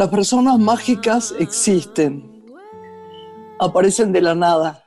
Las 0.00 0.08
personas 0.08 0.58
mágicas 0.58 1.34
existen, 1.38 2.42
aparecen 3.58 4.12
de 4.12 4.22
la 4.22 4.34
nada. 4.34 4.82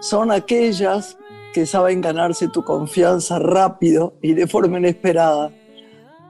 Son 0.00 0.30
aquellas 0.30 1.18
que 1.52 1.66
saben 1.66 2.00
ganarse 2.00 2.48
tu 2.48 2.64
confianza 2.64 3.38
rápido 3.38 4.14
y 4.22 4.32
de 4.32 4.46
forma 4.46 4.78
inesperada. 4.78 5.52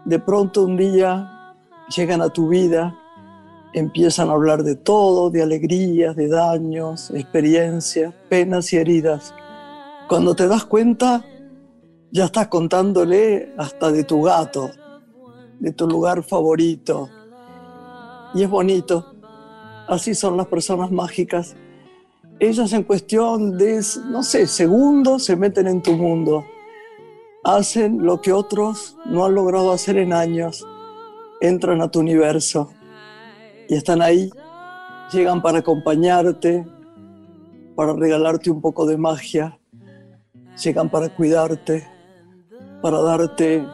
De 0.05 0.19
pronto 0.19 0.65
un 0.65 0.77
día 0.77 1.55
llegan 1.97 2.21
a 2.21 2.31
tu 2.31 2.49
vida, 2.49 2.99
empiezan 3.73 4.29
a 4.29 4.33
hablar 4.33 4.65
de 4.65 4.75
todo, 4.75 5.31
de 5.31 5.45
alegrías, 5.45 6.17
de 6.17 6.27
daños, 6.27 7.13
experiencias, 7.13 8.13
penas 8.29 8.73
y 8.73 8.79
heridas. 8.79 9.33
Cuando 10.09 10.35
te 10.35 10.49
das 10.49 10.65
cuenta, 10.65 11.25
ya 12.11 12.25
estás 12.25 12.49
contándole 12.49 13.55
hasta 13.57 13.93
de 13.93 14.03
tu 14.03 14.23
gato, 14.23 14.69
de 15.61 15.71
tu 15.71 15.87
lugar 15.87 16.25
favorito. 16.25 17.11
Y 18.35 18.43
es 18.43 18.51
bonito. 18.51 19.15
Así 19.89 20.15
son 20.15 20.37
las 20.37 20.47
personas 20.47 20.91
mágicas. 20.91 21.57
Ellas 22.41 22.73
en 22.73 22.85
cuestión 22.85 23.57
de, 23.57 23.83
no 24.11 24.23
sé, 24.23 24.47
segundos 24.47 25.25
se 25.25 25.35
meten 25.35 25.67
en 25.67 25.83
tu 25.83 25.93
mundo. 25.95 26.45
Hacen 27.43 28.05
lo 28.05 28.21
que 28.21 28.33
otros 28.33 28.97
no 29.07 29.25
han 29.25 29.35
logrado 29.35 29.73
hacer 29.73 29.97
en 29.97 30.13
años. 30.13 30.67
Entran 31.41 31.81
a 31.81 31.91
tu 31.91 32.01
universo 32.01 32.71
y 33.69 33.75
están 33.75 34.03
ahí. 34.03 34.31
Llegan 35.13 35.41
para 35.41 35.61
acompañarte, 35.61 36.67
para 37.75 37.95
regalarte 37.95 38.51
un 38.51 38.61
poco 38.61 38.87
de 38.87 38.99
magia. 38.99 39.59
Llegan 40.63 40.91
para 40.91 41.09
cuidarte, 41.09 41.89
para 42.83 43.01
darte 43.01 43.65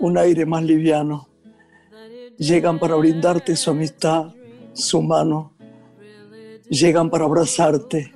un 0.00 0.16
aire 0.16 0.46
más 0.46 0.62
liviano. 0.62 1.28
Llegan 2.38 2.78
para 2.78 2.96
brindarte 2.96 3.54
su 3.54 3.70
amistad, 3.70 4.32
su 4.72 5.00
mano. 5.00 5.52
Llegan 6.68 7.08
para 7.08 7.24
abrazarte. 7.26 8.12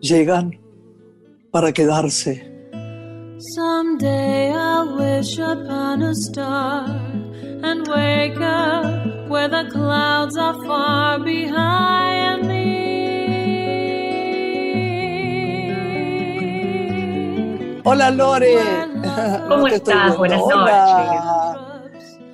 Llegan 0.00 0.58
para 1.50 1.72
quedarse. 1.72 2.44
Someday 3.38 4.52
I'll 4.52 4.96
wish 4.96 5.38
upon 5.38 6.02
a 6.02 6.14
star 6.14 6.86
and 7.62 7.86
wake 7.88 8.40
up 8.40 9.28
where 9.28 9.48
the 9.48 9.68
clouds 9.70 10.36
are 10.36 10.54
far 10.64 11.18
behind 11.20 12.46
me. 12.46 12.78
Hola 17.84 18.10
Lore. 18.10 18.58
¿Cómo 19.48 19.66
estás? 19.66 20.16
Buenas 20.16 20.40
noches. 20.40 21.37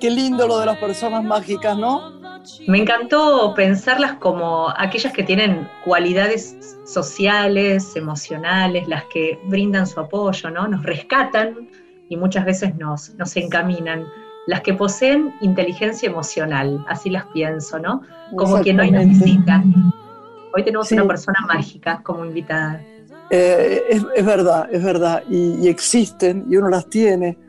Qué 0.05 0.11
lindo 0.11 0.47
lo 0.47 0.59
de 0.59 0.67
las 0.67 0.77
personas 0.77 1.23
mágicas, 1.23 1.75
¿no? 1.75 2.11
Me 2.67 2.77
encantó 2.77 3.55
pensarlas 3.55 4.17
como 4.19 4.69
aquellas 4.77 5.11
que 5.11 5.23
tienen 5.23 5.67
cualidades 5.83 6.77
sociales, 6.85 7.95
emocionales, 7.95 8.87
las 8.87 9.05
que 9.05 9.39
brindan 9.45 9.87
su 9.87 9.99
apoyo, 9.99 10.51
¿no? 10.51 10.67
Nos 10.67 10.83
rescatan 10.83 11.67
y 12.07 12.17
muchas 12.17 12.45
veces 12.45 12.75
nos, 12.75 13.15
nos 13.15 13.35
encaminan. 13.35 14.05
Las 14.45 14.61
que 14.61 14.75
poseen 14.75 15.33
inteligencia 15.41 16.07
emocional, 16.07 16.85
así 16.87 17.09
las 17.09 17.25
pienso, 17.33 17.79
¿no? 17.79 18.03
Como 18.35 18.61
quien 18.61 18.79
hoy 18.79 18.91
nos 18.91 19.07
visita. 19.07 19.63
Hoy 20.53 20.63
tenemos 20.63 20.91
una 20.91 21.07
persona 21.07 21.39
mágica 21.47 22.01
como 22.03 22.25
invitada. 22.25 22.79
Eh, 23.31 23.83
es, 23.89 24.23
verdad, 24.23 24.69
es 24.71 24.83
verdad, 24.83 25.23
y, 25.27 25.67
existen 25.67 26.45
y 26.47 26.57
uno 26.57 26.69
las 26.69 26.87
tiene. 26.91 27.39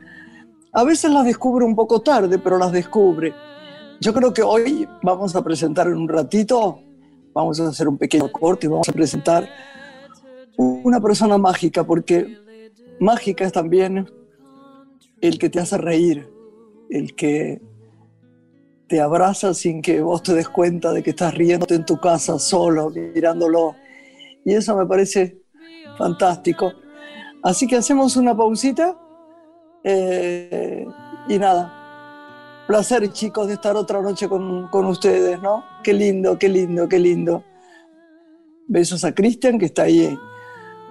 A 0.77 0.83
veces 0.83 1.09
las 1.09 1.25
descubre 1.25 1.65
un 1.65 1.75
poco 1.75 2.01
tarde, 2.01 2.37
pero 2.37 2.59
las 2.59 2.71
descubre. 2.71 3.33
Yo 3.99 4.13
creo 4.13 4.31
que 4.31 4.43
hoy 4.43 4.87
vamos 5.01 5.35
a 5.35 5.43
presentar 5.43 5.87
en 5.87 5.95
un 5.95 6.07
ratito, 6.07 6.83
vamos 7.33 7.59
a 7.59 7.69
hacer 7.69 7.87
un 7.87 7.97
pequeño 7.97 8.31
corte 8.31 8.67
y 8.67 8.69
vamos 8.69 8.87
a 8.87 8.91
presentar 8.91 9.49
una 10.55 11.01
persona 11.01 11.39
mágica, 11.39 11.83
porque 11.83 12.37
mágica 12.99 13.43
es 13.43 13.53
también 13.53 14.07
el 15.19 15.39
que 15.39 15.49
te 15.49 15.59
hace 15.59 15.79
reír, 15.79 16.29
el 16.91 17.15
que 17.15 17.59
te 18.87 19.01
abraza 19.01 19.55
sin 19.55 19.81
que 19.81 19.99
vos 20.03 20.21
te 20.21 20.35
des 20.35 20.47
cuenta 20.47 20.93
de 20.93 21.01
que 21.01 21.09
estás 21.09 21.33
riéndote 21.33 21.73
en 21.73 21.87
tu 21.87 21.97
casa 21.97 22.37
solo, 22.37 22.91
mirándolo. 22.91 23.73
Y 24.45 24.53
eso 24.53 24.77
me 24.77 24.85
parece 24.85 25.41
fantástico. 25.97 26.71
Así 27.41 27.65
que 27.65 27.77
hacemos 27.77 28.15
una 28.15 28.37
pausita 28.37 28.95
eh, 29.89 30.85
y 31.29 31.39
nada. 31.39 31.73
Placer, 32.67 33.09
chicos, 33.13 33.47
de 33.47 33.53
estar 33.53 33.77
otra 33.77 34.01
noche 34.01 34.27
con, 34.27 34.67
con 34.67 34.85
ustedes, 34.85 35.41
¿no? 35.41 35.63
Qué 35.81 35.93
lindo, 35.93 36.37
qué 36.37 36.49
lindo, 36.49 36.89
qué 36.89 36.99
lindo. 36.99 37.43
Besos 38.67 39.05
a 39.05 39.15
Cristian, 39.15 39.57
que 39.57 39.67
está 39.67 39.83
ahí 39.83 40.17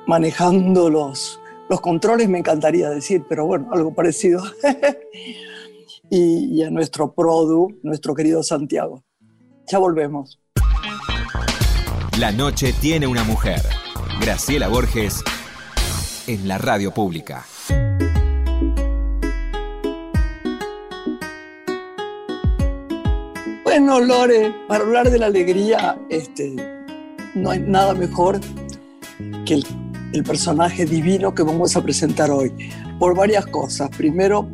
manejando 0.06 0.88
los, 0.88 1.38
los 1.68 1.80
controles, 1.82 2.26
me 2.30 2.38
encantaría 2.38 2.88
decir, 2.88 3.24
pero 3.28 3.44
bueno, 3.44 3.68
algo 3.70 3.92
parecido. 3.92 4.42
y, 6.10 6.58
y 6.58 6.62
a 6.62 6.70
nuestro 6.70 7.12
produ, 7.12 7.78
nuestro 7.82 8.14
querido 8.14 8.42
Santiago. 8.42 9.04
Ya 9.66 9.78
volvemos. 9.78 10.40
La 12.18 12.32
noche 12.32 12.72
tiene 12.80 13.06
una 13.06 13.24
mujer. 13.24 13.60
Graciela 14.22 14.68
Borges 14.68 15.22
en 16.26 16.48
la 16.48 16.56
radio 16.56 16.94
pública. 16.94 17.44
Bueno, 23.78 24.00
Lore, 24.00 24.54
para 24.68 24.84
hablar 24.84 25.10
de 25.10 25.18
la 25.18 25.26
alegría, 25.26 26.00
este, 26.08 26.56
no 27.34 27.50
hay 27.50 27.58
nada 27.58 27.92
mejor 27.92 28.40
que 29.44 29.60
el, 30.14 30.24
personaje 30.24 30.86
divino 30.86 31.34
que 31.34 31.42
vamos 31.42 31.76
a 31.76 31.82
presentar 31.82 32.30
hoy, 32.30 32.54
por 32.98 33.14
varias 33.14 33.44
cosas. 33.44 33.90
Primero, 33.94 34.48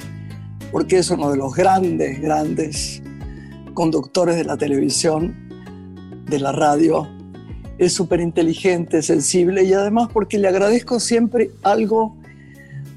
porque 0.72 0.98
es 0.98 1.08
uno 1.10 1.30
de 1.30 1.36
los 1.36 1.54
grandes, 1.54 2.20
grandes 2.20 3.00
conductores 3.74 4.34
de 4.34 4.42
la 4.42 4.56
televisión, 4.56 5.36
de 6.26 6.40
la 6.40 6.50
radio, 6.50 7.08
es 7.78 7.92
súper 7.92 8.18
inteligente, 8.18 9.02
sensible 9.02 9.62
y 9.62 9.72
además 9.72 10.08
porque 10.12 10.36
le 10.36 10.48
agradezco 10.48 10.98
siempre 10.98 11.52
algo 11.62 12.16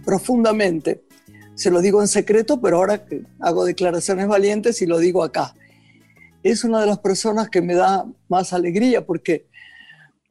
profundamente. 0.03 1.03
Se 1.53 1.69
lo 1.69 1.81
digo 1.81 2.02
en 2.02 2.08
secreto, 2.08 2.59
pero 2.59 2.78
ahora 2.78 3.06
hago 3.41 3.64
declaraciones 3.64 4.28
valientes 4.28 4.81
y 4.81 4.88
lo 4.88 4.97
digo 4.97 5.24
acá. 5.24 5.53
Es 6.46 6.64
una 6.64 6.80
de 6.80 6.86
las 6.86 7.00
personas 7.00 7.50
que 7.50 7.60
me 7.60 7.74
da 7.74 8.06
más 8.28 8.54
alegría 8.54 9.04
porque 9.04 9.48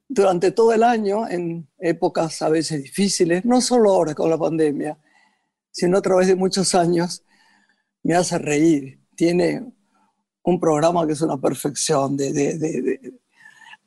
durante 0.08 0.52
todo 0.52 0.72
el 0.72 0.84
año, 0.84 1.28
en 1.28 1.68
épocas 1.76 2.40
a 2.40 2.48
veces 2.48 2.84
difíciles, 2.84 3.44
no 3.44 3.60
solo 3.60 3.92
ahora 3.92 4.14
con 4.14 4.30
la 4.30 4.38
pandemia, 4.38 4.96
sino 5.72 5.98
a 5.98 6.02
través 6.02 6.28
de 6.28 6.36
muchos 6.36 6.72
años, 6.76 7.24
me 8.04 8.14
hace 8.14 8.38
reír. 8.38 9.00
Tiene 9.16 9.64
un 10.44 10.60
programa 10.60 11.04
que 11.04 11.14
es 11.14 11.20
una 11.20 11.36
perfección 11.36 12.16
de, 12.16 12.32
de, 12.32 12.58
de, 12.58 13.14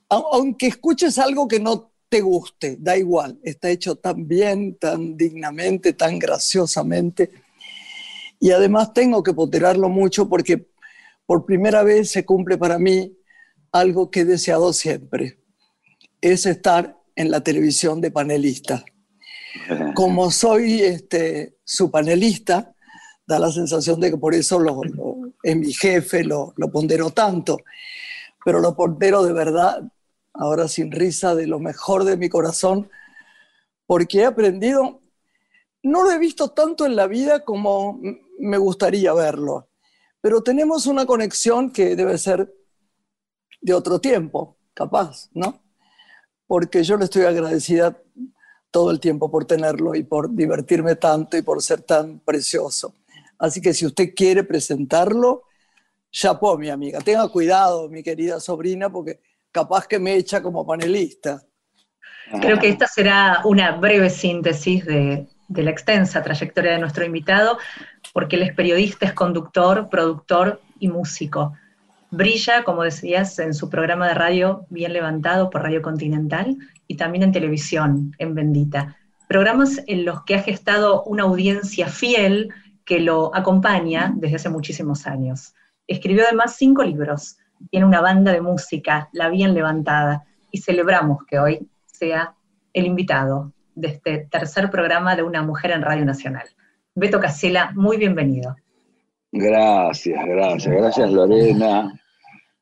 aunque 0.10 0.68
escuches 0.68 1.18
algo 1.20 1.48
que 1.48 1.62
no 1.62 1.94
te 2.10 2.20
guste, 2.20 2.76
da 2.78 2.98
igual, 2.98 3.40
está 3.42 3.70
hecho 3.70 3.96
tan 3.96 4.28
bien, 4.28 4.76
tan 4.76 5.16
dignamente, 5.16 5.94
tan 5.94 6.20
graciosamente. 6.20 7.32
Y 8.38 8.52
además 8.52 8.94
tengo 8.94 9.24
que 9.24 9.34
poterarlo 9.34 9.88
mucho 9.88 10.28
porque 10.28 10.68
por 11.28 11.46
primera 11.46 11.84
vez 11.84 12.10
se 12.10 12.26
cumple 12.26 12.58
para 12.58 12.80
mí 12.80 13.16
algo 13.72 14.10
que 14.10 14.22
he 14.22 14.26
deseado 14.26 14.74
siempre, 14.74 15.40
es 16.22 16.48
estar 16.48 16.98
en 17.16 17.30
la 17.30 17.42
televisión 17.42 18.02
de 18.02 18.10
panelista. 18.10 18.84
Como 19.94 20.32
soy 20.32 20.82
este, 20.82 21.58
su 21.64 21.92
panelista, 21.92 22.74
da 23.28 23.40
la 23.40 23.52
sensación 23.52 24.00
de 24.00 24.12
que 24.12 24.18
por 24.18 24.34
eso 24.34 24.58
lo, 24.58 24.82
es 25.44 25.56
mi 25.56 25.74
jefe, 25.74 26.24
lo, 26.24 26.54
lo 26.56 26.72
pondero 26.72 27.12
tanto, 27.12 27.60
pero 28.44 28.62
lo 28.62 28.76
pondero 28.76 29.24
de 29.24 29.34
verdad 29.34 29.84
ahora 30.34 30.68
sin 30.68 30.92
risa, 30.92 31.36
de 31.36 31.48
lo 31.48 31.60
mejor 31.60 32.06
de 32.06 32.16
mi 32.16 32.30
corazón, 32.30 32.90
porque 33.86 34.20
he 34.20 34.26
aprendido, 34.26 35.02
no 35.84 36.04
lo 36.04 36.12
he 36.12 36.20
visto 36.20 36.52
tanto 36.52 36.86
en 36.86 36.96
la 36.96 37.08
vida 37.08 37.44
como 37.44 38.00
me 38.40 38.58
gustaría 38.58 39.14
verlo, 39.14 39.68
pero 40.22 40.42
tenemos 40.42 40.88
una 40.88 41.06
conexión 41.06 41.72
que 41.72 41.96
debe 41.96 42.18
ser 42.18 42.54
de 43.62 43.74
otro 43.74 44.00
tiempo, 44.00 44.58
capaz, 44.74 45.30
¿no? 45.34 45.62
Porque 46.46 46.84
yo 46.84 46.98
le 46.98 47.06
estoy 47.06 47.24
agradecida 47.24 48.02
todo 48.72 48.92
el 48.92 49.00
tiempo 49.00 49.30
por 49.32 49.46
tenerlo 49.46 49.96
y 49.96 50.04
por 50.04 50.34
divertirme 50.34 50.96
tanto 50.96 51.38
y 51.38 51.42
por 51.42 51.62
ser 51.62 51.82
tan 51.82 52.20
precioso. 52.20 52.94
Así 53.40 53.62
que 53.62 53.74
si 53.74 53.86
usted 53.86 54.14
quiere 54.16 54.44
presentarlo, 54.44 55.44
chapó, 56.12 56.58
mi 56.58 56.70
amiga. 56.70 57.00
Tenga 57.00 57.28
cuidado, 57.30 57.90
mi 57.90 58.04
querida 58.04 58.40
sobrina, 58.40 58.90
porque 58.90 59.20
capaz 59.52 59.88
que 59.88 60.00
me 60.00 60.16
echa 60.16 60.42
como 60.42 60.66
panelista. 60.66 61.44
Creo 62.42 62.60
que 62.60 62.70
esta 62.70 62.88
será 62.88 63.42
una 63.46 63.78
breve 63.78 64.10
síntesis 64.10 64.86
de 64.86 65.28
de 65.48 65.64
la 65.64 65.72
extensa 65.72 66.24
trayectoria 66.24 66.74
de 66.74 66.80
nuestro 66.80 67.06
invitado, 67.06 67.58
porque 68.14 68.36
él 68.36 68.44
es 68.44 68.54
periodista, 68.54 69.06
es 69.06 69.14
conductor, 69.14 69.90
productor 69.90 70.62
y 70.80 70.88
músico. 70.88 71.54
Brilla, 72.10 72.64
como 72.64 72.84
decías, 72.84 73.38
en 73.40 73.54
su 73.54 73.70
programa 73.70 74.08
de 74.08 74.14
radio 74.14 74.66
Bien 74.70 74.94
Levantado 74.94 75.50
por 75.50 75.64
Radio 75.64 75.82
Continental 75.82 76.58
y 76.88 76.96
también 76.96 77.24
en 77.24 77.32
televisión, 77.32 78.14
en 78.18 78.34
Bendita. 78.34 78.96
Programas 79.28 79.82
en 79.88 80.06
los 80.06 80.24
que 80.24 80.36
ha 80.36 80.42
gestado 80.42 81.04
una 81.04 81.24
audiencia 81.24 81.88
fiel 81.88 82.50
que 82.86 83.02
lo 83.02 83.36
acompaña 83.36 84.14
desde 84.16 84.38
hace 84.38 84.50
muchísimos 84.50 85.06
años. 85.06 85.54
Escribió 85.86 86.24
además 86.26 86.56
cinco 86.58 86.84
libros, 86.84 87.38
tiene 87.70 87.86
una 87.86 88.00
banda 88.00 88.32
de 88.32 88.42
música, 88.42 89.10
La 89.12 89.30
Bien 89.30 89.54
Levantada, 89.54 90.24
y 90.52 90.60
celebramos 90.60 91.26
que 91.26 91.40
hoy 91.40 91.68
sea 91.86 92.34
el 92.74 92.86
invitado 92.86 93.52
de 93.78 93.90
este 93.90 94.28
tercer 94.32 94.72
programa 94.72 95.16
de 95.16 95.22
Una 95.22 95.44
Mujer 95.44 95.70
en 95.70 95.84
Radio 95.84 96.04
Nacional. 96.04 96.48
Beto 96.96 97.20
Casela, 97.20 97.72
muy 97.76 97.98
bienvenido. 97.98 98.56
Gracias, 99.32 100.20
gracias, 100.26 100.74
gracias 100.74 101.12
Lorena, 101.12 101.94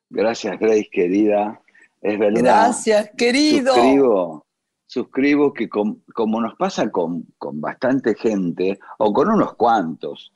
gracias 0.09 0.59
Grace 0.59 0.89
querida. 0.91 1.61
Es 2.01 2.19
verdad. 2.19 2.41
Gracias, 2.41 3.11
querido. 3.17 3.73
Suscribo, 3.73 4.45
suscribo 4.85 5.53
que 5.53 5.69
como 5.69 6.41
nos 6.41 6.55
pasa 6.55 6.91
con, 6.91 7.23
con, 7.37 7.61
bastante 7.61 8.13
gente, 8.15 8.77
o 8.97 9.13
con 9.13 9.29
unos 9.29 9.55
cuantos, 9.55 10.33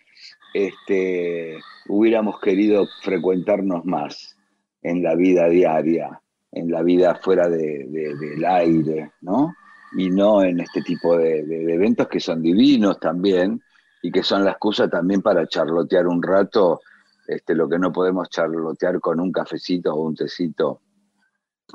este, 0.54 1.60
hubiéramos 1.90 2.40
querido 2.40 2.88
frecuentarnos 3.04 3.84
más 3.84 4.38
en 4.82 5.04
la 5.04 5.14
vida 5.16 5.50
diaria, 5.50 6.22
en 6.54 6.72
la 6.72 6.84
vida 6.84 7.20
fuera 7.22 7.50
de, 7.50 7.86
del 7.86 8.46
aire, 8.46 9.12
¿no? 9.20 9.54
Y 9.94 10.10
no 10.10 10.44
en 10.44 10.60
este 10.60 10.82
tipo 10.82 11.18
de, 11.18 11.40
eventos 11.74 12.08
que 12.08 12.20
son 12.20 12.42
divinos 12.42 13.00
también 13.00 13.62
y 14.02 14.12
que 14.12 14.24
son 14.24 14.46
la 14.46 14.52
excusa 14.52 14.88
también 14.88 15.22
para 15.22 15.48
charlotear 15.48 16.08
un 16.08 16.22
rato 16.22 16.82
este, 17.28 17.54
lo 17.54 17.68
que 17.68 17.78
no 17.78 17.92
podemos 17.92 18.30
charlotear 18.30 19.00
con 19.00 19.20
un 19.20 19.32
cafecito 19.32 19.94
o 19.94 20.02
un 20.02 20.16
tecito 20.16 20.82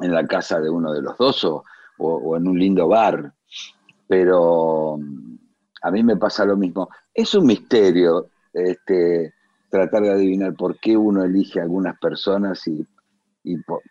en 0.01 0.13
la 0.13 0.27
casa 0.27 0.61
de 0.61 0.71
uno 0.71 0.93
de 0.93 1.03
los 1.03 1.17
dos 1.17 1.45
o, 1.45 2.37
en 2.37 2.49
un 2.49 2.59
lindo 2.59 2.89
bar. 2.89 3.33
Pero 4.09 4.99
a 5.83 5.91
mí 5.91 6.03
me 6.03 6.17
pasa 6.17 6.45
lo 6.45 6.57
mismo. 6.57 6.89
Es 7.13 7.35
un 7.35 7.47
misterio 7.47 8.31
este, 8.53 9.33
tratar 9.71 10.03
de 10.03 10.11
adivinar 10.11 10.55
por 10.55 10.79
qué 10.79 10.97
uno 10.97 11.25
elige 11.25 11.61
a 11.61 11.65
algunas 11.65 11.99
personas 11.99 12.67
y 12.67 12.87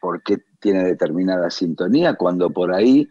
por, 0.02 0.22
qué 0.24 0.40
tiene 0.60 0.84
determinada 0.84 1.50
sintonía, 1.50 2.16
cuando 2.16 2.50
por 2.50 2.74
ahí 2.74 3.08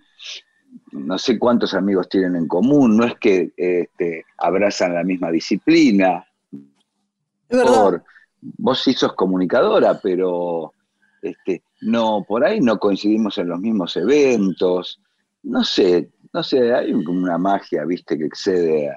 no 0.92 1.19
sé 1.19 1.38
cuántos 1.38 1.74
amigos 1.74 2.08
tienen 2.08 2.36
en 2.36 2.48
común, 2.48 2.96
no 2.96 3.04
es 3.04 3.14
que 3.16 3.52
este, 3.56 4.24
abrazan 4.38 4.94
la 4.94 5.04
misma 5.04 5.30
disciplina. 5.30 6.26
Por, 7.48 8.02
vos 8.40 8.82
sí 8.82 8.92
sos 8.92 9.14
comunicadora, 9.14 10.00
pero 10.02 10.72
este, 11.20 11.62
no, 11.82 12.24
por 12.26 12.44
ahí 12.44 12.60
no 12.60 12.78
coincidimos 12.78 13.38
en 13.38 13.48
los 13.48 13.60
mismos 13.60 13.96
eventos. 13.96 15.00
No 15.42 15.64
sé, 15.64 16.10
no 16.32 16.42
sé, 16.42 16.74
hay 16.74 16.92
una 16.92 17.38
magia, 17.38 17.84
viste, 17.84 18.16
que 18.16 18.26
excede 18.26 18.90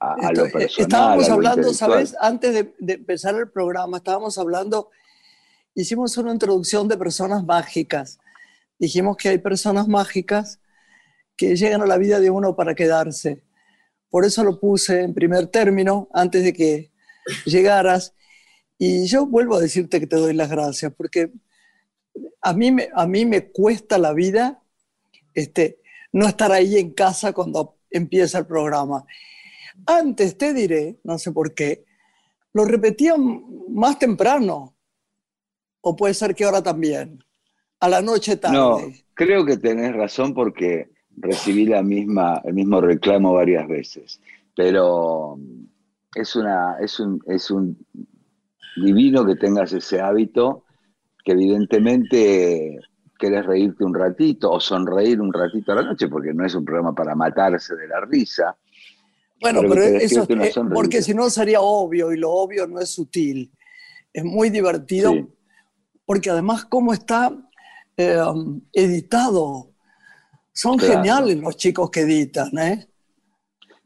a, 0.00 0.32
lo 0.32 0.46
eh, 0.46 0.50
personal. 0.50 0.68
Estábamos 0.78 1.30
hablando, 1.30 1.74
¿sabes? 1.74 2.16
Antes 2.20 2.54
de, 2.54 2.74
de, 2.78 2.94
empezar 2.94 3.34
el 3.34 3.48
programa, 3.48 3.98
estábamos 3.98 4.36
hablando 4.38 4.90
hicimos 5.76 6.16
una 6.16 6.32
introducción 6.32 6.88
de 6.88 6.96
personas 6.96 7.44
mágicas. 7.44 8.18
Dijimos 8.78 9.16
que 9.16 9.28
hay 9.28 9.38
personas 9.38 9.86
mágicas 9.86 10.58
que 11.36 11.56
llegan 11.56 11.82
a 11.82 11.86
la 11.86 11.98
vida 11.98 12.20
de 12.20 12.30
uno 12.30 12.56
para 12.56 12.74
quedarse. 12.74 13.42
Por 14.08 14.24
eso 14.24 14.44
lo 14.44 14.58
puse 14.58 15.02
en 15.02 15.14
primer 15.14 15.48
término 15.48 16.08
antes 16.12 16.42
de 16.44 16.52
que 16.52 16.90
llegaras. 17.44 18.14
Y 18.78 19.06
yo 19.06 19.26
vuelvo 19.26 19.56
a 19.56 19.60
decirte 19.60 20.00
que 20.00 20.06
te 20.06 20.16
doy 20.16 20.34
las 20.34 20.50
gracias, 20.50 20.92
porque 20.96 21.32
a 22.40 22.52
mí 22.52 22.70
me, 22.70 22.88
a 22.94 23.06
mí 23.06 23.26
me 23.26 23.50
cuesta 23.50 23.98
la 23.98 24.12
vida 24.12 24.62
este, 25.34 25.80
no 26.12 26.26
estar 26.26 26.52
ahí 26.52 26.76
en 26.76 26.92
casa 26.92 27.32
cuando 27.32 27.78
empieza 27.90 28.38
el 28.38 28.46
programa. 28.46 29.04
Antes 29.86 30.38
te 30.38 30.54
diré, 30.54 30.98
no 31.04 31.18
sé 31.18 31.32
por 31.32 31.54
qué, 31.54 31.84
lo 32.52 32.64
repetían 32.64 33.44
más 33.68 33.98
temprano, 33.98 34.76
¿O 35.88 35.94
puede 35.94 36.14
ser 36.14 36.34
que 36.34 36.42
ahora 36.42 36.60
también? 36.60 37.22
A 37.78 37.88
la 37.88 38.02
noche 38.02 38.36
tarde. 38.36 38.56
No, 38.56 38.80
creo 39.14 39.46
que 39.46 39.56
tenés 39.56 39.94
razón 39.94 40.34
porque 40.34 40.90
recibí 41.16 41.66
la 41.66 41.82
misma, 41.82 42.40
el 42.44 42.54
mismo 42.54 42.80
reclamo 42.80 43.32
varias 43.32 43.66
veces. 43.68 44.20
Pero 44.54 45.38
es, 46.14 46.36
una, 46.36 46.76
es, 46.80 46.98
un, 47.00 47.22
es 47.26 47.50
un 47.50 47.78
divino 48.76 49.24
que 49.24 49.36
tengas 49.36 49.72
ese 49.72 50.00
hábito, 50.00 50.64
que 51.24 51.32
evidentemente 51.32 52.78
querés 53.18 53.46
reírte 53.46 53.84
un 53.84 53.94
ratito 53.94 54.50
o 54.50 54.60
sonreír 54.60 55.20
un 55.20 55.32
ratito 55.32 55.72
a 55.72 55.76
la 55.76 55.82
noche, 55.82 56.08
porque 56.08 56.32
no 56.32 56.44
es 56.44 56.54
un 56.54 56.64
programa 56.64 56.94
para 56.94 57.14
matarse 57.14 57.74
de 57.74 57.88
la 57.88 58.00
risa. 58.00 58.56
Bueno, 59.40 59.60
pero, 59.62 59.82
eso 59.82 60.26
es, 60.28 60.56
porque 60.72 61.02
si 61.02 61.12
no 61.12 61.28
sería 61.28 61.60
obvio 61.60 62.12
y 62.12 62.18
lo 62.18 62.30
obvio 62.30 62.66
no 62.66 62.80
es 62.80 62.90
sutil. 62.90 63.52
Es 64.12 64.24
muy 64.24 64.48
divertido 64.48 65.12
porque 66.06 66.30
además 66.30 66.64
cómo 66.64 66.94
está 66.94 67.36
eh, 67.96 68.18
editado. 68.72 69.72
Son 70.56 70.78
geniales 70.78 71.36
los 71.38 71.56
chicos 71.56 71.90
que 71.90 72.00
editan, 72.00 72.56
¿eh? 72.58 72.88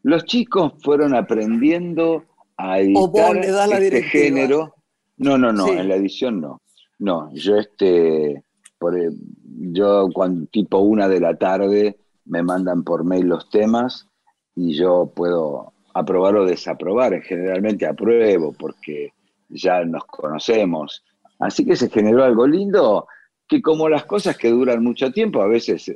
Los 0.02 0.24
chicos 0.24 0.72
fueron 0.82 1.14
aprendiendo 1.14 2.24
a 2.56 2.78
editar 2.78 3.36
este 3.36 4.02
género. 4.04 4.74
No, 5.16 5.36
no, 5.36 5.52
no, 5.52 5.68
en 5.68 5.88
la 5.88 5.96
edición 5.96 6.40
no. 6.40 6.62
No, 6.98 7.30
yo 7.34 7.56
este, 7.56 8.44
por, 8.78 8.98
eh, 8.98 9.10
yo 9.72 10.08
cuando 10.14 10.46
tipo 10.46 10.78
una 10.78 11.08
de 11.08 11.20
la 11.20 11.34
tarde 11.36 11.98
me 12.24 12.42
mandan 12.42 12.84
por 12.84 13.04
mail 13.04 13.26
los 13.26 13.50
temas 13.50 14.06
y 14.54 14.74
yo 14.74 15.12
puedo 15.14 15.72
aprobar 15.92 16.36
o 16.36 16.46
desaprobar. 16.46 17.20
Generalmente 17.22 17.86
apruebo 17.86 18.52
porque 18.52 19.12
ya 19.48 19.84
nos 19.84 20.04
conocemos 20.04 21.02
Así 21.40 21.64
que 21.64 21.74
se 21.74 21.88
generó 21.88 22.22
algo 22.22 22.46
lindo 22.46 23.08
que 23.48 23.60
como 23.62 23.88
las 23.88 24.04
cosas 24.04 24.36
que 24.36 24.50
duran 24.50 24.84
mucho 24.84 25.10
tiempo, 25.10 25.42
a 25.42 25.48
veces 25.48 25.88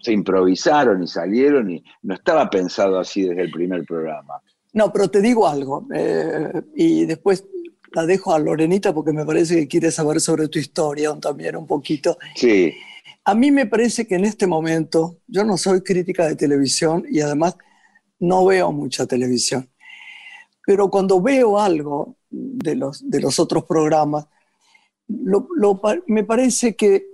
se, 0.00 0.12
improvisaron 0.12 1.02
y 1.02 1.06
salieron 1.06 1.70
y 1.70 1.84
no 2.02 2.14
estaba 2.14 2.48
pensado 2.48 2.98
así 2.98 3.22
desde 3.22 3.42
el 3.42 3.50
primer 3.50 3.84
programa. 3.84 4.40
No, 4.72 4.92
pero 4.92 5.08
te 5.08 5.20
digo 5.20 5.48
algo, 5.48 5.86
eh, 5.92 6.52
y 6.76 7.04
después 7.04 7.44
la 7.92 8.06
dejo 8.06 8.32
a 8.32 8.38
Lorenita 8.38 8.94
porque 8.94 9.12
me 9.12 9.24
parece 9.24 9.56
que 9.56 9.68
quiere 9.68 9.90
saber 9.90 10.20
sobre 10.20 10.48
tu 10.48 10.58
historia 10.58 11.12
también 11.20 11.56
un 11.56 11.66
poquito. 11.66 12.18
Sí. 12.34 12.72
A 13.24 13.34
mí 13.34 13.50
me 13.50 13.66
parece 13.66 14.06
que 14.06 14.14
en 14.14 14.24
este 14.24 14.46
momento, 14.46 15.18
yo 15.26 15.44
no 15.44 15.56
soy 15.56 15.82
crítica 15.82 16.26
de 16.26 16.36
televisión 16.36 17.04
y 17.10 17.20
además 17.20 17.56
no 18.18 18.44
veo 18.46 18.70
mucha 18.72 19.06
televisión, 19.06 19.68
pero 20.64 20.88
cuando 20.88 21.20
veo 21.20 21.58
algo 21.58 22.16
de 22.30 22.76
los, 22.76 23.08
de 23.08 23.20
los 23.20 23.38
otros 23.40 23.64
programas, 23.64 24.26
me 26.06 26.24
parece 26.24 26.76
que, 26.76 27.06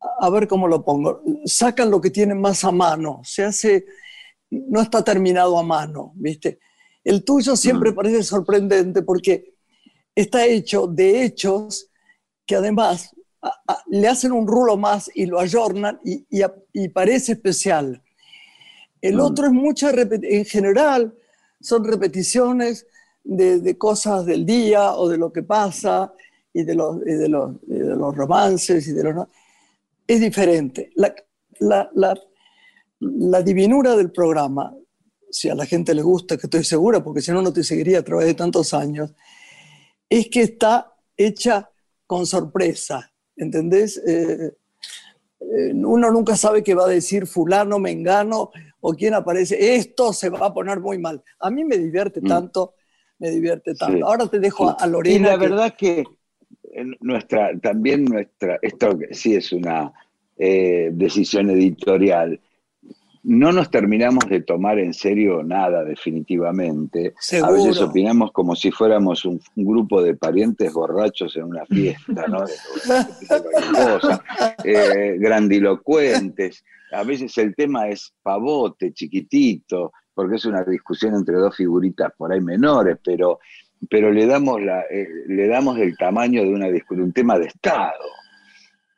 a 0.00 0.30
ver 0.30 0.48
cómo 0.48 0.66
lo 0.66 0.84
pongo, 0.84 1.22
sacan 1.44 1.90
lo 1.90 2.00
que 2.00 2.10
tienen 2.10 2.40
más 2.40 2.64
a 2.64 2.70
mano, 2.70 3.20
se 3.24 3.44
hace, 3.44 3.86
no 4.50 4.80
está 4.80 5.04
terminado 5.04 5.58
a 5.58 5.62
mano, 5.62 6.12
¿viste? 6.14 6.58
El 7.04 7.24
tuyo 7.24 7.56
siempre 7.56 7.92
parece 7.92 8.22
sorprendente 8.22 9.02
porque 9.02 9.54
está 10.14 10.44
hecho 10.46 10.86
de 10.86 11.24
hechos 11.24 11.88
que 12.46 12.56
además 12.56 13.14
le 13.86 14.08
hacen 14.08 14.32
un 14.32 14.46
rulo 14.46 14.76
más 14.76 15.10
y 15.14 15.26
lo 15.26 15.40
ayornan 15.40 16.00
y, 16.02 16.88
parece 16.88 17.32
especial. 17.32 18.02
El 19.00 19.16
mm. 19.16 19.20
otro 19.20 19.46
es 19.46 19.52
mucha, 19.52 19.90
en 19.90 20.44
general, 20.44 21.14
son 21.60 21.84
repeticiones 21.84 22.86
de, 23.24 23.60
de, 23.60 23.78
cosas 23.78 24.26
del 24.26 24.44
día 24.44 24.92
o 24.94 25.08
de 25.08 25.16
lo 25.16 25.32
que 25.32 25.42
pasa 25.42 26.12
y 26.52 26.64
de 26.64 26.74
los, 26.74 27.00
de 27.00 27.28
los, 27.28 27.60
de 27.62 27.96
los 27.96 28.14
romances 28.14 28.86
y 28.88 28.92
de 28.92 29.04
los... 29.04 29.26
Es 30.10 30.18
diferente. 30.18 30.90
La, 30.96 31.14
la, 31.60 31.88
la, 31.94 32.20
la, 32.98 33.42
divinura 33.42 33.94
del 33.94 34.10
programa, 34.10 34.74
si 35.30 35.48
a 35.48 35.54
la 35.54 35.64
gente 35.64 35.94
le 35.94 36.02
gusta, 36.02 36.36
que 36.36 36.48
estoy 36.48 36.64
segura, 36.64 37.00
porque 37.04 37.20
si 37.20 37.30
no, 37.30 37.40
no 37.40 37.52
te 37.52 37.62
seguiría 37.62 38.00
a 38.00 38.02
través 38.02 38.26
de 38.26 38.34
tantos 38.34 38.74
años, 38.74 39.14
es 40.08 40.28
que 40.28 40.42
está 40.42 40.92
hecha 41.16 41.70
con 42.08 42.26
sorpresa, 42.26 43.12
¿entendés? 43.36 44.02
Eh, 44.04 44.52
eh, 45.42 45.74
uno 45.74 46.10
nunca 46.10 46.36
sabe 46.36 46.64
qué 46.64 46.74
va 46.74 46.86
a 46.86 46.88
decir 46.88 47.28
fulano, 47.28 47.78
mengano 47.78 48.50
o 48.80 48.92
quién 48.94 49.14
aparece. 49.14 49.76
Esto 49.76 50.12
se 50.12 50.28
va 50.28 50.46
a 50.46 50.52
poner 50.52 50.80
muy 50.80 50.98
mal. 50.98 51.22
A 51.38 51.50
mí 51.50 51.62
me 51.62 51.78
divierte 51.78 52.20
mm. 52.20 52.26
tanto, 52.26 52.74
me 53.20 53.30
divierte 53.30 53.76
tanto. 53.76 54.04
Ahora 54.04 54.26
te 54.26 54.40
dejo 54.40 54.74
a, 54.76 54.86
Lorena. 54.88 55.16
Y 55.16 55.30
la 55.30 55.36
verdad 55.36 55.74
que 55.78 56.02
nuestra, 57.00 57.58
también 57.58 58.04
nuestra, 58.04 58.58
esto 58.62 58.98
sí 59.10 59.34
es 59.34 59.52
una 59.52 59.92
eh, 60.36 60.90
decisión 60.92 61.50
editorial. 61.50 62.40
no 63.22 63.52
nos 63.52 63.70
terminamos 63.70 64.26
de 64.28 64.40
tomar 64.40 64.78
en 64.78 64.94
serio 64.94 65.42
nada 65.42 65.84
definitivamente. 65.84 67.14
A 67.42 67.50
veces 67.50 67.80
opinamos 67.80 68.32
como 68.32 68.56
si 68.56 68.70
fuéramos 68.70 69.26
un, 69.26 69.40
grupo 69.54 70.02
de 70.02 70.14
parientes 70.14 70.72
borrachos 70.72 71.36
en 71.36 71.44
una 71.44 71.66
fiesta, 71.66 72.26
¿no? 72.26 72.44
Eh, 74.64 75.16
grandilocuentes. 75.18 76.64
A 76.92 77.04
veces 77.04 77.36
el 77.38 77.54
tema 77.54 77.88
es 77.88 78.12
pavote, 78.22 78.92
chiquitito, 78.92 79.92
porque 80.14 80.36
es 80.36 80.44
una 80.44 80.64
discusión 80.64 81.14
entre 81.14 81.36
dos 81.36 81.56
figuritas 81.56 82.12
por 82.16 82.32
ahí 82.32 82.40
menores, 82.40 82.98
pero, 83.02 83.38
pero 83.88 84.12
le, 84.12 84.26
damos 84.26 84.60
la, 84.60 84.82
eh, 84.90 85.08
le 85.26 85.46
damos 85.46 85.78
el 85.78 85.96
tamaño 85.96 86.42
de, 86.42 86.48
una, 86.48 86.66
de 86.68 86.82
un 86.90 87.12
tema 87.12 87.38
de 87.38 87.46
Estado. 87.46 88.04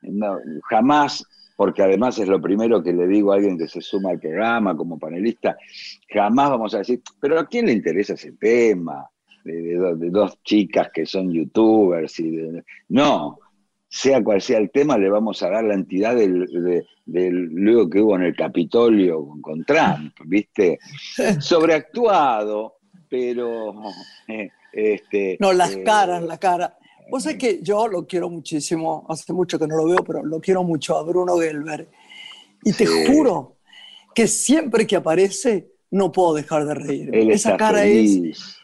No, 0.02 0.38
jamás 0.68 1.24
porque 1.62 1.82
además 1.82 2.18
es 2.18 2.26
lo 2.26 2.40
primero 2.40 2.82
que 2.82 2.92
le 2.92 3.06
digo 3.06 3.30
a 3.30 3.36
alguien 3.36 3.56
que 3.56 3.68
se 3.68 3.80
suma 3.80 4.10
al 4.10 4.18
programa 4.18 4.76
como 4.76 4.98
panelista, 4.98 5.56
jamás 6.08 6.50
vamos 6.50 6.74
a 6.74 6.78
decir, 6.78 7.00
pero 7.20 7.38
¿a 7.38 7.46
quién 7.46 7.66
le 7.66 7.72
interesa 7.72 8.14
ese 8.14 8.32
tema? 8.32 9.08
De, 9.44 9.76
dos 10.10 10.42
chicas 10.42 10.90
que 10.92 11.06
son 11.06 11.32
youtubers 11.32 12.18
y 12.18 12.36
no, 12.88 13.38
sea 13.88 14.22
cual 14.24 14.40
sea 14.40 14.58
el 14.58 14.70
tema, 14.70 14.98
le 14.98 15.08
vamos 15.08 15.42
a 15.44 15.50
dar 15.50 15.62
la 15.62 15.74
entidad 15.74 16.16
del, 16.16 16.48
luego 17.06 17.88
que 17.88 18.00
hubo 18.00 18.16
en 18.16 18.22
el 18.22 18.34
Capitolio 18.34 19.24
con, 19.40 19.64
Trump, 19.64 20.14
¿viste? 20.24 20.78
Sobreactuado, 21.40 22.78
pero... 23.08 23.74
Eh, 24.26 24.50
este, 24.72 25.36
no, 25.40 25.52
las 25.52 25.74
eh, 25.74 25.82
caras, 25.84 26.22
la 26.22 26.38
cara. 26.38 26.78
Vos 27.10 27.24
sabés 27.24 27.38
que 27.38 27.60
yo 27.62 27.88
lo 27.88 28.06
quiero 28.06 28.30
muchísimo, 28.30 29.04
hace 29.08 29.32
mucho 29.32 29.58
que 29.58 29.66
no 29.66 29.76
lo 29.76 29.86
veo, 29.86 30.04
pero 30.04 30.24
lo 30.24 30.40
quiero 30.40 30.62
mucho 30.62 30.96
a 30.96 31.02
Bruno 31.02 31.36
Gelber. 31.36 31.88
Y 32.64 32.72
te 32.72 32.86
juro 32.86 33.56
que 34.14 34.26
siempre 34.26 34.86
que 34.86 34.96
aparece 34.96 35.72
no 35.90 36.10
puedo 36.10 36.34
dejar 36.34 36.64
de 36.64 36.74
reír. 36.74 37.10
Esa 37.12 37.56
cara 37.56 37.84
es 37.84 38.56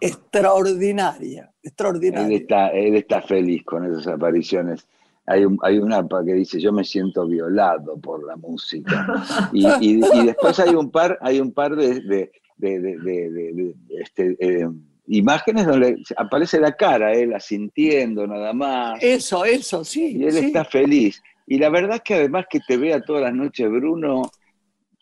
extraordinaria, 0.00 1.52
extraordinaria. 1.62 2.70
Él 2.72 2.94
está, 2.96 3.22
feliz 3.22 3.64
con 3.64 3.84
esas 3.84 4.06
apariciones. 4.06 4.86
Hay, 5.26 5.44
hay 5.62 5.78
una 5.78 6.06
que 6.24 6.32
dice, 6.32 6.60
yo 6.60 6.72
me 6.72 6.84
siento 6.84 7.26
violado 7.26 7.98
por 7.98 8.26
la 8.26 8.36
música. 8.36 9.06
Y, 9.52 10.00
después 10.24 10.58
hay 10.58 10.74
un 10.74 10.90
par, 10.90 11.18
hay 11.20 11.40
un 11.40 11.52
par 11.52 11.76
de, 11.76 12.00
de, 12.00 12.32
de, 12.56 13.74
este, 14.00 14.36
eh, 14.40 14.68
imágenes 15.06 15.66
donde 15.66 16.02
aparece 16.16 16.60
la 16.60 16.72
cara, 16.72 17.12
él 17.12 17.34
asintiendo 17.34 18.26
nada 18.26 18.52
más. 18.52 19.02
Eso, 19.02 19.44
eso, 19.44 19.84
sí. 19.84 20.16
Y 20.18 20.24
él 20.24 20.36
está 20.36 20.64
feliz. 20.64 21.22
Y 21.46 21.58
la 21.58 21.68
verdad 21.68 21.96
es 21.96 22.02
que 22.02 22.14
además 22.14 22.46
que 22.48 22.60
te 22.60 22.76
vea 22.76 23.00
todas 23.00 23.22
las 23.22 23.34
noches 23.34 23.68
Bruno, 23.68 24.22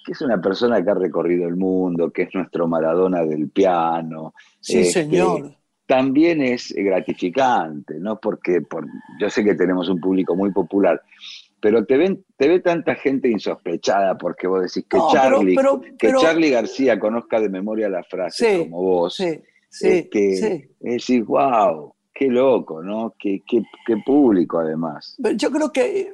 que 0.05 0.13
es 0.13 0.21
una 0.23 0.41
persona 0.41 0.83
que 0.83 0.91
ha 0.91 0.95
recorrido 0.95 1.47
el 1.47 1.57
mundo, 1.57 2.11
que 2.11 2.23
es 2.23 2.35
nuestro 2.35 2.67
Maradona 2.67 3.23
del 3.23 3.51
piano. 3.51 4.33
Sí, 4.61 4.79
este, 4.79 5.05
señor. 5.05 5.55
También 5.87 6.43
es 6.43 6.73
gratificante, 6.77 7.95
¿no? 7.99 8.19
Porque 8.21 8.61
por, 8.61 8.87
yo 9.21 9.31
sé 9.31 9.43
que 9.43 9.55
tenemos 9.55 9.89
un 9.89 10.01
público 10.01 10.35
muy 10.35 10.53
popular, 10.53 11.03
pero 11.61 11.85
te, 11.87 11.97
ven, 11.97 12.25
te 12.37 12.47
ve 12.47 12.61
tanta 12.61 12.95
gente 12.95 13.29
insospechada 13.29 14.17
porque 14.17 14.47
vos 14.47 14.63
decís 14.63 14.87
que, 14.89 14.99
Charlie, 15.13 15.57
que 15.99 16.13
Charlie 16.21 16.51
García 16.51 16.99
conozca 17.01 17.41
de 17.41 17.49
memoria 17.49 17.89
la 17.89 18.05
frase 18.05 18.61
como 18.61 18.83
vos. 18.83 19.17
Sí 19.17 19.39
Sí, 19.71 20.09
Es 20.13 20.69
decir, 20.81 21.25
wow, 21.25 21.95
qué 22.15 22.27
loco, 22.29 22.83
¿no? 22.83 23.15
Qué, 23.19 23.43
qué, 23.47 23.63
público 24.05 24.59
además. 24.59 25.17
Yo 25.37 25.51
creo 25.51 25.73
que 25.73 26.01
eh, 26.01 26.13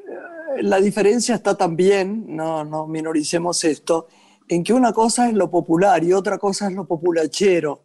la 0.63 0.81
diferencia 0.81 1.37
está 1.37 1.57
también, 1.57 2.25
no, 2.29 2.65
no 2.65 2.87
minoricemos 2.87 3.65
esto, 3.65 4.09
en 4.49 4.63
que 4.63 4.73
una 4.73 4.93
cosa 4.93 5.29
es 5.29 5.35
lo 5.35 5.51
popular 5.51 6.05
y 6.05 6.13
otra 6.13 6.39
cosa 6.39 6.69
es 6.69 6.75
lo 6.75 6.87
populachero. 6.87 7.85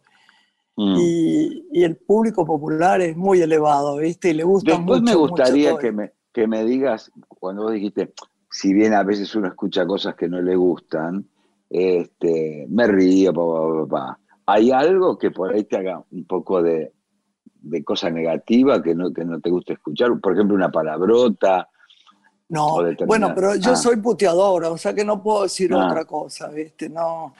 Mm. 0.76 0.96
Y, 0.98 1.66
y, 1.72 1.84
el 1.84 1.96
público 1.96 2.44
popular 2.44 3.00
es 3.00 3.16
muy 3.16 3.40
elevado, 3.40 3.96
¿viste? 3.96 4.30
Y 4.30 4.34
le 4.34 4.44
gusta 4.44 4.72
Después 4.72 5.02
me 5.02 5.14
gustaría 5.14 5.76
que, 5.78 5.92
me, 5.92 6.12
que 6.32 6.46
me 6.46 6.64
digas, 6.64 7.10
cuando 7.28 7.64
vos 7.64 7.72
dijiste, 7.72 8.12
si 8.50 8.72
bien 8.72 8.94
a 8.94 9.02
veces 9.02 9.34
uno 9.34 9.48
escucha 9.48 9.86
cosas 9.86 10.14
que 10.14 10.28
no 10.28 10.40
le 10.40 10.56
gustan, 10.56 11.26
este, 11.68 12.66
me 12.68 12.86
río, 12.86 13.32
papá, 13.32 13.86
papá 13.88 14.20
¿Hay 14.46 14.70
algo 14.70 15.18
que 15.18 15.30
por 15.30 15.52
ahí 15.52 15.64
te 15.64 15.76
haga 15.76 16.04
un 16.10 16.24
poco 16.24 16.62
de, 16.62 16.92
cosa 17.84 18.10
negativa 18.10 18.82
que 18.82 18.94
no, 18.94 19.12
que 19.12 19.24
no 19.24 19.40
te 19.40 19.50
guste 19.50 19.74
escuchar? 19.74 20.18
Por 20.20 20.34
ejemplo, 20.34 20.56
una 20.56 20.70
palabrota. 20.70 21.68
No, 22.48 22.78
bueno, 23.06 23.32
pero 23.34 23.54
yo 23.54 23.72
ah. 23.72 23.76
soy 23.76 23.96
puteadora, 23.98 24.70
o 24.70 24.76
sea 24.76 24.92
que 24.92 25.04
no 25.04 25.22
puedo 25.22 25.44
decir 25.44 25.72
ah. 25.72 25.86
otra 25.86 26.04
cosa, 26.04 26.48
¿viste? 26.48 26.88
No, 26.88 27.32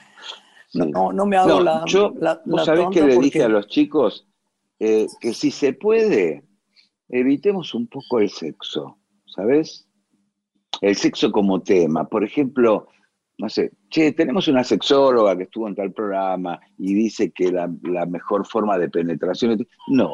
no, 0.73 1.11
no, 1.11 1.25
me 1.25 1.35
hago 1.35 1.59
la, 1.59 1.83
yo, 1.85 2.13
¿Vos 2.45 2.65
sabés 2.65 2.87
que 2.93 3.01
le 3.01 3.17
dije 3.17 3.43
a 3.43 3.49
los 3.49 3.67
chicos? 3.67 4.25
Eh, 4.79 5.07
que 5.19 5.33
si 5.33 5.51
se 5.51 5.73
puede, 5.73 6.43
evitemos 7.09 7.73
un 7.73 7.87
poco 7.87 8.19
el 8.19 8.29
sexo, 8.29 8.97
¿sabes? 9.25 9.85
El 10.79 10.95
sexo 10.95 11.31
como 11.31 11.61
tema. 11.61 12.07
Por 12.07 12.23
ejemplo, 12.23 12.87
no 13.37 13.49
sé, 13.49 13.73
che, 13.91 14.13
tenemos 14.13 14.47
una 14.47 14.63
sexóloga 14.63 15.37
que 15.37 15.43
estuvo 15.43 15.67
en 15.67 15.75
tal 15.75 15.91
programa 15.91 16.59
y 16.77 16.93
dice 16.93 17.31
que 17.31 17.51
la, 17.51 17.67
mejor 18.07 18.47
forma 18.47 18.79
de 18.79 18.89
penetración. 18.89 19.67
No, 19.87 20.13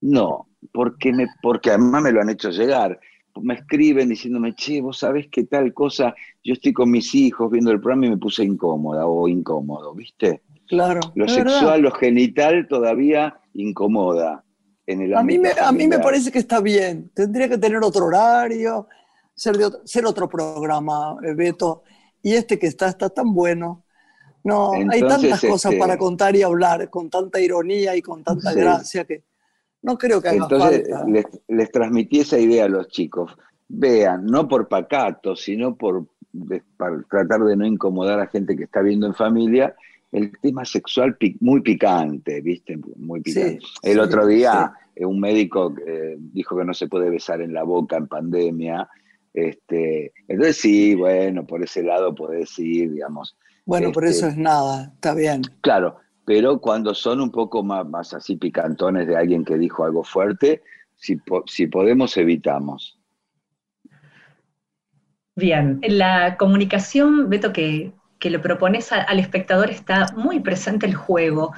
no, 0.00 0.48
porque, 0.72 1.12
me, 1.12 1.26
porque 1.42 1.70
además 1.70 2.02
me 2.04 2.12
lo 2.12 2.22
han 2.22 2.30
hecho 2.30 2.50
llegar. 2.50 2.98
Me 3.42 3.54
escriben 3.54 4.08
diciéndome, 4.08 4.54
che, 4.54 4.80
vos 4.80 4.98
sabés 4.98 5.28
que 5.28 5.44
tal 5.44 5.74
cosa, 5.74 6.14
yo 6.42 6.54
estoy 6.54 6.72
con 6.72 6.90
mis 6.90 7.14
hijos 7.14 7.50
viendo 7.50 7.70
el 7.70 7.80
programa 7.80 8.06
y 8.06 8.10
me 8.10 8.16
puse 8.16 8.44
incómoda 8.44 9.06
o 9.06 9.28
incómodo, 9.28 9.94
¿viste? 9.94 10.42
Claro. 10.68 11.00
Lo 11.14 11.28
sexual, 11.28 11.82
lo 11.82 11.90
genital 11.90 12.66
todavía 12.66 13.38
incomoda. 13.52 14.42
En 14.86 15.02
el 15.02 15.14
a, 15.14 15.22
mí 15.22 15.38
me, 15.38 15.50
a 15.50 15.72
mí 15.72 15.86
me 15.86 15.98
parece 15.98 16.30
que 16.30 16.38
está 16.38 16.60
bien. 16.60 17.10
Tendría 17.12 17.48
que 17.48 17.58
tener 17.58 17.82
otro 17.82 18.06
horario, 18.06 18.86
ser, 19.34 19.56
de 19.56 19.70
ser 19.84 20.06
otro 20.06 20.28
programa, 20.28 21.16
eh, 21.22 21.34
Beto. 21.34 21.82
Y 22.26 22.34
este 22.34 22.58
que 22.58 22.66
está, 22.66 22.88
está 22.88 23.08
tan 23.08 23.32
bueno. 23.32 23.84
No, 24.42 24.72
hay 24.72 24.98
tantas 24.98 25.40
cosas 25.40 25.72
este, 25.72 25.78
para 25.78 25.96
contar 25.96 26.34
y 26.34 26.42
hablar, 26.42 26.90
con 26.90 27.08
tanta 27.08 27.38
ironía 27.38 27.94
y 27.94 28.02
con 28.02 28.24
tanta 28.24 28.52
gracia 28.52 29.04
que 29.04 29.22
no 29.82 29.96
creo 29.96 30.20
que 30.20 30.30
haga 30.30 30.38
Entonces, 30.42 30.88
falta. 30.90 31.08
Les, 31.08 31.24
les 31.46 31.70
transmití 31.70 32.18
esa 32.18 32.36
idea 32.36 32.64
a 32.64 32.68
los 32.68 32.88
chicos. 32.88 33.30
Vean, 33.68 34.26
no 34.26 34.48
por 34.48 34.66
pacato, 34.66 35.36
sino 35.36 35.76
por 35.76 36.08
para 36.76 37.00
tratar 37.08 37.44
de 37.44 37.56
no 37.56 37.64
incomodar 37.64 38.18
a 38.18 38.26
gente 38.26 38.56
que 38.56 38.64
está 38.64 38.82
viendo 38.82 39.06
en 39.06 39.14
familia, 39.14 39.76
el 40.10 40.32
tema 40.40 40.64
sexual 40.64 41.16
muy 41.38 41.60
picante, 41.60 42.40
¿viste? 42.40 42.76
Muy 42.96 43.20
picante. 43.20 43.60
el 43.84 44.00
otro 44.00 44.26
día 44.26 44.72
un 44.96 45.20
médico 45.20 45.72
eh, 45.86 46.16
dijo 46.18 46.56
que 46.56 46.64
no 46.64 46.74
se 46.74 46.88
puede 46.88 47.08
besar 47.08 47.40
en 47.40 47.54
la 47.54 47.62
boca 47.62 47.96
en 47.96 48.08
pandemia 48.08 48.88
este, 49.36 50.14
entonces 50.28 50.56
sí, 50.56 50.94
bueno, 50.94 51.46
por 51.46 51.62
ese 51.62 51.82
lado 51.82 52.14
podés 52.14 52.58
ir, 52.58 52.90
digamos. 52.90 53.36
Bueno, 53.66 53.92
por 53.92 54.06
eso 54.06 54.26
este, 54.26 54.30
es 54.30 54.36
nada, 54.38 54.92
está 54.94 55.14
bien. 55.14 55.42
Claro, 55.60 55.98
pero 56.24 56.58
cuando 56.58 56.94
son 56.94 57.20
un 57.20 57.30
poco 57.30 57.62
más, 57.62 57.86
más 57.86 58.14
así 58.14 58.36
picantones 58.36 59.06
de 59.06 59.16
alguien 59.16 59.44
que 59.44 59.58
dijo 59.58 59.84
algo 59.84 60.02
fuerte, 60.02 60.62
si, 60.96 61.20
si 61.46 61.66
podemos, 61.66 62.16
evitamos. 62.16 62.98
Bien, 65.34 65.80
la 65.82 66.38
comunicación, 66.38 67.28
Beto, 67.28 67.52
que, 67.52 67.92
que 68.18 68.30
le 68.30 68.38
propones 68.38 68.90
al 68.90 69.18
espectador 69.18 69.68
está 69.68 70.06
muy 70.16 70.40
presente 70.40 70.86
el 70.86 70.94
juego. 70.94 71.52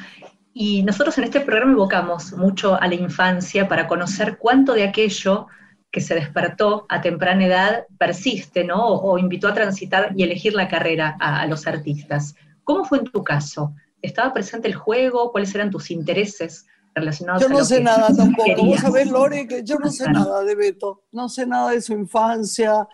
Y 0.52 0.82
nosotros 0.82 1.16
en 1.18 1.25
este 1.25 1.40
programa 1.40 1.75
evocamos 1.75 2.32
mucho 2.32 2.75
a 2.75 2.88
la 2.88 2.97
infancia 2.97 3.68
para 3.68 3.87
conocer 3.87 4.37
cuánto 4.37 4.73
de 4.73 4.82
aquello 4.82 5.47
que 5.90 6.00
se 6.00 6.14
despertó 6.14 6.87
a 6.88 7.00
temprana 7.00 7.47
edad 7.47 7.87
persiste, 7.99 8.64
¿no? 8.64 8.87
O, 8.87 9.18
invitó 9.18 9.49
a 9.49 9.54
transitar 9.54 10.12
y 10.14 10.23
elegir 10.23 10.54
la 10.54 10.68
carrera 10.68 11.16
a, 11.18 11.47
los 11.47 11.66
artistas. 11.66 12.35
¿Cómo 12.64 12.85
fue 12.85 12.99
en 12.99 13.04
tu 13.04 13.25
caso? 13.25 13.75
¿Estaba 14.02 14.33
presente 14.35 14.68
el 14.68 14.75
juego? 14.75 15.33
¿Cuáles 15.33 15.54
eran 15.54 15.71
tus 15.71 15.90
intereses 15.90 16.66
relacionados 16.95 17.42
yo 17.42 17.49
no 17.49 17.64
sé 17.64 17.80
nada 17.80 18.09
tampoco. 18.16 18.64
Vos 18.64 18.80
sabés, 18.80 19.11
Lore, 19.11 19.47
que 19.47 19.62
yo 19.62 19.76
no 19.78 19.90
sé 19.90 20.11
nada 20.11 20.42
de 20.42 20.54
Beto. 20.54 21.04
No 21.12 21.28
sé 21.28 21.47
nada 21.47 21.71
de 21.71 21.80
su 21.80 21.92
infancia, 21.92 22.88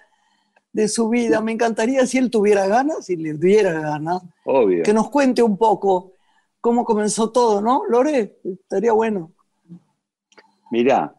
de 0.73 0.89
su 0.89 1.09
vida. 1.09 1.41
Me 1.41 1.53
encantaría 1.53 2.07
si 2.07 2.19
él 2.19 2.31
tuviera 2.31 2.67
ganas, 2.67 3.07
si 3.07 3.17
le 3.17 3.35
diera 3.35 3.73
ganas, 3.81 4.23
Obvio. 4.45 4.83
que 4.83 4.93
nos 4.93 5.11
cuente 5.11 5.43
un 5.43 5.57
poco 5.57 6.13
cómo 6.61 6.85
comenzó 6.85 7.31
todo, 7.31 7.61
¿no? 7.61 7.83
Lore, 7.89 8.39
estaría 8.45 8.93
bueno. 8.93 9.33
Mirá, 10.71 11.15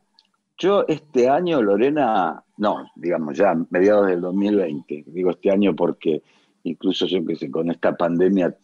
yo 0.58 0.86
este 0.88 1.30
año, 1.30 1.62
Lorena, 1.62 2.44
no, 2.58 2.90
digamos 2.96 3.38
ya 3.38 3.56
mediados 3.70 4.08
del 4.08 4.22
2020, 4.22 5.06
digo 5.08 5.32
este 5.32 5.52
año 5.52 5.76
porque 5.76 6.24
incluso 6.64 7.06
yo 7.06 7.26
que 7.26 7.36
sé, 7.36 7.52
con 7.52 7.70
esta 7.70 7.96
pandemia 7.96 8.56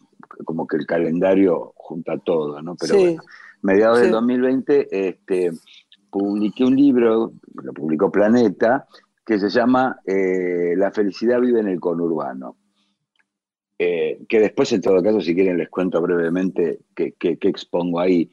como 0.44 0.66
que 0.66 0.76
el 0.76 0.86
calendario 0.86 1.72
junta 1.76 2.16
todo, 2.18 2.60
¿no? 2.62 2.76
Pero 2.76 2.98
bueno, 2.98 3.22
mediados 3.62 4.00
del 4.00 4.10
2020 4.10 5.08
este, 5.08 5.52
publiqué 6.10 6.64
un 6.64 6.76
libro, 6.76 7.32
lo 7.54 7.72
publicó 7.72 8.10
Planeta, 8.10 8.86
que 9.24 9.38
se 9.38 9.48
llama 9.50 10.00
eh, 10.06 10.74
La 10.76 10.90
felicidad 10.90 11.40
vive 11.40 11.60
en 11.60 11.68
el 11.68 11.80
conurbano. 11.80 12.56
eh, 13.78 14.20
que 14.28 14.38
después 14.40 14.72
en 14.72 14.80
todo 14.80 15.02
caso, 15.02 15.20
si 15.20 15.34
quieren, 15.34 15.58
les 15.58 15.68
cuento 15.68 16.00
brevemente 16.00 16.80
qué, 16.94 17.14
expongo 17.20 18.00
ahí. 18.00 18.30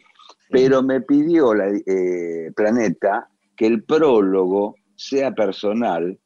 Pero 0.49 0.83
me 0.83 1.01
pidió 1.01 1.53
la, 1.53 1.67
eh, 1.69 2.51
Planeta 2.55 3.29
que 3.59 3.67
el 3.67 3.83
prólogo 3.83 4.77
sea 4.95 5.33
personal 5.33 6.17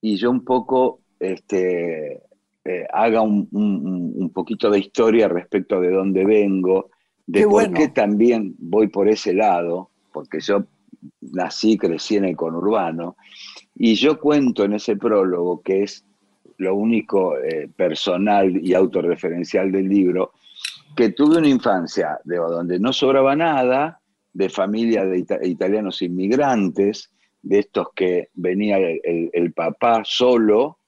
y 0.00 0.16
yo 0.16 0.32
un 0.32 0.44
poco 0.44 0.98
este, 1.20 2.22
eh, 2.64 2.86
haga 2.92 3.20
un, 3.20 4.32
poquito 4.34 4.68
de 4.68 4.80
historia 4.80 5.28
respecto 5.28 5.80
de 5.80 5.92
dónde 5.92 6.24
vengo, 6.24 6.90
de 7.24 7.46
por 7.46 7.72
qué 7.72 7.86
también 7.86 8.56
voy 8.58 8.88
por 8.88 9.08
ese 9.08 9.32
lado, 9.32 9.90
porque 10.12 10.40
yo 10.40 10.64
nací, 11.20 11.78
crecí 11.78 12.16
en 12.16 12.24
el 12.24 12.36
conurbano, 12.36 13.16
y 13.76 13.94
yo 13.94 14.18
cuento 14.18 14.64
en 14.64 14.72
ese 14.72 14.96
prólogo, 14.96 15.62
que 15.62 15.84
es 15.84 16.04
lo 16.56 16.74
único 16.74 17.38
eh, 17.38 17.68
personal 17.76 18.56
y 18.60 18.74
autorreferencial 18.74 19.70
del 19.70 19.88
libro, 19.88 20.32
que 20.96 21.10
tuve 21.10 21.38
una 21.38 21.48
infancia 21.48 22.18
de 22.24 22.38
donde 22.38 22.80
no 22.80 22.92
sobraba 22.92 23.36
nada, 23.36 24.00
de 24.34 24.48
familia 24.48 25.06
de 25.06 25.24
italianos 25.44 26.02
inmigrantes, 26.02 27.10
de 27.40 27.60
estos 27.60 27.88
que 27.94 28.28
venía 28.34 28.78
el, 28.78 29.52
papá 29.52 30.02
solo, 30.04 30.78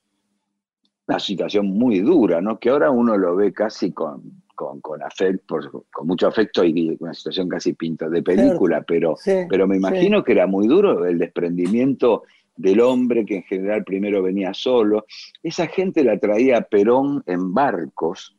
una 1.06 1.20
situación 1.20 1.68
muy 1.68 2.00
dura, 2.00 2.40
¿no? 2.40 2.58
que 2.58 2.70
ahora 2.70 2.90
uno 2.90 3.16
lo 3.16 3.36
ve 3.36 3.52
casi 3.52 3.92
con, 3.92 4.42
con, 4.54 5.02
afecto, 5.02 5.58
con 5.92 6.06
mucho 6.06 6.26
afecto 6.26 6.64
y 6.64 6.96
una 6.98 7.14
situación 7.14 7.48
casi 7.48 7.74
pinta 7.74 8.08
de 8.08 8.22
película, 8.22 8.82
pero, 8.82 9.14
pero 9.48 9.68
me 9.68 9.76
imagino 9.76 10.24
que 10.24 10.32
era 10.32 10.46
muy 10.46 10.66
duro 10.66 11.04
el 11.06 11.18
desprendimiento 11.18 12.24
del 12.56 12.80
hombre 12.80 13.24
que 13.24 13.36
en 13.36 13.42
general 13.44 13.84
primero 13.84 14.22
venía 14.22 14.54
solo. 14.54 15.06
Esa 15.42 15.66
gente 15.66 16.02
la 16.02 16.18
traía 16.18 16.62
Perón 16.62 17.22
en 17.26 17.52
barcos 17.52 18.34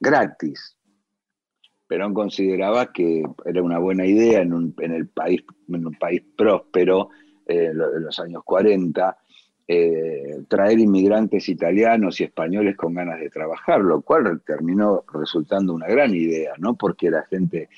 gratis. 0.00 0.76
Perón 1.90 2.14
consideraba 2.14 2.92
que 2.92 3.24
era 3.44 3.60
una 3.64 3.80
buena 3.80 4.06
idea 4.06 4.42
en, 4.42 4.52
un, 4.52 4.72
en 4.78 4.92
el 4.92 5.08
país, 5.08 5.42
en 5.68 5.88
un 5.88 5.94
país 5.94 6.22
próspero 6.36 7.08
eh, 7.46 7.72
en 7.72 8.04
los 8.04 8.16
años 8.20 8.44
40 8.44 9.18
eh, 9.66 10.44
traer 10.46 10.78
inmigrantes 10.78 11.48
italianos 11.48 12.20
y 12.20 12.24
españoles 12.24 12.76
con 12.76 12.94
ganas 12.94 13.18
de 13.18 13.28
trabajar, 13.28 13.80
lo 13.80 14.02
cual 14.02 14.40
terminó 14.46 15.02
resultando 15.12 15.74
una 15.74 15.88
gran 15.88 16.14
idea, 16.14 16.52
¿no? 16.58 16.76
Porque 16.76 17.08
era 17.08 17.26
gente 17.28 17.68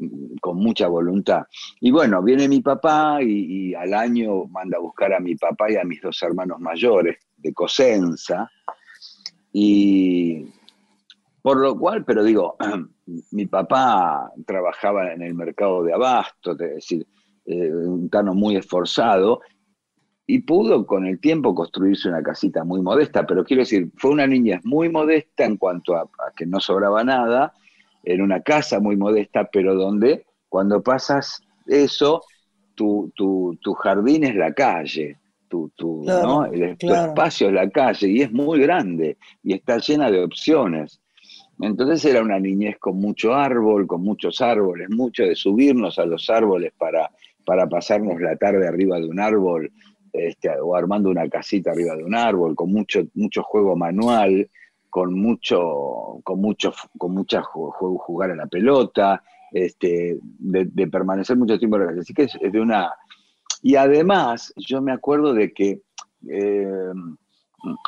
mm, 0.00 0.38
con 0.40 0.56
mucha 0.58 0.88
voluntad. 0.88 1.44
Y 1.80 1.92
bueno, 1.92 2.24
viene 2.24 2.48
mi 2.48 2.62
papá 2.62 3.18
y, 3.22 3.74
al 3.74 3.94
año 3.94 4.46
manda 4.46 4.78
a 4.78 4.80
buscar 4.80 5.14
a 5.14 5.20
mi 5.20 5.36
papá 5.36 5.70
y 5.70 5.76
a 5.76 5.84
mis 5.84 6.02
dos 6.02 6.20
hermanos 6.20 6.58
mayores 6.58 7.18
de 7.36 7.52
Cosenza. 7.52 8.50
Y 9.52 10.46
por 11.46 11.58
lo 11.58 11.78
cual, 11.78 12.04
pero 12.04 12.24
digo, 12.24 12.56
mi 13.30 13.46
papá 13.46 14.32
trabajaba 14.44 15.12
en 15.12 15.22
el 15.22 15.32
mercado 15.32 15.84
de 15.84 15.92
abasto, 15.92 16.50
es 16.50 16.58
decir, 16.58 17.06
eh, 17.44 17.72
un 17.72 18.08
cano 18.08 18.34
muy 18.34 18.56
esforzado, 18.56 19.42
y 20.26 20.40
pudo 20.40 20.84
con 20.84 21.06
el 21.06 21.20
tiempo 21.20 21.54
construirse 21.54 22.08
una 22.08 22.20
casita 22.20 22.64
muy 22.64 22.82
modesta, 22.82 23.24
pero 23.24 23.44
quiero 23.44 23.60
decir, 23.62 23.92
fue 23.96 24.10
una 24.10 24.26
niña 24.26 24.60
muy 24.64 24.88
modesta 24.88 25.44
en 25.44 25.56
cuanto 25.56 25.94
a, 25.94 26.10
que 26.34 26.46
no 26.46 26.58
sobraba 26.58 27.04
nada, 27.04 27.52
en 28.02 28.22
una 28.22 28.40
casa 28.42 28.80
muy 28.80 28.96
modesta, 28.96 29.48
pero 29.52 29.76
donde 29.76 30.26
cuando 30.48 30.82
pasas 30.82 31.40
eso, 31.64 32.22
tu, 32.74 33.12
jardín 33.84 34.24
es 34.24 34.34
la 34.34 34.52
calle, 34.52 35.16
tu, 35.46 35.70
espacio 36.80 37.46
es 37.46 37.54
la 37.54 37.70
calle 37.70 38.08
y 38.08 38.22
es 38.22 38.32
muy 38.32 38.58
grande 38.58 39.16
y 39.44 39.54
está 39.54 39.78
llena 39.78 40.10
de 40.10 40.24
opciones. 40.24 41.00
Entonces 41.60 42.04
era 42.04 42.22
una 42.22 42.38
niñez 42.38 42.78
con 42.78 42.98
mucho 42.98 43.34
árbol, 43.34 43.86
con 43.86 44.02
muchos 44.02 44.40
árboles, 44.40 44.90
mucho 44.90 45.22
de 45.22 45.34
subirnos 45.34 45.98
a 45.98 46.04
los 46.04 46.28
árboles 46.28 46.72
para, 46.76 47.10
para 47.44 47.66
pasarnos 47.68 48.20
la 48.20 48.36
tarde 48.36 48.68
arriba 48.68 48.98
de 48.98 49.06
un 49.06 49.20
árbol 49.20 49.72
este, 50.12 50.50
o 50.60 50.74
armando 50.74 51.10
una 51.10 51.28
casita 51.28 51.70
arriba 51.70 51.94
de 51.96 52.04
un 52.04 52.14
árbol, 52.14 52.54
con 52.54 52.72
mucho, 52.72 53.02
mucho 53.14 53.42
juego 53.42 53.76
manual, 53.76 54.48
con 54.90 55.12
mucho, 55.14 56.20
con 56.24 56.40
mucho, 56.40 56.72
con 56.96 57.12
mucha 57.12 57.42
jugar 57.42 58.30
a 58.30 58.36
la 58.36 58.46
pelota, 58.46 59.22
este, 59.52 60.18
de, 60.22 60.86
permanecer 60.88 61.36
mucho 61.36 61.58
tiempo 61.58 61.76
en 61.76 61.94
la. 61.94 62.00
Así 62.00 62.14
que 62.14 62.24
es, 62.24 62.38
de 62.40 62.60
una. 62.60 62.90
Y 63.62 63.76
además, 63.76 64.52
yo 64.56 64.80
me 64.80 64.92
acuerdo 64.92 65.34
de 65.34 65.52
que 65.52 65.82
eh, 66.28 66.92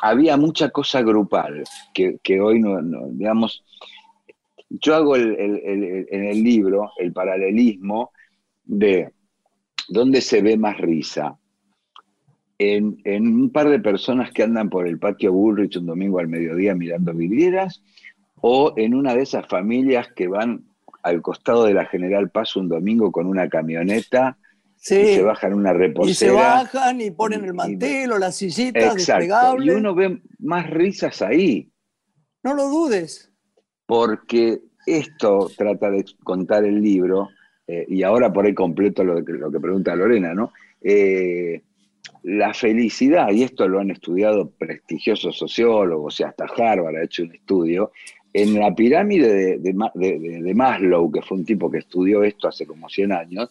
había 0.01 0.37
mucha 0.37 0.69
cosa 0.69 1.01
grupal, 1.01 1.63
que, 1.93 2.41
hoy 2.41 2.59
no, 2.59 2.79
digamos, 3.09 3.63
yo 4.69 4.95
hago 4.95 5.15
en 5.15 6.09
el 6.11 6.43
libro 6.43 6.91
el 6.97 7.11
paralelismo 7.11 8.11
de 8.63 9.11
dónde 9.87 10.21
se 10.21 10.41
ve 10.41 10.57
más 10.57 10.77
risa, 10.77 11.37
en, 12.59 12.99
un 13.05 13.49
par 13.51 13.69
de 13.69 13.79
personas 13.79 14.31
que 14.31 14.43
andan 14.43 14.69
por 14.69 14.85
el 14.85 14.99
patio 14.99 15.31
Bullrich 15.31 15.77
un 15.77 15.85
domingo 15.85 16.19
al 16.19 16.27
mediodía 16.27 16.75
mirando 16.75 17.13
vidrieras, 17.13 17.81
o 18.41 18.73
en 18.75 18.93
una 18.93 19.15
de 19.15 19.23
esas 19.23 19.47
familias 19.47 20.09
que 20.15 20.27
van 20.27 20.65
al 21.01 21.21
costado 21.21 21.63
de 21.63 21.73
la 21.73 21.85
General 21.85 22.29
Paz 22.29 22.55
un 22.57 22.67
domingo 22.67 23.11
con 23.11 23.25
una 23.25 23.47
camioneta 23.47 24.37
y 24.81 25.15
se 25.15 25.21
bajan 25.21 25.53
una 25.53 25.73
reposera. 25.73 26.11
Y 26.11 26.15
se 26.15 26.31
bajan 26.31 27.01
y 27.01 27.11
ponen 27.11 27.45
el 27.45 27.53
mantel 27.53 28.11
o 28.13 28.17
las 28.17 28.35
sillitas 28.35 28.95
despegables. 28.95 29.67
Y 29.67 29.77
uno 29.77 29.93
ve 29.93 30.21
más 30.39 30.69
risas 30.69 31.21
ahí. 31.21 31.71
No 32.43 32.53
lo 32.53 32.69
dudes. 32.69 33.31
Porque 33.85 34.61
esto 34.85 35.51
trata 35.57 35.91
de 35.91 36.05
contar 36.23 36.63
el 36.63 36.81
libro, 36.81 37.29
eh, 37.67 37.85
y 37.87 38.03
ahora 38.03 38.31
por 38.31 38.45
ahí 38.45 38.53
completo 38.53 39.03
lo 39.03 39.23
que, 39.23 39.33
lo 39.33 39.51
que 39.51 39.59
pregunta 39.59 39.95
Lorena, 39.95 40.33
¿no? 40.33 40.53
Eh, 40.81 41.61
la 42.23 42.53
felicidad, 42.53 43.31
y 43.31 43.43
esto 43.43 43.67
lo 43.67 43.79
han 43.79 43.91
estudiado 43.91 44.49
prestigiosos 44.51 45.37
sociólogos 45.37 46.19
y 46.19 46.23
hasta 46.23 46.45
Harvard 46.45 46.97
ha 46.97 47.03
hecho 47.03 47.23
un 47.23 47.33
estudio, 47.33 47.91
en 48.33 48.59
la 48.59 48.73
pirámide 48.75 49.57
de, 49.57 50.53
Maslow, 50.53 51.11
que 51.11 51.21
fue 51.21 51.37
un 51.37 51.45
tipo 51.45 51.71
que 51.71 51.79
estudió 51.79 52.23
esto 52.23 52.47
hace 52.47 52.65
como 52.65 52.87
100 52.89 53.11
años, 53.11 53.49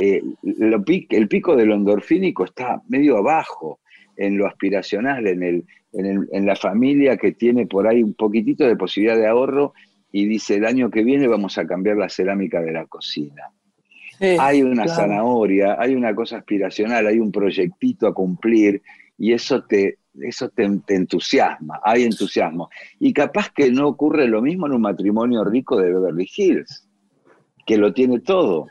eh, 0.00 0.22
el 0.42 1.28
pico 1.28 1.56
del 1.56 1.72
endorfínico 1.72 2.44
está 2.44 2.82
medio 2.88 3.18
abajo 3.18 3.80
en 4.16 4.38
lo 4.38 4.46
aspiracional, 4.46 5.26
en, 5.26 5.42
el, 5.42 5.64
en, 5.92 6.46
la 6.46 6.56
familia 6.56 7.16
que 7.16 7.32
tiene 7.32 7.66
por 7.66 7.86
ahí 7.86 8.02
un 8.02 8.14
poquitito 8.14 8.66
de 8.66 8.76
posibilidad 8.76 9.16
de 9.16 9.26
ahorro 9.26 9.74
y 10.10 10.26
dice 10.26 10.54
el 10.54 10.64
año 10.64 10.90
que 10.90 11.04
viene 11.04 11.28
vamos 11.28 11.58
a 11.58 11.66
cambiar 11.66 11.96
la 11.96 12.08
cerámica 12.08 12.60
de 12.62 12.72
la 12.72 12.86
cocina 12.86 13.50
hay 14.20 14.62
una 14.62 14.88
zanahoria, 14.88 15.76
hay 15.78 15.94
una 15.94 16.14
cosa 16.14 16.38
aspiracional, 16.38 17.06
hay 17.06 17.18
un 17.18 17.30
proyectito 17.30 18.06
a 18.06 18.14
cumplir 18.14 18.82
y 19.18 19.32
eso 19.32 19.64
te, 19.64 19.98
eso 20.20 20.48
te, 20.48 20.64
entusiasma, 20.88 21.80
hay 21.82 22.04
entusiasmo. 22.04 22.70
Y 22.98 23.12
capaz 23.12 23.50
que 23.50 23.70
no 23.70 23.88
ocurre 23.88 24.26
lo 24.26 24.42
mismo 24.42 24.66
en 24.66 24.72
un 24.72 24.82
matrimonio 24.82 25.44
rico 25.44 25.76
de 25.76 25.92
Beverly 25.92 26.28
Hills, 26.34 26.88
que 27.66 27.76
lo 27.76 27.92
tiene 27.92 28.20
todo. 28.20 28.68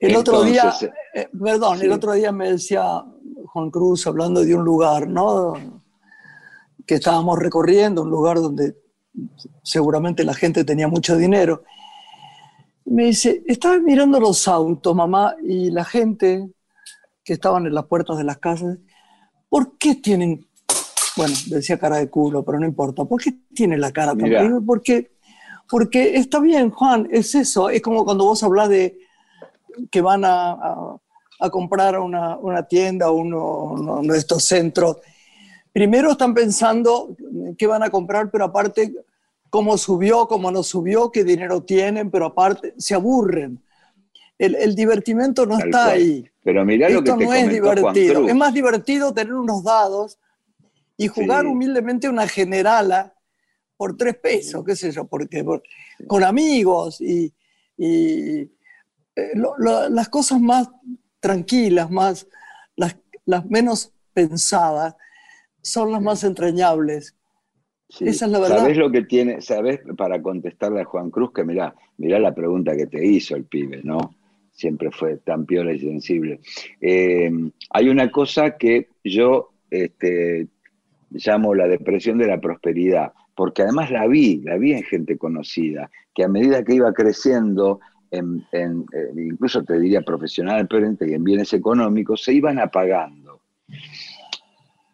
El 0.00 0.16
otro 0.16 0.42
día, 0.44 0.72
eh, 1.14 1.28
perdón, 1.38 1.82
el 1.82 1.90
otro 1.90 2.12
día 2.12 2.30
me 2.30 2.52
decía 2.52 3.04
Juan 3.46 3.70
Cruz 3.70 4.06
hablando 4.06 4.44
de 4.44 4.54
un 4.54 4.64
lugar, 4.64 5.08
¿no? 5.08 5.54
Que 6.86 6.96
estábamos 6.96 7.38
recorriendo, 7.38 8.02
un 8.02 8.10
lugar 8.10 8.36
donde 8.36 8.76
seguramente 9.62 10.22
la 10.24 10.34
gente 10.34 10.64
tenía 10.64 10.86
mucho 10.86 11.16
dinero. 11.16 11.64
Me 12.84 13.06
dice, 13.06 13.42
estaba 13.46 13.78
mirando 13.80 14.20
los 14.20 14.46
autos, 14.46 14.94
mamá, 14.94 15.34
y 15.42 15.70
la 15.70 15.84
gente 15.84 16.48
que 17.24 17.32
estaban 17.34 17.66
en 17.66 17.74
las 17.74 17.86
puertas 17.86 18.16
de 18.16 18.24
las 18.24 18.38
casas, 18.38 18.78
¿por 19.48 19.76
qué 19.78 19.96
tienen, 19.96 20.46
bueno, 21.16 21.34
decía 21.48 21.78
cara 21.78 21.96
de 21.96 22.08
culo, 22.08 22.44
pero 22.44 22.60
no 22.60 22.66
importa, 22.66 23.04
¿por 23.04 23.20
qué 23.20 23.34
tienen 23.52 23.80
la 23.80 23.92
cara 23.92 24.14
tan 24.16 24.64
Porque, 24.64 25.10
porque 25.68 26.16
está 26.16 26.38
bien, 26.38 26.70
Juan, 26.70 27.08
es 27.10 27.34
eso, 27.34 27.68
es 27.68 27.82
como 27.82 28.04
cuando 28.04 28.24
vos 28.24 28.42
hablas 28.42 28.68
de 28.68 28.98
que 29.90 30.00
van 30.00 30.24
a, 30.24 30.98
a, 31.40 31.50
comprar 31.50 31.98
una, 31.98 32.36
una, 32.36 32.62
tienda 32.64 33.10
o 33.10 33.14
uno, 33.14 33.62
uno 33.72 34.12
de 34.12 34.18
estos 34.18 34.44
centros. 34.44 34.98
Primero 35.72 36.12
están 36.12 36.34
pensando 36.34 37.16
qué 37.56 37.66
van 37.66 37.82
a 37.82 37.90
comprar, 37.90 38.30
pero 38.30 38.44
aparte 38.44 38.92
cómo 39.50 39.78
subió, 39.78 40.26
cómo 40.26 40.50
no 40.50 40.62
subió, 40.62 41.10
qué 41.10 41.24
dinero 41.24 41.62
tienen, 41.62 42.10
pero 42.10 42.26
aparte 42.26 42.74
se 42.76 42.94
aburren. 42.94 43.60
El, 44.38 44.54
el 44.54 44.74
divertimento 44.74 45.46
no 45.46 45.58
está 45.58 45.86
ahí. 45.86 46.28
Pero 46.42 46.64
mirá 46.64 46.88
lo 46.88 47.02
que 47.02 47.10
no 47.10 47.34
es 47.34 47.48
divertido. 47.50 48.28
Es 48.28 48.34
más 48.34 48.54
divertido 48.54 49.12
tener 49.12 49.34
unos 49.34 49.62
dados 49.62 50.18
y 50.96 51.06
jugar 51.08 51.46
humildemente 51.46 52.08
una 52.08 52.26
generala 52.26 53.14
por 53.76 53.96
tres 53.96 54.16
pesos, 54.16 54.64
qué 54.64 54.74
sé 54.74 54.90
yo, 54.90 55.04
porque 55.06 55.44
con 56.06 56.24
amigos 56.24 57.00
y, 57.00 57.32
eh, 59.18 59.90
las 59.90 60.08
cosas 60.08 60.40
más 60.40 60.70
tranquilas, 61.20 61.90
más 61.90 62.26
las, 62.76 62.96
las 63.26 63.44
menos 63.46 63.92
pensadas, 64.12 64.94
son 65.62 65.92
las 65.92 66.02
más 66.02 66.24
entrañables. 66.24 67.14
Esa 68.00 68.26
es 68.26 68.32
la 68.32 68.38
verdad. 68.38 68.58
¿Sabes 68.58 68.76
lo 68.76 68.90
que 68.90 69.02
tiene? 69.02 69.40
¿Sabes 69.40 69.80
para 69.96 70.20
contestarle 70.20 70.82
a 70.82 70.84
Juan 70.84 71.10
Cruz? 71.10 71.32
Que 71.32 71.44
mirá, 71.44 71.74
mirá 71.96 72.18
la 72.18 72.34
pregunta 72.34 72.76
que 72.76 72.86
te 72.86 73.04
hizo 73.04 73.34
el 73.34 73.44
pibe, 73.44 73.80
¿no? 73.82 74.14
Siempre 74.52 74.90
fue 74.90 75.16
tan 75.18 75.46
piola 75.46 75.72
y 75.72 75.80
sensible. 75.80 76.40
Eh, 76.80 77.30
hay 77.70 77.88
una 77.88 78.10
cosa 78.10 78.56
que 78.58 78.88
yo 79.02 79.50
este, 79.70 80.48
llamo 81.10 81.54
la 81.54 81.66
depresión 81.66 82.18
de 82.18 82.26
la 82.26 82.40
prosperidad, 82.40 83.12
porque 83.34 83.62
además 83.62 83.90
la 83.90 84.06
vi, 84.06 84.42
la 84.42 84.58
vi 84.58 84.72
en 84.72 84.82
gente 84.82 85.16
conocida, 85.16 85.90
que 86.14 86.24
a 86.24 86.28
medida 86.28 86.64
que 86.64 86.74
iba 86.74 86.92
creciendo, 86.92 87.80
en, 88.10 88.44
eh, 88.52 89.12
incluso 89.16 89.62
te 89.62 89.78
diría 89.78 90.02
profesionalmente 90.02 91.08
y 91.08 91.14
en 91.14 91.24
bienes 91.24 91.52
económicos, 91.52 92.22
se 92.22 92.32
iban 92.32 92.58
apagando. 92.58 93.40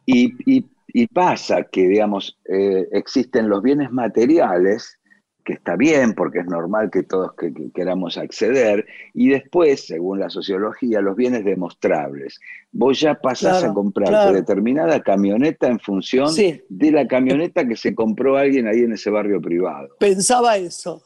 Y, 0.06 0.64
pasa 1.12 1.64
que, 1.64 1.88
digamos, 1.88 2.38
eh, 2.48 2.86
existen 2.92 3.48
los 3.48 3.62
bienes 3.62 3.90
materiales 3.90 4.98
que 5.44 5.52
está 5.52 5.76
bien 5.76 6.14
porque 6.14 6.40
es 6.40 6.46
normal 6.46 6.90
que 6.90 7.02
todos 7.02 7.32
queramos 7.74 8.16
acceder, 8.16 8.86
y 9.12 9.28
después, 9.28 9.86
según 9.86 10.18
la 10.18 10.30
sociología, 10.30 11.00
los 11.00 11.14
bienes 11.14 11.44
demostrables. 11.44 12.40
Vos 12.72 12.98
ya 12.98 13.14
pasás 13.14 13.62
a 13.62 13.72
comprar 13.74 14.32
determinada 14.32 15.02
camioneta 15.02 15.68
en 15.68 15.78
función 15.78 16.34
de 16.34 16.90
la 16.90 17.06
camioneta 17.06 17.68
que 17.68 17.76
se 17.76 17.94
compró 17.94 18.36
alguien 18.36 18.66
ahí 18.66 18.80
en 18.80 18.94
ese 18.94 19.10
barrio 19.10 19.40
privado. 19.40 19.90
Pensaba 20.00 20.56
eso, 20.56 21.02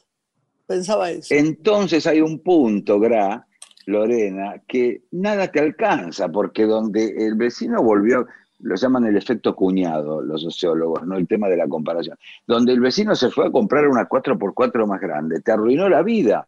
pensaba 0.69 1.09
eso. 1.09 1.33
Entonces 1.33 2.05
hay 2.05 2.21
un 2.21 2.39
punto, 2.39 2.99
Gra, 2.99 3.43
Lorena, 3.87 4.61
que 4.67 5.01
nada 5.11 5.51
te 5.51 5.59
alcanza, 5.59 6.29
porque 6.29 6.65
donde 6.65 7.07
el 7.17 7.33
vecino 7.33 7.81
volvió, 7.81 8.27
lo 8.59 8.75
llaman 8.75 9.05
el 9.05 9.17
efecto 9.17 9.55
cuñado 9.55 10.21
los 10.21 10.43
sociólogos, 10.43 11.07
no 11.07 11.17
el 11.17 11.27
tema 11.27 11.49
de 11.49 11.57
la 11.57 11.67
comparación, 11.67 12.17
donde 12.45 12.73
el 12.73 12.81
vecino 12.81 13.15
se 13.15 13.31
fue 13.31 13.47
a 13.47 13.51
comprar 13.51 13.87
una 13.87 14.07
4x4 14.07 14.85
más 14.85 15.01
grande, 15.01 15.41
te 15.41 15.51
arruinó 15.51 15.89
la 15.89 16.03
vida. 16.03 16.47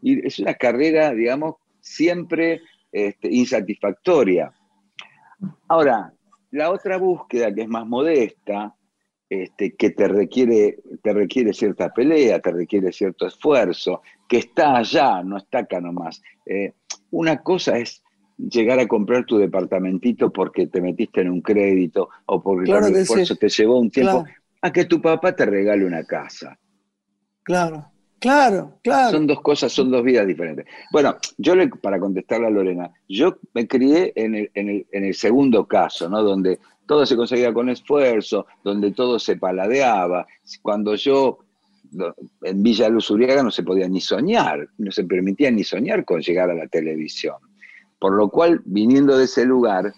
Y 0.00 0.24
es 0.24 0.38
una 0.38 0.54
carrera, 0.54 1.10
digamos, 1.10 1.56
siempre 1.80 2.60
este, 2.92 3.34
insatisfactoria. 3.34 4.52
Ahora, 5.66 6.12
la 6.52 6.70
otra 6.70 6.98
búsqueda 6.98 7.52
que 7.52 7.62
es 7.62 7.68
más 7.68 7.84
modesta, 7.84 8.75
este, 9.28 9.74
que 9.74 9.90
te 9.90 10.06
requiere, 10.06 10.78
te 11.02 11.12
requiere 11.12 11.52
cierta 11.52 11.92
pelea, 11.92 12.40
te 12.40 12.52
requiere 12.52 12.92
cierto 12.92 13.26
esfuerzo, 13.26 14.02
que 14.28 14.38
está 14.38 14.76
allá, 14.76 15.22
no 15.22 15.36
está 15.38 15.60
acá 15.60 15.80
nomás. 15.80 16.22
Eh, 16.44 16.74
una 17.10 17.42
cosa 17.42 17.78
es 17.78 18.02
llegar 18.36 18.78
a 18.78 18.86
comprar 18.86 19.24
tu 19.24 19.38
departamentito 19.38 20.32
porque 20.32 20.66
te 20.66 20.80
metiste 20.80 21.22
en 21.22 21.30
un 21.30 21.40
crédito 21.40 22.08
o 22.26 22.42
porque 22.42 22.70
el 22.70 22.96
esfuerzo 22.96 23.36
te 23.36 23.48
llevó 23.48 23.80
un 23.80 23.90
tiempo 23.90 24.24
a 24.62 24.72
que 24.72 24.84
tu 24.84 25.00
papá 25.00 25.34
te 25.34 25.46
regale 25.46 25.84
una 25.84 26.04
casa. 26.04 26.58
Claro, 27.42 27.90
claro, 28.18 28.78
claro. 28.82 29.10
Son 29.10 29.26
dos 29.26 29.40
cosas, 29.40 29.72
son 29.72 29.90
dos 29.90 30.02
vidas 30.02 30.26
diferentes. 30.26 30.66
Bueno, 30.90 31.16
yo 31.38 31.54
le, 31.54 31.68
para 31.68 31.98
contestarle 31.98 32.46
a 32.46 32.50
Lorena, 32.50 32.90
yo 33.08 33.38
me 33.54 33.66
crié 33.66 34.12
en 34.16 34.34
el, 34.34 34.50
en 34.54 34.68
el, 34.68 34.86
en 34.90 35.04
el 35.04 35.14
segundo 35.14 35.66
caso, 35.66 36.08
¿no? 36.08 36.22
Donde 36.22 36.58
todo 36.86 37.04
se 37.04 37.16
conseguía 37.16 37.52
con 37.52 37.68
esfuerzo, 37.68 38.46
donde 38.62 38.92
todo 38.92 39.18
se 39.18 39.36
paladeaba. 39.36 40.26
Cuando 40.62 40.94
yo 40.94 41.38
en 42.42 42.62
Villa 42.62 42.88
Luz 42.88 43.10
Uriaga 43.10 43.42
no 43.42 43.50
se 43.50 43.62
podía 43.62 43.88
ni 43.88 44.00
soñar, 44.00 44.68
no 44.78 44.90
se 44.90 45.04
permitía 45.04 45.50
ni 45.50 45.64
soñar 45.64 46.04
con 46.04 46.20
llegar 46.20 46.50
a 46.50 46.54
la 46.54 46.66
televisión. 46.66 47.36
Por 47.98 48.12
lo 48.12 48.28
cual, 48.28 48.60
viniendo 48.64 49.16
de 49.16 49.24
ese 49.24 49.44
lugar, 49.44 49.92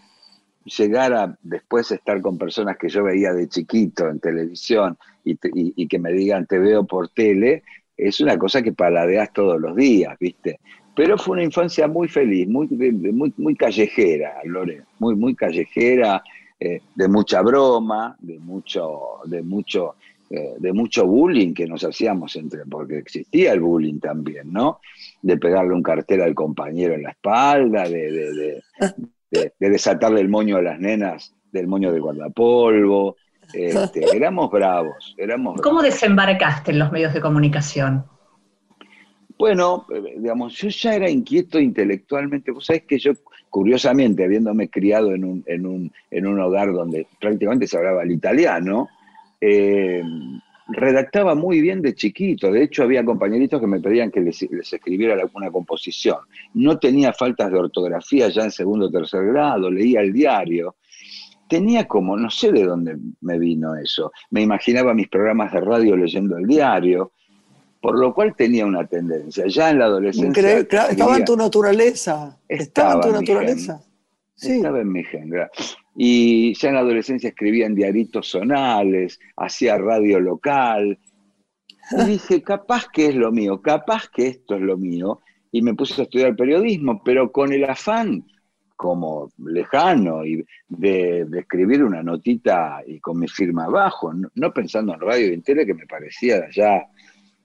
llegar 0.65 1.13
a 1.13 1.39
después 1.43 1.91
estar 1.91 2.21
con 2.21 2.39
personas 2.39 2.77
que 2.77 2.89
yo 2.89 3.03
veía 3.05 3.33
de 3.33 3.49
chiquito 3.49 4.09
en 4.09 4.21
televisión 4.21 4.99
y, 5.25 5.87
que 5.87 5.99
me 5.99 6.13
digan 6.13 6.47
te 6.47 6.59
veo 6.59 6.85
por 6.85 7.09
tele, 7.09 7.63
es 7.97 8.21
una 8.21 8.39
cosa 8.39 8.63
que 8.63 8.73
paladeas 8.73 9.33
todos 9.33 9.61
los 9.61 9.75
días, 9.75 10.17
¿viste? 10.21 10.61
Pero 10.95 11.17
fue 11.17 11.35
una 11.35 11.45
infancia 11.45 11.87
muy 11.89 12.09
feliz, 12.09 12.49
muy, 12.49 12.69
muy, 12.69 13.33
muy 13.37 13.55
callejera, 13.57 14.35
Lore, 14.45 14.83
muy, 14.99 15.15
muy 15.15 15.35
callejera, 15.35 16.23
eh, 16.61 16.83
de 16.95 17.09
mucha 17.09 17.41
broma, 17.43 18.17
de 18.19 18.39
mucho, 18.41 19.21
de 19.27 19.43
mucho, 19.43 19.95
eh, 20.29 20.55
de 20.59 20.73
mucho 20.73 21.07
bullying 21.07 21.55
que 21.55 21.67
nos 21.67 21.85
hacíamos 21.85 22.35
entre, 22.35 22.65
porque 22.67 22.99
existía 22.99 23.53
el 23.53 23.61
bullying 23.61 24.01
también, 24.01 24.53
¿no? 24.53 24.81
De 25.23 25.37
pegarle 25.37 25.75
un 25.75 25.83
cartel 25.83 26.23
al 26.23 26.35
compañero 26.35 26.95
en 26.95 27.05
la 27.05 27.11
espalda, 27.11 27.89
de, 27.89 28.63
desatarle 29.59 30.21
el 30.21 30.29
moño 30.29 30.57
a 30.57 30.63
las 30.63 30.81
nenas 30.81 31.33
del 31.53 31.69
moño 31.69 31.93
de 31.93 32.01
guardapolvo. 32.01 33.17
Este, 33.55 34.05
éramos 34.15 34.51
bravos, 34.51 35.15
éramos 35.17 35.61
¿Cómo 35.63 35.81
desembarcaste 35.81 36.73
en 36.73 36.81
los 36.81 36.93
medios 36.93 37.15
de 37.15 37.21
comunicación? 37.21 38.05
Bueno, 39.39 39.87
eh, 39.95 40.17
digamos, 40.19 40.55
yo 40.55 40.69
ya 40.69 40.97
era 40.97 41.09
inquieto 41.09 41.61
intelectualmente. 41.61 42.51
Vos 42.51 42.67
sabés 42.67 42.83
que 42.83 42.99
yo, 42.99 43.13
curiosamente, 43.49 44.25
habiéndome 44.25 44.69
criado 44.69 45.15
en 45.15 45.25
un, 45.25 45.45
en 45.47 45.65
un, 45.65 45.93
en 46.11 46.27
un 46.27 46.41
hogar 46.41 46.73
donde 46.73 47.07
prácticamente 47.21 47.69
se 47.69 47.77
hablaba 47.77 48.03
el 48.03 48.11
italiano, 48.11 48.89
eh, 49.41 50.03
redactaba 50.67 51.37
muy 51.37 51.61
bien 51.61 51.81
de 51.83 51.95
chiquito. 51.95 52.51
De 52.51 52.65
hecho, 52.65 52.83
había 52.83 53.05
compañeritos 53.05 53.61
que 53.61 53.69
me 53.69 53.81
pedían 53.81 54.11
que 54.11 54.21
les, 54.21 54.43
escribiera 54.43 55.15
alguna 55.15 55.53
composición. 55.53 56.19
No 56.55 56.79
tenía 56.79 57.13
faltas 57.13 57.53
de 57.53 57.59
ortografía 57.59 58.29
ya 58.29 58.43
en 58.43 58.51
segundo 58.51 58.87
o 58.87 58.91
tercer 58.91 59.25
grado, 59.27 59.71
leía 59.71 60.01
el 60.01 60.13
diario. 60.13 60.75
Tenía 61.49 61.87
como, 61.87 62.17
no 62.17 62.29
sé 62.29 62.51
de 62.51 62.65
dónde 62.65 62.99
me 63.21 63.39
vino 63.39 63.77
eso. 63.77 64.11
Me 64.31 64.43
imaginaba 64.43 64.93
mis 64.95 65.09
programas 65.09 65.53
de 65.53 65.61
radio 65.61 65.97
leyendo 65.97 66.37
el 66.37 66.47
diario, 66.47 67.13
por 67.81 67.99
lo 67.99 68.13
cual 68.13 68.35
tenía 68.37 68.67
una 68.67 68.87
tendencia. 68.87 69.45
Ya 69.47 69.71
en 69.71 69.79
la 69.79 69.87
adolescencia. 69.87 70.59
estaba 70.59 71.17
en 71.17 71.25
tu 71.25 71.37
naturaleza. 71.37 72.39
Estaba, 72.49 72.95
en 72.95 73.01
tu 73.01 73.13
naturaleza. 73.13 73.83
Estaba 74.37 74.81
en 74.81 74.93
mi 74.93 75.05
gen. 75.05 75.33
Y 75.97 76.55
ya 76.55 76.69
en 76.69 76.75
la 76.75 76.81
adolescencia 76.81 77.29
escribía 77.29 77.67
en 77.67 77.75
diaritos 77.75 78.31
zonales, 78.31 79.19
hacía 79.37 79.79
radio 79.79 80.21
local. 80.21 80.99
Y 81.91 82.05
dije, 82.07 82.43
capaz 82.43 82.87
que 82.93 83.07
es 83.07 83.15
lo 83.15 83.33
mío, 83.33 83.61
capaz 83.63 84.09
que 84.09 84.29
esto 84.29 84.57
es 84.57 84.61
lo 84.61 84.77
mío. 84.77 85.21
Y 85.51 85.63
me 85.63 85.75
puse 85.75 86.01
a 86.01 86.05
estudiar 86.05 86.37
periodismo, 86.37 87.03
pero 87.03 87.33
con 87.33 87.53
el 87.53 87.65
afán 87.65 88.25
como 88.79 89.33
lejano 89.39 90.25
y 90.25 90.47
de, 90.69 91.27
escribir 91.37 91.83
una 91.83 92.01
notita 92.01 92.81
y 92.87 93.01
con 93.01 93.19
mi 93.19 93.27
firma 93.27 93.65
abajo, 93.65 94.13
no, 94.13 94.53
pensando 94.53 94.95
en 94.95 95.01
radio 95.01 95.33
y 95.33 95.41
tele 95.41 95.67
que 95.67 95.75
me 95.75 95.85
parecía 95.85 96.49
ya 96.55 96.87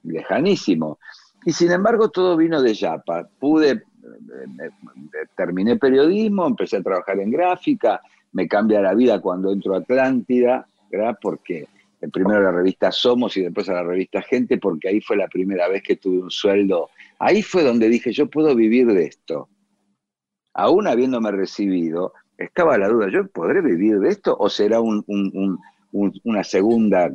lejanísimo. 0.04 0.98
Y 1.44 1.52
sin 1.52 1.72
embargo 1.72 2.08
todo 2.08 2.36
vino 2.36 2.62
de 2.62 2.74
Yapa. 2.74 3.28
Pude, 3.38 3.70
eh, 3.70 3.82
terminé 5.36 5.76
periodismo, 5.76 6.46
empecé 6.46 6.78
a 6.78 6.82
trabajar 6.82 7.18
en 7.20 7.30
gráfica, 7.30 8.00
me 8.32 8.48
cambia 8.48 8.80
la 8.80 8.94
vida 8.94 9.20
cuando 9.20 9.52
entro 9.52 9.74
a 9.74 9.78
Atlántida, 9.78 10.66
¿verdad? 10.90 11.18
Porque 11.20 11.68
primero 12.12 12.40
a 12.40 12.42
la 12.42 12.52
revista 12.52 12.90
Somos 12.90 13.36
y 13.36 13.42
después 13.42 13.68
a 13.68 13.74
la 13.74 13.82
revista 13.82 14.22
Gente, 14.22 14.58
porque 14.58 14.88
ahí 14.88 15.00
fue 15.00 15.16
la 15.16 15.28
primera 15.28 15.68
vez 15.68 15.82
que 15.82 15.96
tuve 15.96 16.18
un 16.18 16.30
sueldo. 16.30 16.90
Ahí 17.18 17.42
fue 17.42 17.62
donde 17.62 17.88
dije, 17.88 18.12
yo 18.12 18.28
puedo 18.28 18.54
vivir 18.54 18.86
de 18.86 19.04
esto. 19.04 19.48
Aún 20.52 20.86
habiéndome 20.86 21.30
recibido, 21.32 22.12
estaba 22.38 22.78
la 22.78 22.88
duda, 22.88 23.08
¿yo 23.10 23.26
podré 23.28 23.60
vivir 23.60 23.98
de 24.00 24.08
esto 24.08 24.36
o 24.38 24.48
será 24.48 24.80
una 24.80 26.44
segunda, 26.44 27.12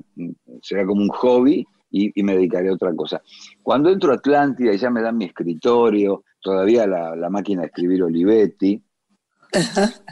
será 0.61 0.85
como 0.85 1.01
un 1.01 1.09
hobby 1.09 1.67
y, 1.89 2.23
me 2.23 2.35
dedicaré 2.35 2.69
a 2.69 2.73
otra 2.73 2.93
cosa? 2.95 3.21
Cuando 3.61 3.89
entro 3.89 4.11
a 4.11 4.15
Atlántida 4.15 4.73
y 4.73 4.77
ya 4.77 4.89
me 4.89 5.01
dan 5.01 5.17
mi 5.17 5.25
escritorio, 5.25 6.23
todavía 6.41 6.87
la, 6.87 7.15
la 7.15 7.29
máquina 7.29 7.61
de 7.61 7.67
escribir 7.67 8.03
Olivetti, 8.03 8.81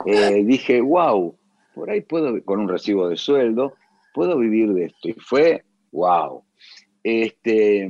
eh, 0.06 0.44
dije, 0.44 0.82
wow, 0.82 1.38
por 1.74 1.90
ahí 1.90 2.02
puedo, 2.02 2.44
con 2.44 2.60
un 2.60 2.70
recibo 2.70 3.08
de 3.08 3.18
sueldo, 3.18 3.76
puedo 4.14 4.38
vivir 4.38 4.74
de 4.74 4.86
esto. 4.86 5.10
Y 5.10 5.14
fue, 5.14 5.64
wow. 5.92 6.44
Este, 7.04 7.90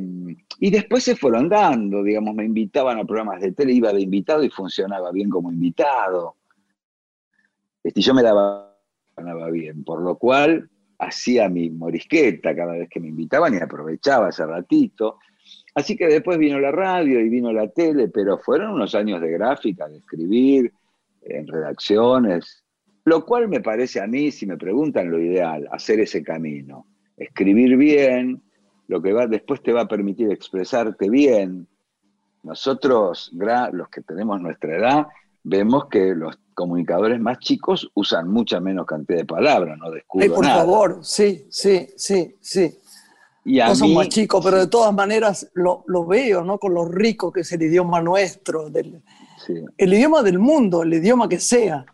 y 0.60 0.70
después 0.70 1.04
se 1.04 1.16
fueron 1.16 1.50
dando, 1.50 2.04
digamos, 2.04 2.36
me 2.36 2.46
invitaban 2.46 3.00
a 3.00 3.06
programas 3.06 3.42
de 3.42 3.52
tele, 3.54 3.74
iba 3.74 3.94
de 3.94 4.02
invitado 4.02 4.44
y 4.44 4.50
funcionaba 4.50 5.12
bien 5.12 5.30
como 5.30 5.52
invitado. 5.52 6.36
Este, 7.84 8.02
y 8.02 8.04
yo 8.04 8.14
me 8.14 8.24
daba 8.24 8.76
bien, 9.52 9.84
por 9.84 10.02
lo 10.02 10.18
cual 10.18 10.70
hacía 11.00 11.50
mi 11.50 11.70
morisqueta 11.70 12.56
cada 12.56 12.74
vez 12.74 12.90
que 12.90 13.00
me 13.00 13.10
invitaban 13.10 13.54
y 13.54 13.58
aprovechaba 13.58 14.30
ese 14.30 14.46
ratito. 14.46 15.20
Así 15.76 15.96
que 15.96 16.08
después 16.08 16.38
vino 16.38 16.60
la 16.60 16.72
radio 16.72 17.20
y 17.20 17.30
vino 17.30 17.52
la 17.54 17.68
tele, 17.70 18.10
pero 18.10 18.38
fueron 18.38 18.72
unos 18.72 18.96
años 18.96 19.22
de 19.22 19.32
gráfica, 19.32 19.88
de 19.88 19.98
escribir, 19.98 20.74
en 21.22 21.48
redacciones, 21.48 22.64
lo 23.06 23.26
cual 23.26 23.48
me 23.48 23.62
parece 23.62 24.02
a 24.02 24.08
mí, 24.08 24.32
si 24.32 24.46
me 24.46 24.58
preguntan 24.58 25.12
lo 25.12 25.20
ideal, 25.20 25.68
hacer 25.72 26.00
ese 26.00 26.24
camino, 26.24 26.88
escribir 27.16 27.78
bien, 27.78 28.42
lo 28.88 29.02
que 29.02 29.14
va, 29.14 29.28
después 29.28 29.62
te 29.62 29.74
va 29.74 29.82
a 29.82 29.88
permitir 29.88 30.32
expresarte 30.32 31.10
bien. 31.10 31.68
Nosotros, 32.44 33.32
los 33.34 33.90
que 33.90 34.02
tenemos 34.02 34.42
nuestra 34.42 34.78
edad, 34.78 35.08
vemos 35.44 35.88
que 35.90 36.16
los, 36.16 36.40
comunicadores 36.58 37.20
más 37.20 37.38
chicos 37.38 37.90
usan 37.94 38.28
mucha 38.30 38.60
menos 38.60 38.88
cantidad 38.88 39.20
de 39.20 39.26
palabras, 39.26 39.78
no 39.78 39.92
descubro 39.92 40.24
Ay, 40.24 40.30
por 40.30 40.44
nada. 40.44 40.58
favor, 40.62 41.00
sí, 41.04 41.46
sí, 41.52 41.88
sí, 41.96 42.36
sí. 42.42 42.80
Y 43.46 43.60
a 43.60 43.68
No 43.68 43.76
son 43.76 43.90
mí- 43.90 43.96
más 43.96 44.10
chicos, 44.10 44.44
pero 44.44 44.58
de 44.58 44.66
todas 44.68 44.92
maneras 44.94 45.50
lo, 45.54 45.84
lo 45.86 46.04
veo, 46.06 46.44
¿no? 46.44 46.58
Con 46.58 46.74
lo 46.74 46.84
rico 46.86 47.32
que 47.32 47.42
es 47.42 47.52
el 47.52 47.62
idioma 47.62 48.02
nuestro, 48.02 48.70
del, 48.72 49.02
sí. 49.46 49.54
el 49.78 49.94
idioma 49.94 50.24
del 50.24 50.40
mundo, 50.40 50.82
el 50.82 50.94
idioma 50.96 51.30
que 51.30 51.40
sea. 51.40 51.86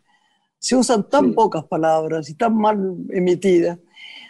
Se 0.58 0.78
usan 0.78 1.10
tan 1.10 1.26
Sí. 1.26 1.32
pocas 1.34 1.65
palabras 1.65 2.30
y 2.30 2.36
tan 2.36 2.56
mal 2.56 2.95
emitidas. 3.10 3.78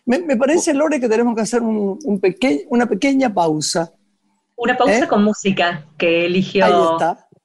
Me, 0.05 0.17
me 0.19 0.35
parece, 0.35 0.73
Lore, 0.73 0.99
que 0.99 1.07
tenemos 1.07 1.35
que 1.35 1.41
hacer 1.41 1.61
un, 1.61 1.99
un 2.03 2.19
peque- 2.19 2.65
una 2.69 2.87
pequeña 2.87 3.31
pausa. 3.31 3.93
Una 4.57 4.75
pausa 4.75 5.05
¿Eh? 5.05 5.07
con 5.07 5.23
música 5.23 5.85
que 5.97 6.25
eligió. 6.25 6.65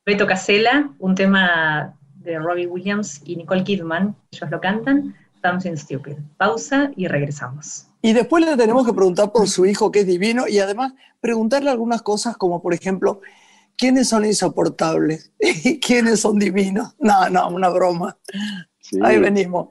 Beto 0.06 0.26
Casella, 0.26 0.90
un 0.98 1.14
tema 1.14 1.97
de 2.28 2.38
Robbie 2.38 2.66
Williams 2.66 3.20
y 3.24 3.36
Nicole 3.36 3.64
Kidman. 3.64 4.14
Ellos 4.30 4.50
lo 4.50 4.60
cantan, 4.60 5.14
Something 5.42 5.76
Stupid. 5.76 6.16
Pausa 6.36 6.90
y 6.94 7.08
regresamos. 7.08 7.86
Y 8.02 8.12
después 8.12 8.44
le 8.44 8.56
tenemos 8.56 8.86
que 8.86 8.92
preguntar 8.92 9.32
por 9.32 9.48
su 9.48 9.66
hijo, 9.66 9.90
que 9.90 10.00
es 10.00 10.06
divino, 10.06 10.46
y 10.46 10.58
además 10.58 10.92
preguntarle 11.20 11.70
algunas 11.70 12.02
cosas 12.02 12.36
como, 12.36 12.62
por 12.62 12.74
ejemplo, 12.74 13.20
¿quiénes 13.76 14.08
son 14.08 14.24
insoportables? 14.24 15.32
¿Y 15.40 15.80
quiénes 15.80 16.20
son 16.20 16.38
divinos? 16.38 16.94
No, 16.98 17.28
no, 17.30 17.48
una 17.48 17.70
broma. 17.70 18.16
Sí. 18.80 18.98
Ahí 19.02 19.18
venimos. 19.18 19.70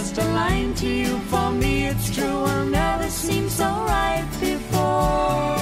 just 0.00 0.16
a 0.16 0.24
line 0.32 0.72
to 0.72 0.86
you, 0.86 1.18
for 1.30 1.50
me 1.52 1.86
it's 1.88 2.08
true, 2.14 2.42
will 2.46 2.64
never 2.64 3.08
seem 3.10 3.50
so 3.50 3.66
right 3.66 4.26
before. 4.40 5.56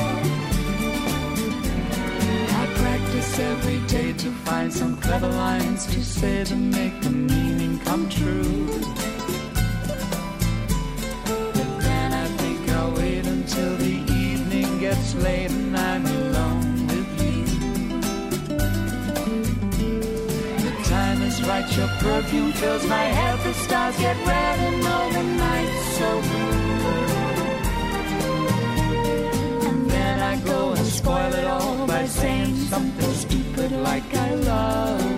I 2.60 2.64
practice 2.82 3.38
every 3.40 3.80
day 3.88 4.12
to 4.12 4.30
find 4.46 4.72
some 4.72 4.96
clever 4.98 5.26
lines 5.28 5.86
to 5.86 6.04
say 6.04 6.44
to 6.44 6.54
make 6.54 7.00
the 7.00 7.10
meaning 7.10 7.80
come 7.80 8.08
true. 8.08 8.66
But 11.56 11.70
then 11.86 12.12
I 12.12 12.26
think 12.40 12.60
I'll 12.70 12.92
wait 12.92 13.26
until 13.26 13.76
the 13.76 13.94
evening 14.24 14.78
gets 14.78 15.16
late 15.16 15.50
and 15.50 15.76
I'm 15.76 16.06
alone 16.06 16.37
right, 21.60 21.76
your 21.76 21.88
perfume 21.88 22.52
fills 22.52 22.86
my 22.86 23.04
head, 23.04 23.38
the 23.40 23.54
stars 23.54 23.96
get 23.98 24.16
red 24.26 24.58
and 24.58 24.86
all 24.86 25.10
the 25.10 25.22
nights 25.22 25.98
so 25.98 26.20
blue. 26.20 26.88
And 29.68 29.90
then 29.90 30.20
I 30.20 30.36
go 30.44 30.72
and 30.72 30.86
spoil 30.86 31.34
it 31.34 31.46
all 31.46 31.86
by 31.86 32.06
saying 32.06 32.56
something 32.56 33.12
stupid 33.14 33.72
like 33.72 34.14
I 34.14 34.34
love 34.34 35.17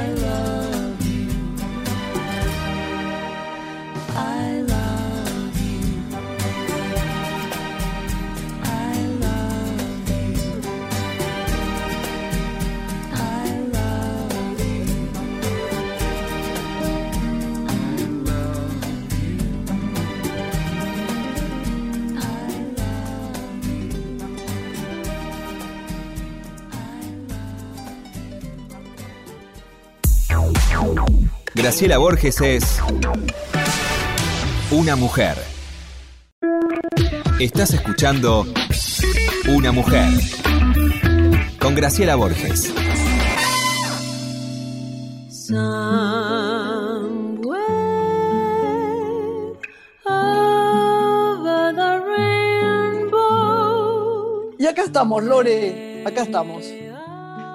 Graciela 31.61 31.97
Borges 31.99 32.41
es 32.41 32.81
una 34.71 34.95
mujer. 34.95 35.37
Estás 37.39 37.75
escuchando 37.75 38.47
Una 39.47 39.71
mujer 39.71 40.09
con 41.59 41.75
Graciela 41.75 42.15
Borges. 42.15 42.73
Somewhere 45.29 45.61
over 50.07 51.75
the 51.75 51.99
rainbow. 52.97 53.35
Y 54.57 54.65
acá 54.65 54.81
estamos, 54.81 55.23
Lore, 55.23 56.03
acá 56.07 56.23
estamos. 56.23 56.65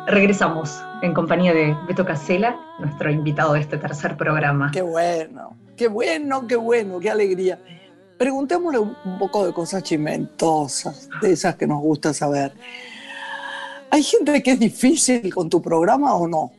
Regresamos 0.06 0.85
en 1.06 1.14
compañía 1.14 1.54
de 1.54 1.76
Beto 1.86 2.04
Casella, 2.04 2.58
nuestro 2.80 3.10
invitado 3.10 3.54
de 3.54 3.60
este 3.60 3.78
tercer 3.78 4.16
programa. 4.16 4.70
Qué 4.72 4.82
bueno, 4.82 5.56
qué 5.76 5.88
bueno, 5.88 6.46
qué 6.46 6.56
bueno, 6.56 6.98
qué 6.98 7.10
alegría. 7.10 7.60
Preguntémosle 8.18 8.80
un 8.80 9.18
poco 9.18 9.46
de 9.46 9.52
cosas 9.52 9.82
chimentosas, 9.82 11.08
de 11.22 11.32
esas 11.32 11.54
que 11.54 11.66
nos 11.66 11.80
gusta 11.80 12.12
saber. 12.12 12.52
¿Hay 13.90 14.02
gente 14.02 14.42
que 14.42 14.52
es 14.52 14.58
difícil 14.58 15.32
con 15.32 15.48
tu 15.48 15.62
programa 15.62 16.14
o 16.16 16.26
no? 16.26 16.50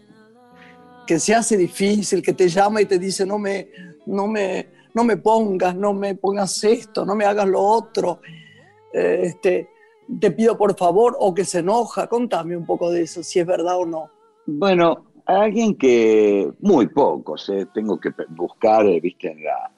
Que 1.06 1.20
se 1.20 1.36
hace 1.36 1.58
difícil, 1.58 2.22
que 2.22 2.34
te 2.34 2.48
llama 2.48 2.82
y 2.82 2.86
te 2.86 2.98
dice 2.98 3.26
no 3.26 3.38
me, 3.38 3.70
no 4.06 4.28
me, 4.28 4.70
no 4.94 5.04
me 5.04 5.18
pongas, 5.18 5.76
no 5.76 5.94
me 5.94 6.16
pongas 6.16 6.64
esto, 6.64 7.06
no 7.06 7.16
me 7.16 7.26
hagas 7.26 7.48
lo 7.48 7.62
otro. 7.62 8.22
Eh, 8.94 9.24
este, 9.24 9.70
te 10.22 10.32
pido 10.32 10.58
por 10.58 10.78
favor, 10.78 11.18
o 11.20 11.34
que 11.34 11.44
se 11.44 11.60
enoja. 11.60 12.08
Contame 12.08 12.56
un 12.56 12.66
poco 12.66 12.90
de 12.92 13.02
eso, 13.02 13.24
si 13.24 13.40
es 13.40 13.46
verdad 13.46 13.78
o 13.78 13.86
no. 13.86 14.17
Bueno, 14.48 15.12
alguien 15.26 15.76
que, 15.76 16.50
muy 16.62 16.88
pocos, 16.88 17.50
eh, 17.50 17.68
tengo 17.74 18.00
que 18.00 18.12
buscar, 18.30 18.86
eh, 18.86 19.00
viste, 19.00 19.32
en 19.32 19.44
la... 19.44 19.72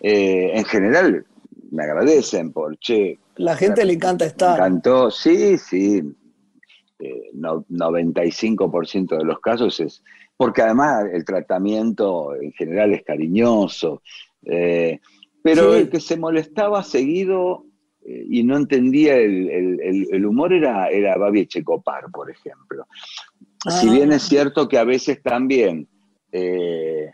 eh, 0.00 0.52
en 0.54 0.64
general, 0.64 1.26
me 1.70 1.82
agradecen 1.84 2.52
por, 2.52 2.78
che, 2.78 3.18
La 3.36 3.56
gente 3.56 3.84
le 3.84 3.94
encanta 3.94 4.24
estar. 4.24 4.56
encantó, 4.58 5.10
sí, 5.10 5.58
sí, 5.58 6.02
eh, 7.00 7.30
no- 7.34 7.64
95% 7.68 9.16
de 9.16 9.24
los 9.24 9.40
casos 9.40 9.78
es 9.80 10.02
porque 10.36 10.62
además 10.62 11.04
el 11.12 11.24
tratamiento 11.24 12.34
en 12.34 12.52
general 12.52 12.92
es 12.94 13.02
cariñoso. 13.04 14.02
pero 15.44 15.72
Sí. 15.72 15.80
el 15.80 15.90
que 15.90 16.00
se 16.00 16.16
molestaba 16.16 16.82
seguido 16.84 17.64
y 18.04 18.42
no 18.44 18.56
entendía 18.56 19.16
el, 19.16 19.48
el- 19.50 19.80
el- 19.80 20.06
el 20.12 20.26
humor 20.26 20.52
era, 20.52 20.88
era 20.88 21.16
Babi 21.16 21.40
Echecopar, 21.40 22.10
por 22.12 22.30
ejemplo. 22.30 22.86
Si 23.68 23.88
Ah. 23.88 23.92
bien 23.92 24.12
es 24.12 24.22
cierto 24.22 24.68
que 24.68 24.78
a 24.78 24.84
veces 24.84 25.22
también, 25.22 25.88
eh, 26.32 27.10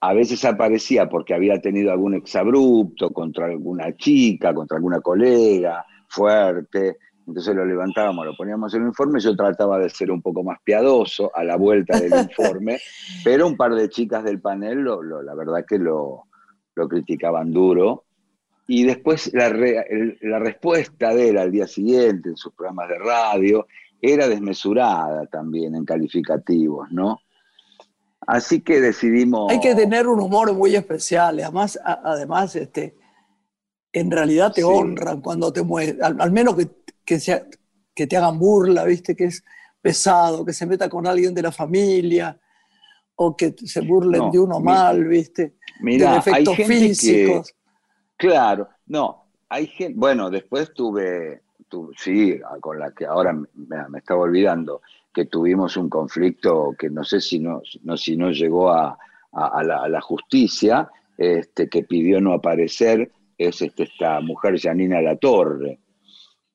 a 0.00 0.12
veces 0.14 0.44
aparecía 0.44 1.08
porque 1.08 1.34
había 1.34 1.60
tenido 1.60 1.90
algún 1.92 2.14
exabrupto 2.14 3.10
contra 3.10 3.46
alguna 3.46 3.94
chica, 3.96 4.54
contra 4.54 4.76
alguna 4.76 5.00
colega, 5.00 5.84
fuerte, 6.08 6.96
entonces 7.26 7.54
lo 7.54 7.64
levantábamos, 7.66 8.24
lo 8.24 8.34
poníamos 8.36 8.72
en 8.74 8.82
el 8.82 8.88
informe, 8.88 9.20
yo 9.20 9.34
trataba 9.36 9.78
de 9.78 9.90
ser 9.90 10.10
un 10.10 10.22
poco 10.22 10.42
más 10.42 10.58
piadoso 10.64 11.30
a 11.34 11.44
la 11.44 11.56
vuelta 11.56 11.98
del 12.00 12.12
informe, 12.30 12.78
pero 13.24 13.46
un 13.46 13.56
par 13.56 13.74
de 13.74 13.88
chicas 13.88 14.24
del 14.24 14.40
panel, 14.40 14.78
lo- 14.78 15.02
lo- 15.02 15.22
la 15.22 15.34
verdad 15.34 15.64
que 15.68 15.78
lo, 15.78 16.24
lo 16.74 16.88
criticaban 16.88 17.52
duro. 17.52 18.04
Y 18.70 18.84
después 18.84 19.32
la, 19.34 19.48
re- 19.48 19.84
el- 19.90 20.18
la 20.22 20.38
respuesta 20.38 21.14
de 21.14 21.30
él 21.30 21.38
al 21.38 21.50
día 21.50 21.66
siguiente 21.66 22.28
en 22.30 22.36
sus 22.36 22.52
programas 22.54 22.88
de 22.90 22.98
radio 22.98 23.66
era 24.00 24.28
desmesurada 24.28 25.26
también 25.26 25.74
en 25.74 25.84
calificativos, 25.84 26.90
¿no? 26.90 27.18
Así 28.26 28.60
que 28.60 28.80
decidimos... 28.80 29.50
Hay 29.50 29.60
que 29.60 29.74
tener 29.74 30.06
un 30.06 30.20
humor 30.20 30.52
muy 30.52 30.74
especial. 30.76 31.40
Además, 31.40 31.78
además 31.84 32.54
este, 32.56 32.96
en 33.92 34.10
realidad 34.10 34.52
te 34.52 34.60
Sí. 34.60 34.66
honran 34.66 35.20
cuando 35.20 35.52
te 35.52 35.62
mueves. 35.62 36.00
Al, 36.02 36.20
al 36.20 36.30
menos 36.30 36.54
que, 36.56 36.68
que, 37.04 37.18
sea, 37.20 37.46
que 37.94 38.06
te 38.06 38.16
hagan 38.16 38.38
burla, 38.38 38.84
¿viste? 38.84 39.16
Que 39.16 39.24
es 39.24 39.42
pesado, 39.80 40.44
que 40.44 40.52
se 40.52 40.66
meta 40.66 40.88
con 40.90 41.06
alguien 41.06 41.34
de 41.34 41.42
la 41.42 41.52
familia 41.52 42.38
o 43.16 43.34
que 43.36 43.54
se 43.64 43.80
burlen 43.80 44.20
No, 44.26 44.30
de 44.30 44.38
uno 44.38 44.58
mi- 44.58 44.66
mal, 44.66 45.04
¿viste? 45.04 45.56
Mirá, 45.80 46.06
de 46.06 46.12
hay 46.12 46.18
efectos 46.18 46.56
gente 46.56 46.74
físicos. 46.74 47.48
que... 47.52 47.58
Claro, 48.28 48.68
no, 48.86 49.30
hay 49.48 49.66
gente... 49.68 49.94
Bueno, 49.96 50.28
después 50.28 50.72
tuve, 50.74 51.42
tu- 51.68 51.92
sí, 51.96 52.38
con 52.60 52.78
la 52.78 52.90
que 52.92 53.06
ahora 53.06 53.32
me, 53.32 53.46
me 53.88 53.98
estaba 53.98 54.20
olvidando, 54.22 54.80
que 55.12 55.24
tuvimos 55.26 55.76
un 55.76 55.88
conflicto 55.88 56.74
que 56.78 56.90
no 56.90 57.04
sé 57.04 57.20
si 57.20 57.38
no, 57.38 57.62
no, 57.82 57.96
si 57.96 58.16
no 58.16 58.30
llegó 58.30 58.70
a, 58.70 58.98
a- 59.32 59.46
a 59.58 59.62
la, 59.64 59.82
a 59.84 59.88
la 59.88 60.00
justicia, 60.00 60.88
este, 61.16 61.68
que 61.68 61.82
pidió 61.84 62.20
no 62.20 62.32
aparecer, 62.32 63.10
es 63.36 63.60
este, 63.62 63.84
esta 63.84 64.20
mujer 64.20 64.58
Janina 64.60 65.00
Latorre, 65.00 65.78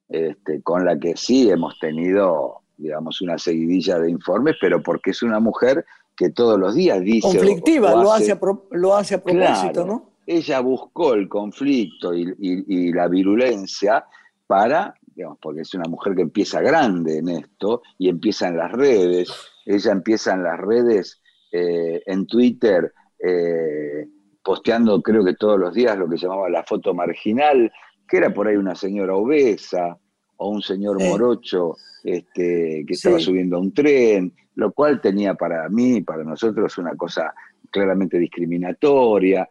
este, 0.10 0.62
con 0.62 0.86
la 0.86 0.98
que 1.00 1.16
sí 1.16 1.50
hemos 1.50 1.78
tenido, 1.80 2.62
digamos, 2.78 3.22
una 3.22 3.38
seguidilla 3.38 4.00
de 4.00 4.10
informes, 4.12 4.56
pero 4.62 4.82
porque 4.82 5.12
es 5.12 5.24
una 5.24 5.40
mujer 5.40 5.86
que 6.16 6.30
todos 6.30 6.60
los 6.60 6.76
días 6.76 7.02
dice... 7.02 7.28
Conflictiva, 7.28 7.94
o 7.94 8.04
lo 8.04 8.12
hace- 8.14 8.24
hace, 8.26 8.32
a 8.34 8.40
pro- 8.40 8.68
lo 8.72 8.96
hace 8.96 9.16
a 9.16 9.24
propósito, 9.24 9.72
Claro. 9.74 9.86
¿no? 9.88 10.10
ella 10.26 10.62
buscó 10.62 11.16
el 11.16 11.28
conflicto 11.28 12.14
y, 12.14 12.22
y- 12.40 12.64
y 12.88 12.94
la 12.94 13.10
virulencia 13.10 14.06
para, 14.48 14.94
digamos, 15.16 15.38
porque 15.42 15.62
es 15.62 15.74
una 15.74 15.88
mujer 15.90 16.16
que 16.16 16.22
empieza 16.24 16.62
grande 16.62 17.18
en 17.20 17.30
esto 17.30 17.82
y 17.98 18.10
empieza 18.10 18.48
en 18.48 18.58
las 18.58 18.72
redes. 18.72 19.30
Ella 19.66 19.92
empieza 19.92 20.34
en 20.34 20.44
las 20.44 20.60
redes, 20.60 21.22
eh, 21.52 22.02
en 22.06 22.26
Twitter, 22.28 22.92
eh, 23.20 24.08
posteando 24.44 25.02
creo 25.02 25.24
que 25.24 25.36
todos 25.36 25.60
los 25.60 25.74
días 25.74 25.98
lo 25.98 26.10
que 26.10 26.18
llamaba 26.18 26.50
la 26.50 26.64
foto 26.64 26.94
marginal, 26.94 27.72
que 28.08 28.18
era 28.18 28.34
por 28.34 28.48
ahí 28.48 28.56
una 28.58 28.76
señora 28.76 29.16
obesa 29.16 29.98
o 30.38 30.50
un 30.50 30.62
señor 30.62 30.98
Sí. 31.00 31.08
morocho 31.08 31.76
este, 32.04 32.84
que 32.86 32.94
estaba 32.94 33.18
Sí. 33.20 33.26
subiendo 33.26 33.56
a 33.56 33.60
un 33.62 33.74
tren, 33.74 34.34
lo 34.56 34.74
cual 34.74 35.00
tenía 35.00 35.36
para 35.36 35.70
mí, 35.70 36.02
para 36.02 36.24
nosotros, 36.24 36.78
una 36.78 36.96
cosa 36.96 37.34
claramente 37.72 38.20
discriminatoria. 38.20 39.48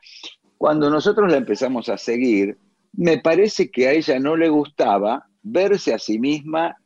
Cuando 0.58 0.90
nosotros 0.90 1.30
la 1.30 1.38
empezamos 1.38 1.88
a 1.88 1.96
seguir, 1.96 2.58
me 2.92 3.18
parece 3.18 3.70
que 3.70 3.88
a 3.88 3.92
ella 3.92 4.18
no 4.18 4.36
le 4.36 4.48
gustaba 4.50 5.26
verse 5.42 5.92
a 5.94 5.98
sí 5.98 6.18
misma 6.18 6.76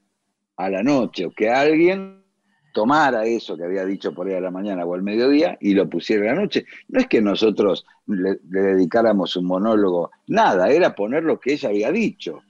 a 0.56 0.70
la 0.70 0.82
noche, 0.82 1.26
o 1.26 1.30
que 1.30 1.50
alguien 1.50 2.24
tomara 2.72 3.24
eso 3.24 3.56
que 3.56 3.64
había 3.64 3.86
dicho 3.86 4.12
por 4.12 4.28
ahí 4.28 4.34
a 4.34 4.40
la 4.40 4.50
mañana 4.50 4.84
o 4.84 4.94
al 4.94 5.02
mediodía 5.02 5.56
y 5.60 5.72
lo 5.72 5.88
pusiera 5.88 6.30
a 6.30 6.34
la 6.34 6.42
noche. 6.42 6.66
No 6.88 7.00
es 7.00 7.06
que 7.06 7.22
nosotros 7.22 7.86
le, 8.06 8.38
le 8.50 8.60
dedicáramos 8.60 9.34
un 9.36 9.46
monólogo, 9.46 10.10
nada, 10.26 10.68
era 10.68 10.94
poner 10.94 11.22
lo 11.24 11.40
que 11.40 11.54
ella 11.54 11.70
había 11.70 11.90
dicho. 11.90 12.42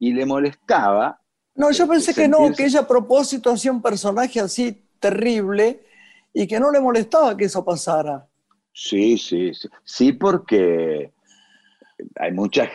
Y 0.00 0.12
le 0.14 0.26
molestaba. 0.26 1.20
No, 1.54 1.70
yo 1.70 1.84
este, 1.84 1.94
pensé 1.94 2.14
que 2.14 2.28
no, 2.28 2.52
que 2.56 2.64
ella 2.64 2.80
a 2.80 2.88
propósito 2.88 3.50
hacía 3.50 3.72
un 3.72 3.82
personaje 3.82 4.40
así 4.40 4.84
terrible 4.98 5.80
y 6.32 6.46
que 6.46 6.58
no 6.60 6.70
le 6.70 6.80
molestaba 6.80 7.36
que 7.36 7.44
eso 7.44 7.64
pasara. 7.64 8.26
Sí, 8.72 9.18
sí, 9.18 9.52
sí. 9.54 9.68
Sí, 9.84 10.12
porque 10.12 11.12
hay 12.16 12.32
mucha, 12.32 12.68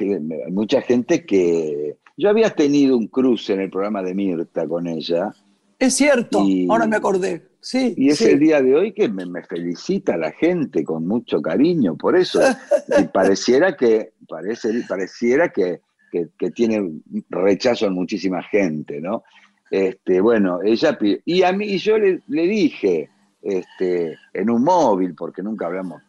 mucha 0.50 0.82
gente 0.82 1.26
que... 1.26 1.98
Yo 2.18 2.30
había 2.30 2.50
tenido 2.52 2.98
un 2.98 3.08
cruce 3.08 3.54
en 3.54 3.62
el 3.62 3.70
programa 3.70 4.04
de 4.04 4.14
Mirta 4.14 4.68
con 4.68 4.88
ella, 4.88 5.34
Es 5.80 5.96
cierto, 5.96 6.44
Y- 6.46 6.68
ahora 6.70 6.86
me 6.88 6.96
acordé. 6.96 7.48
Sí, 7.60 7.94
y 7.98 8.10
es 8.10 8.18
sí. 8.18 8.26
el 8.26 8.40
día 8.40 8.62
de 8.62 8.76
hoy 8.76 8.92
que 8.94 9.08
me, 9.10 9.26
me 9.26 9.42
felicita 9.44 10.18
la 10.18 10.32
gente 10.32 10.84
con 10.84 11.08
mucho 11.08 11.42
cariño 11.42 11.96
por 11.98 12.16
eso. 12.16 12.40
Y 13.00 13.04
pareciera 13.06 13.76
que, 13.76 14.14
parece, 14.28 14.70
pareciera 14.88 15.50
que, 15.50 15.80
que- 16.12 16.28
que 16.38 16.52
tiene 16.52 16.92
rechazo 17.30 17.88
en 17.88 17.94
muchísima 17.94 18.44
gente, 18.44 19.00
¿no? 19.02 19.24
Este, 19.72 20.22
bueno, 20.22 20.60
ella 20.64 20.98
y 21.26 21.42
a 21.42 21.52
mí 21.52 21.66
y 21.66 21.78
yo 21.80 21.98
le, 21.98 22.22
le 22.28 22.44
dije, 22.48 23.10
este, 23.42 24.18
en 24.34 24.50
un 24.52 24.64
móvil, 24.64 25.16
porque 25.16 25.42
nunca 25.42 25.66
hablamos, 25.66 26.04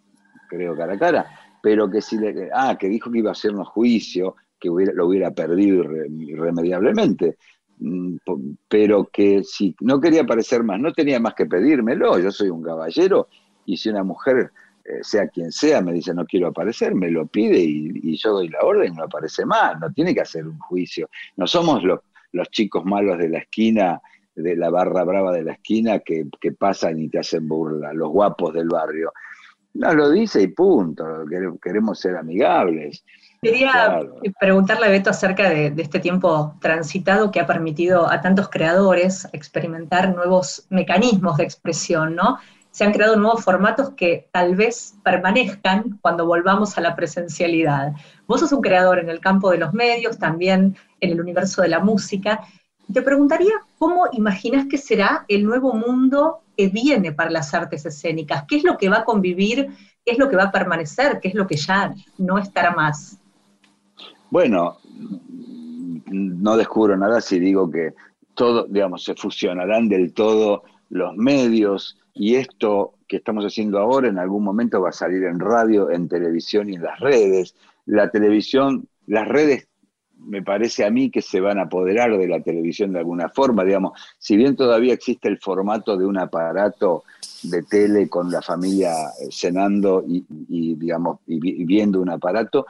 creo, 0.49 0.77
cara 0.77 0.95
a 0.95 0.99
cara, 0.99 1.27
pero 1.63 1.89
que 1.91 2.03
si 2.03 2.19
le, 2.19 2.51
ah, 2.53 2.77
que 2.79 2.89
dijo 2.89 3.11
que 3.11 3.19
iba 3.21 3.31
a 3.31 3.33
hacernos 3.33 3.69
juicio, 3.69 4.37
que 4.71 4.93
lo 4.95 5.07
hubiera 5.07 5.31
perdido 5.31 5.85
irre- 5.85 6.09
irremediablemente. 6.29 7.37
Mm, 7.79 8.17
Pero 8.69 9.05
que 9.13 9.43
si 9.45 9.75
no 9.81 10.01
quería 10.01 10.25
parecer 10.25 10.63
más, 10.63 10.81
no 10.81 10.93
tenía 10.93 11.19
más 11.21 11.35
que 11.35 11.47
pedírmelo. 11.47 12.19
Yo 12.19 12.31
soy 12.31 12.49
un 12.49 12.63
caballero 12.63 13.29
y 13.67 13.77
si 13.77 13.89
una 13.91 14.03
mujer, 14.05 14.51
eh, 14.85 14.99
sea 15.03 15.29
quien 15.29 15.51
sea, 15.51 15.81
me 15.81 15.93
dice 15.93 16.13
no 16.15 16.25
quiero 16.27 16.49
aparecer, 16.49 16.95
me 16.95 17.11
lo 17.11 17.27
pide 17.27 17.59
y, 17.59 18.17
yo 18.17 18.33
doy 18.33 18.49
la 18.49 18.61
orden 18.61 18.95
no 18.95 19.05
aparece 19.05 19.45
más. 19.45 19.79
No 19.81 19.93
tiene 19.93 20.15
que 20.15 20.21
hacer 20.23 20.47
un 20.47 20.59
juicio. 20.59 21.09
No 21.37 21.47
somos 21.47 21.83
los, 21.83 22.01
chicos 22.51 22.85
malos 22.85 23.19
de 23.19 23.29
la 23.29 23.39
esquina, 23.39 24.01
de 24.35 24.57
la 24.57 24.69
barra 24.71 25.05
brava 25.05 25.33
de 25.33 25.45
la 25.45 25.53
esquina 25.53 26.01
que, 26.01 26.27
pasan 26.59 26.99
y 27.01 27.09
te 27.09 27.19
hacen 27.21 27.47
burla, 27.49 27.93
los 27.93 28.11
guapos 28.11 28.53
del 28.55 28.69
barrio. 28.69 29.13
No 29.75 29.93
lo 29.95 30.11
dice 30.11 30.43
y 30.43 30.49
punto. 30.49 31.05
Quere- 31.27 31.59
Queremos 31.61 31.99
ser 32.01 32.17
amigables. 32.17 33.05
Quería 33.45 33.73
Claro. 33.73 34.15
preguntarle 34.41 34.87
a 34.87 34.91
Beto 34.91 35.11
acerca 35.11 35.49
de, 35.51 35.71
de 35.71 35.83
este 35.83 36.01
tiempo 36.01 36.57
transitado 36.61 37.31
que 37.31 37.41
ha 37.41 37.47
permitido 37.47 38.11
a 38.11 38.21
tantos 38.21 38.49
creadores 38.49 39.29
experimentar 39.33 40.15
nuevos 40.15 40.67
mecanismos 40.71 41.37
de 41.37 41.45
expresión, 41.45 42.15
¿no? 42.17 42.39
Se 42.71 42.85
han 42.85 42.93
creado 42.93 43.15
nuevos 43.17 43.45
formatos 43.45 43.91
que 43.91 44.29
tal 44.33 44.57
vez 44.57 44.95
permanezcan 45.05 45.99
cuando 46.03 46.27
volvamos 46.27 46.77
a 46.77 46.81
la 46.81 46.97
presencialidad. 46.97 47.93
Vos 48.27 48.41
sos 48.41 48.53
un 48.53 48.63
creador 48.63 48.99
en 48.99 49.09
el 49.11 49.21
campo 49.21 49.51
de 49.51 49.59
los 49.59 49.73
medios, 49.73 50.19
también 50.19 50.77
en 51.01 51.11
el 51.11 51.21
universo 51.21 51.63
de 51.63 51.69
la 51.69 51.79
música. 51.79 52.41
Te 52.93 53.03
preguntaría 53.03 53.53
cómo 53.79 54.07
imaginas 54.13 54.67
que 54.69 54.79
será 54.79 55.25
el 55.29 55.45
nuevo 55.45 55.73
mundo 55.73 56.41
que 56.57 56.69
viene 56.69 57.13
para 57.13 57.31
las 57.31 57.55
artes 57.55 57.87
escénicas. 57.87 58.45
¿Qué 58.49 58.57
es 58.57 58.65
lo 58.65 58.77
que 58.77 58.89
va 58.89 58.99
a 58.99 59.05
convivir? 59.05 59.69
¿Qué 60.05 60.13
es 60.13 60.19
lo 60.19 60.29
que 60.29 60.37
va 60.37 60.45
a 60.45 60.53
permanecer? 60.53 61.21
¿Qué 61.21 61.29
es 61.29 61.35
lo 61.35 61.47
que 61.47 61.57
ya 61.57 61.95
no 62.19 62.39
estará 62.39 62.73
más? 62.73 63.19
Bueno, 64.35 64.79
no 66.11 66.57
descubro 66.57 66.97
nada 66.97 67.21
si 67.21 67.39
digo 67.39 67.71
que 67.71 67.95
todo, 68.35 68.67
digamos, 68.69 69.05
se 69.05 69.15
fusionarán 69.15 69.89
del 69.89 70.13
todo 70.13 70.65
los 70.91 71.15
medios 71.15 71.97
y 72.15 72.35
esto 72.35 72.95
que 73.07 73.19
estamos 73.19 73.45
haciendo 73.45 73.79
ahora 73.79 74.09
en 74.09 74.19
algún 74.19 74.43
momento 74.43 74.81
va 74.81 74.89
a 74.89 74.93
salir 74.93 75.23
en 75.23 75.39
radio, 75.39 75.89
en 75.89 76.09
televisión 76.09 76.69
y 76.69 76.75
en 76.75 76.83
las 76.83 76.99
redes. 76.99 77.55
La 77.87 78.11
televisión, 78.11 78.89
las 79.07 79.29
redes 79.29 79.69
me 80.19 80.43
parece 80.43 80.85
a 80.85 80.91
mí 80.91 81.13
que 81.13 81.23
se 81.23 81.41
van 81.41 81.61
a 81.61 81.67
apoderar 81.67 82.19
de 82.19 82.27
la 82.27 82.41
televisión 82.41 82.93
de 82.93 82.99
alguna 82.99 83.29
forma, 83.29 83.63
digamos, 83.63 83.93
si 84.19 84.37
bien 84.37 84.57
todavía 84.57 84.95
existe 84.95 85.29
el 85.29 85.39
formato 85.39 85.97
de 85.97 86.07
un 86.07 86.19
aparato 86.19 87.05
de 87.45 87.63
tele 87.63 88.09
con 88.09 88.33
la 88.33 88.43
familia 88.43 88.95
eh, 89.21 89.29
cenando 89.31 90.05
y, 90.09 90.75
digamos, 90.75 91.21
y 91.25 91.65
viendo 91.65 92.01
un 92.01 92.11
aparato, 92.11 92.67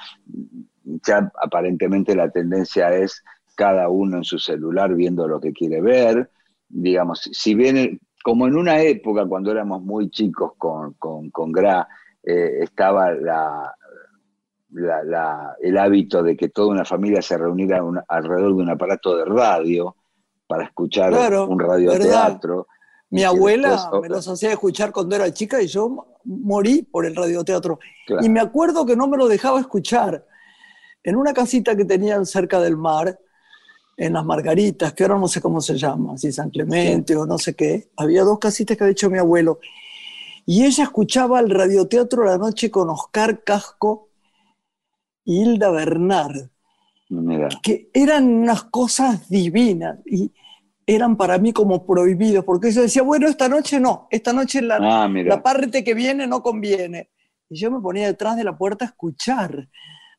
ya 0.85 1.31
aparentemente 1.43 2.15
la 2.15 2.31
tendencia 2.31 2.95
es 2.95 3.23
cada 3.57 3.89
uno 3.89 4.19
en 4.19 4.25
su 4.25 4.39
celular 4.39 4.95
viendo 4.95 5.27
lo 5.29 5.41
que 5.41 5.53
quiere 5.53 5.81
ver, 5.81 6.31
digamos, 6.69 7.21
si 7.33 7.55
bien 7.55 8.01
como 8.23 8.47
en 8.47 8.57
una 8.57 8.81
época 8.81 9.27
cuando 9.27 9.51
éramos 9.51 9.83
muy 9.83 10.11
chicos 10.11 10.53
con, 10.59 10.95
con, 10.95 11.31
con 11.31 11.53
Gra, 11.53 11.87
eh, 12.23 12.61
estaba 12.63 13.13
la, 13.13 13.75
la- 14.71 15.05
la- 15.05 15.57
el 15.61 15.79
hábito 15.79 16.23
de 16.23 16.37
que 16.37 16.49
toda 16.49 16.69
una 16.69 16.85
familia 16.85 17.23
se 17.23 17.37
reuniera 17.39 17.83
alrededor 18.09 18.57
de 18.57 18.63
un 18.63 18.71
aparato 18.71 19.17
de 19.17 19.25
radio 19.27 19.95
para 20.47 20.65
escuchar 20.65 21.11
Claro, 21.11 21.47
un 21.47 21.59
radioteatro. 21.61 22.67
Mi 23.11 23.23
abuela 23.23 23.71
después, 23.73 24.03
me 24.03 24.09
los 24.09 24.27
hacía 24.27 24.51
escuchar 24.53 24.91
cuando 24.91 25.15
era 25.15 25.33
chica 25.33 25.63
y 25.63 25.67
yo 25.69 26.07
morí 26.25 26.83
por 26.83 27.07
el 27.07 27.15
radioteatro. 27.15 27.79
Claro. 28.07 28.25
Y 28.25 28.29
me 28.29 28.41
acuerdo 28.41 28.85
que 28.85 28.97
no 28.97 29.07
me 29.07 29.17
lo 29.17 29.29
dejaba 29.29 29.61
escuchar. 29.61 30.27
En 31.05 31.17
una 31.17 31.33
casita 31.33 31.77
que 31.77 31.85
tenían 31.85 32.27
cerca 32.27 32.61
del 32.61 32.77
mar, 32.77 33.19
en 33.97 34.13
las 34.15 34.25
Margaritas, 34.25 34.93
que 34.93 35.05
ahora 35.05 35.19
no 35.19 35.29
sé 35.29 35.41
cómo 35.41 35.61
se 35.61 35.77
llama, 35.77 36.19
si 36.19 36.33
San 36.33 36.51
Clemente 36.51 37.15
o 37.15 37.27
no 37.27 37.39
sé 37.39 37.55
qué, 37.55 37.91
había 37.97 38.25
dos 38.25 38.39
casitas 38.41 38.77
que 38.77 38.83
había 38.83 38.93
hecho 38.93 39.11
mi 39.11 39.19
abuelo. 39.19 39.61
Y 40.47 40.65
ella 40.65 40.85
escuchaba 40.85 41.39
el 41.39 41.51
radioteatro 41.51 42.25
la 42.25 42.37
noche 42.37 42.71
con 42.71 42.91
Oscar 42.91 43.45
Casco 43.45 44.09
y 45.25 45.43
Hilda 45.43 45.71
Bernard 45.71 46.49
Mira, 47.09 47.49
que 47.63 47.91
eran 47.93 48.27
unas 48.27 48.65
cosas 48.65 49.29
divinas 49.29 49.99
y 50.07 50.33
eran 50.87 51.17
para 51.17 51.39
mí 51.39 51.53
como 51.53 51.87
prohibidos, 51.87 52.45
porque 52.45 52.71
yo 52.73 52.83
decía, 52.83 53.03
bueno, 53.03 53.29
esta 53.29 53.49
noche 53.49 53.81
no, 53.81 54.09
esta 54.11 54.33
noche 54.33 54.61
la, 54.61 54.79
ah, 54.81 55.09
la 55.09 55.43
parte 55.43 55.85
que 55.85 55.95
viene 55.95 56.27
no 56.27 56.43
conviene. 56.43 57.11
Y 57.49 57.57
yo 57.57 57.71
me 57.71 57.81
ponía 57.81 58.07
detrás 58.07 58.37
de 58.37 58.45
la 58.45 58.57
puerta 58.57 58.85
a 58.85 58.89
escuchar. 58.89 59.69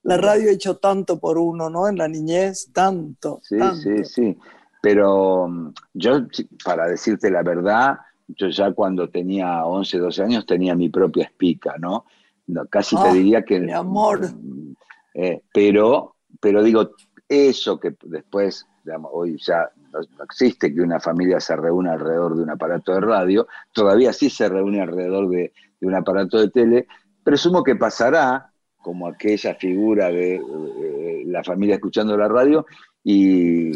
La 0.06 0.18
radio 0.18 0.50
ha 0.50 0.54
hecho 0.54 0.78
tanto 0.78 1.20
por 1.20 1.38
uno, 1.38 1.70
¿no? 1.70 1.88
En 1.88 1.98
la 1.98 2.08
niñez, 2.08 2.70
tanto. 2.72 3.40
Sí, 3.44 3.58
tanto. 3.58 3.76
sí, 3.76 4.04
sí. 4.06 4.38
Pero 4.82 5.48
mm, 5.48 5.74
yo, 5.94 6.22
para 6.64 6.88
decirte 6.88 7.32
la 7.32 7.42
verdad, 7.42 7.98
yo 8.28 8.50
ya 8.50 8.72
cuando 8.72 9.10
tenía 9.10 9.66
11, 9.66 9.98
12 9.98 10.24
años 10.24 10.46
tenía 10.46 10.76
mi 10.76 10.90
propia 10.90 11.26
espica, 11.26 11.76
¿no? 11.80 12.06
No, 12.48 12.66
casi 12.68 12.96
Ah, 13.00 13.06
te 13.10 13.16
diría 13.18 13.44
que... 13.44 13.60
mi 13.60 13.72
amor. 13.72 14.32
Mm, 14.32 14.76
eh, 15.16 15.42
pero, 15.52 16.16
pero 16.40 16.62
digo, 16.62 16.92
eso 17.28 17.80
que 17.80 17.96
después, 18.04 18.68
digamos, 18.84 19.10
hoy 19.14 19.38
ya 19.44 19.70
no, 19.92 20.00
no 20.18 20.24
existe 20.24 20.74
que 20.74 20.82
una 20.82 21.00
familia 21.00 21.40
se 21.40 21.56
reúna 21.56 21.94
alrededor 21.94 22.36
de 22.36 22.44
un 22.44 22.52
aparato 22.52 22.94
de 22.94 23.02
radio, 23.02 23.48
todavía 23.72 24.14
sí 24.14 24.30
se 24.30 24.48
reúne 24.50 24.82
alrededor 24.82 25.30
de, 25.30 25.52
de 25.80 25.88
un 25.88 25.96
aparato 25.96 26.38
de 26.38 26.50
tele, 26.50 26.88
presumo 27.24 27.64
que 27.64 27.76
pasará 27.76 28.52
como 28.86 29.08
aquella 29.08 29.56
figura 29.56 30.12
de 30.12 30.36
eh, 30.36 31.24
la 31.26 31.44
familia 31.44 31.74
escuchando 31.74 32.16
la 32.16 32.28
radio 32.28 32.68
y, 33.04 33.72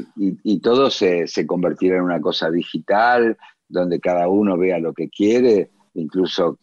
todo 0.59 0.91
se, 0.91 1.25
convertirá 1.47 1.97
en 1.97 2.03
una 2.03 2.21
cosa 2.21 2.51
digital, 2.51 3.35
donde 3.67 3.99
cada 3.99 4.27
uno 4.27 4.55
vea 4.55 4.77
lo 4.77 4.93
que 4.93 5.09
quiere, 5.09 5.71
incluso 5.95 6.59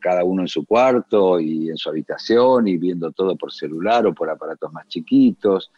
cada 0.00 0.24
uno 0.24 0.40
en 0.40 0.48
su 0.48 0.64
cuarto 0.64 1.38
y 1.38 1.68
en 1.68 1.76
su 1.76 1.90
habitación 1.90 2.66
y 2.66 2.78
viendo 2.78 3.12
todo 3.12 3.36
por 3.36 3.52
celular 3.52 4.06
o 4.06 4.14
por 4.14 4.30
aparatos 4.30 4.72
más 4.72 4.88
chiquitos. 4.88 5.70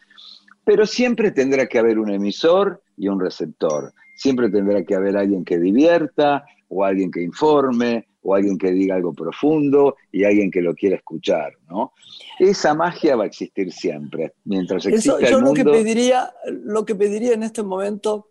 Pero 0.63 0.85
siempre 0.85 1.31
tendrá 1.31 1.67
que 1.67 1.79
haber 1.79 1.99
un 1.99 2.11
emisor 2.11 2.81
y 2.95 3.09
un 3.09 3.19
receptor. 3.19 3.91
Siempre 4.15 4.49
tendrá 4.49 4.85
que 4.85 4.95
haber 4.95 5.17
alguien 5.17 5.43
que 5.43 5.59
divierta 5.59 6.45
o 6.69 6.85
alguien 6.85 7.11
que 7.11 7.21
informe 7.21 8.07
o 8.21 8.35
alguien 8.35 8.57
que 8.57 8.71
diga 8.71 8.95
algo 8.95 9.13
profundo 9.13 9.95
y 10.11 10.23
alguien 10.23 10.51
que 10.51 10.61
lo 10.61 10.73
quiera 10.75 10.95
escuchar, 10.97 11.53
¿no? 11.69 11.93
Esa 12.37 12.73
magia 12.73 13.15
va 13.15 13.23
a 13.23 13.27
existir 13.27 13.71
siempre. 13.71 14.33
Mientras 14.45 14.85
exista 14.85 15.17
Eso, 15.17 15.19
yo 15.29 15.37
el 15.37 15.43
lo 15.43 15.53
que 15.53 15.63
mundo, 15.63 15.77
pediría, 15.77 16.33
lo 16.47 16.85
que 16.85 16.95
pediría 16.95 17.33
en 17.33 17.43
este 17.43 17.63
momento 17.63 18.29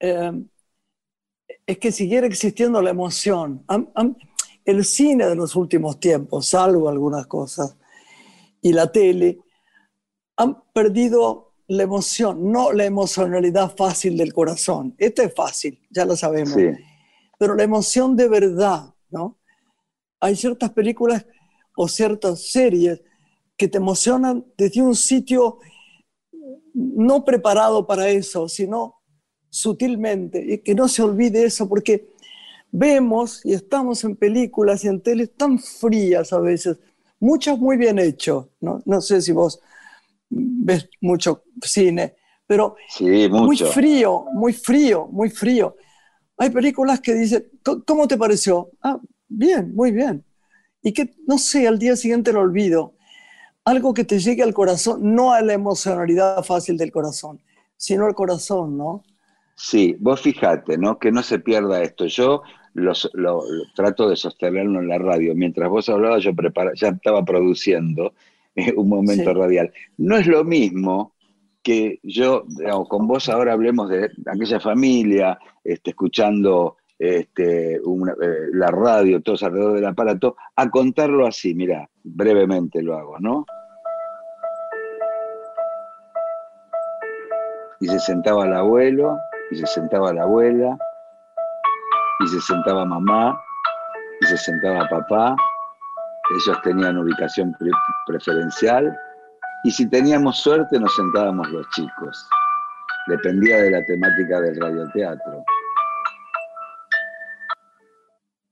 eh, 0.00 0.32
es 1.66 1.78
que 1.78 1.92
siguiera 1.92 2.26
existiendo 2.26 2.80
la 2.82 2.90
emoción. 2.90 3.64
Am- 3.68 3.90
am- 3.94 4.16
el 4.64 4.84
cine 4.84 5.26
de 5.26 5.36
los 5.36 5.54
últimos 5.54 6.00
tiempos, 6.00 6.46
salvo 6.46 6.88
algunas 6.88 7.26
cosas, 7.26 7.76
y 8.60 8.72
la 8.72 8.90
tele, 8.90 9.38
han 10.36 10.62
perdido 10.72 11.52
la 11.68 11.84
emoción, 11.84 12.50
no 12.52 12.72
la 12.72 12.84
emocionalidad 12.84 13.74
fácil 13.76 14.16
del 14.16 14.32
corazón. 14.32 14.94
Esto 14.98 15.22
es 15.22 15.32
fácil, 15.34 15.80
ya 15.90 16.04
lo 16.04 16.16
sabemos 16.16 16.54
sí, 16.54 16.68
pero 17.38 17.54
la 17.54 17.64
emoción 17.64 18.16
de 18.16 18.28
verdad, 18.28 18.94
¿no? 19.10 19.38
Hay 20.20 20.36
ciertas 20.36 20.70
películas 20.72 21.26
o 21.76 21.88
ciertas 21.88 22.50
series 22.50 23.02
que 23.56 23.68
te 23.68 23.78
emocionan 23.78 24.44
desde 24.56 24.82
un 24.82 24.94
sitio 24.94 25.58
no 26.74 27.24
preparado 27.24 27.86
para 27.86 28.08
eso, 28.08 28.48
sino 28.48 28.96
sutilmente, 29.48 30.44
y 30.46 30.58
que 30.58 30.74
no 30.74 30.88
se 30.88 31.02
olvide 31.02 31.44
eso, 31.44 31.68
porque 31.68 32.10
vemos 32.70 33.40
y 33.44 33.54
estamos 33.54 34.04
en 34.04 34.16
películas 34.16 34.84
y 34.84 34.88
en 34.88 35.00
teles 35.00 35.34
tan 35.34 35.58
frías 35.58 36.32
a 36.32 36.40
veces, 36.40 36.78
muchas 37.18 37.58
muy 37.58 37.76
bien 37.78 37.98
hechos, 37.98 38.48
¿no? 38.60 38.82
No 38.84 39.00
sé 39.00 39.22
si 39.22 39.32
vos 39.32 39.60
ves 40.28 40.88
mucho 41.00 41.44
cine, 41.62 42.16
pero 42.46 42.76
sí, 42.88 43.28
muy 43.30 43.40
mucho. 43.46 43.66
frío, 43.68 44.26
muy 44.34 44.52
frío, 44.52 45.08
muy 45.10 45.30
frío. 45.30 45.76
Hay 46.38 46.50
películas 46.50 47.00
que 47.00 47.14
dicen, 47.14 47.46
"¿Cómo- 47.64 47.82
¿cómo 47.84 48.08
te 48.08 48.16
pareció? 48.16 48.70
Ah, 48.82 48.98
bien, 49.28 49.74
muy 49.74 49.90
bien. 49.92 50.24
Y 50.82 50.92
que, 50.92 51.14
no 51.26 51.38
sé, 51.38 51.66
al 51.66 51.78
día 51.78 51.96
siguiente 51.96 52.32
lo 52.32 52.40
olvido. 52.40 52.94
Algo 53.64 53.92
que 53.94 54.04
te 54.04 54.18
llegue 54.18 54.42
al 54.42 54.54
corazón, 54.54 55.14
no 55.14 55.32
a 55.32 55.40
la 55.42 55.54
emocionalidad 55.54 56.44
fácil 56.44 56.76
del 56.76 56.92
corazón, 56.92 57.40
sino 57.76 58.06
al 58.06 58.14
corazón, 58.14 58.76
¿no? 58.78 59.02
Sí, 59.56 59.96
vos 59.98 60.20
fijate, 60.20 60.76
¿no? 60.78 60.98
Que 60.98 61.10
no 61.10 61.22
se 61.22 61.38
pierda 61.38 61.82
esto. 61.82 62.06
Yo 62.06 62.42
los- 62.74 63.10
lo, 63.14 63.40
lo- 63.50 63.64
trato 63.74 64.08
de 64.08 64.16
sostenerlo 64.16 64.78
en 64.80 64.88
la 64.88 64.98
radio. 64.98 65.34
Mientras 65.34 65.68
vos 65.70 65.88
hablabas, 65.88 66.22
yo 66.22 66.34
prepara, 66.34 66.72
ya 66.76 66.88
estaba 66.88 67.24
produciendo 67.24 68.12
eh, 68.58 68.72
un 68.76 68.88
momento 68.88 69.30
Sí. 69.32 69.36
radial. 69.36 69.72
No 69.98 70.16
es 70.16 70.26
lo 70.26 70.42
mismo 70.44 71.12
que 71.62 71.98
yo, 72.02 72.44
digamos, 72.46 72.88
con 72.88 73.06
vos 73.06 73.28
ahora 73.28 73.52
hablemos 73.52 73.90
de 73.90 74.10
aquella 74.26 74.60
familia, 74.60 75.38
este, 75.66 75.90
escuchando 75.90 76.76
este, 76.98 77.74
eh, 77.74 77.80
la 78.52 78.68
radio, 78.68 79.20
todos 79.20 79.42
alrededor 79.42 79.74
del 79.74 79.86
aparato, 79.86 80.36
a 80.56 80.70
contarlo 80.70 81.26
así, 81.26 81.54
mira, 81.54 81.88
brevemente 82.02 82.82
lo 82.82 82.96
hago, 82.96 83.18
¿no? 83.18 83.44
Y 87.80 87.88
se 87.88 87.98
sentaba 87.98 88.46
el 88.46 88.54
abuelo, 88.54 89.18
y 89.50 89.56
se 89.56 89.66
sentaba 89.66 90.12
la 90.12 90.22
abuela, 90.22 90.78
y 92.20 92.28
se 92.28 92.40
sentaba 92.40 92.86
mamá, 92.86 93.38
y 94.22 94.26
se 94.26 94.38
sentaba 94.38 94.88
papá. 94.88 95.36
Ellos 96.30 96.60
tenían 96.62 96.96
ubicación 96.96 97.54
pre- 97.58 97.70
preferencial, 98.06 98.96
y 99.64 99.70
si 99.70 99.88
teníamos 99.90 100.38
suerte 100.38 100.80
nos 100.80 100.94
sentábamos 100.96 101.48
los 101.50 101.68
chicos. 101.70 102.28
Dependía 103.08 103.58
de 103.58 103.70
la 103.70 103.84
temática 103.84 104.40
del 104.40 104.60
radioteatro. 104.60 105.44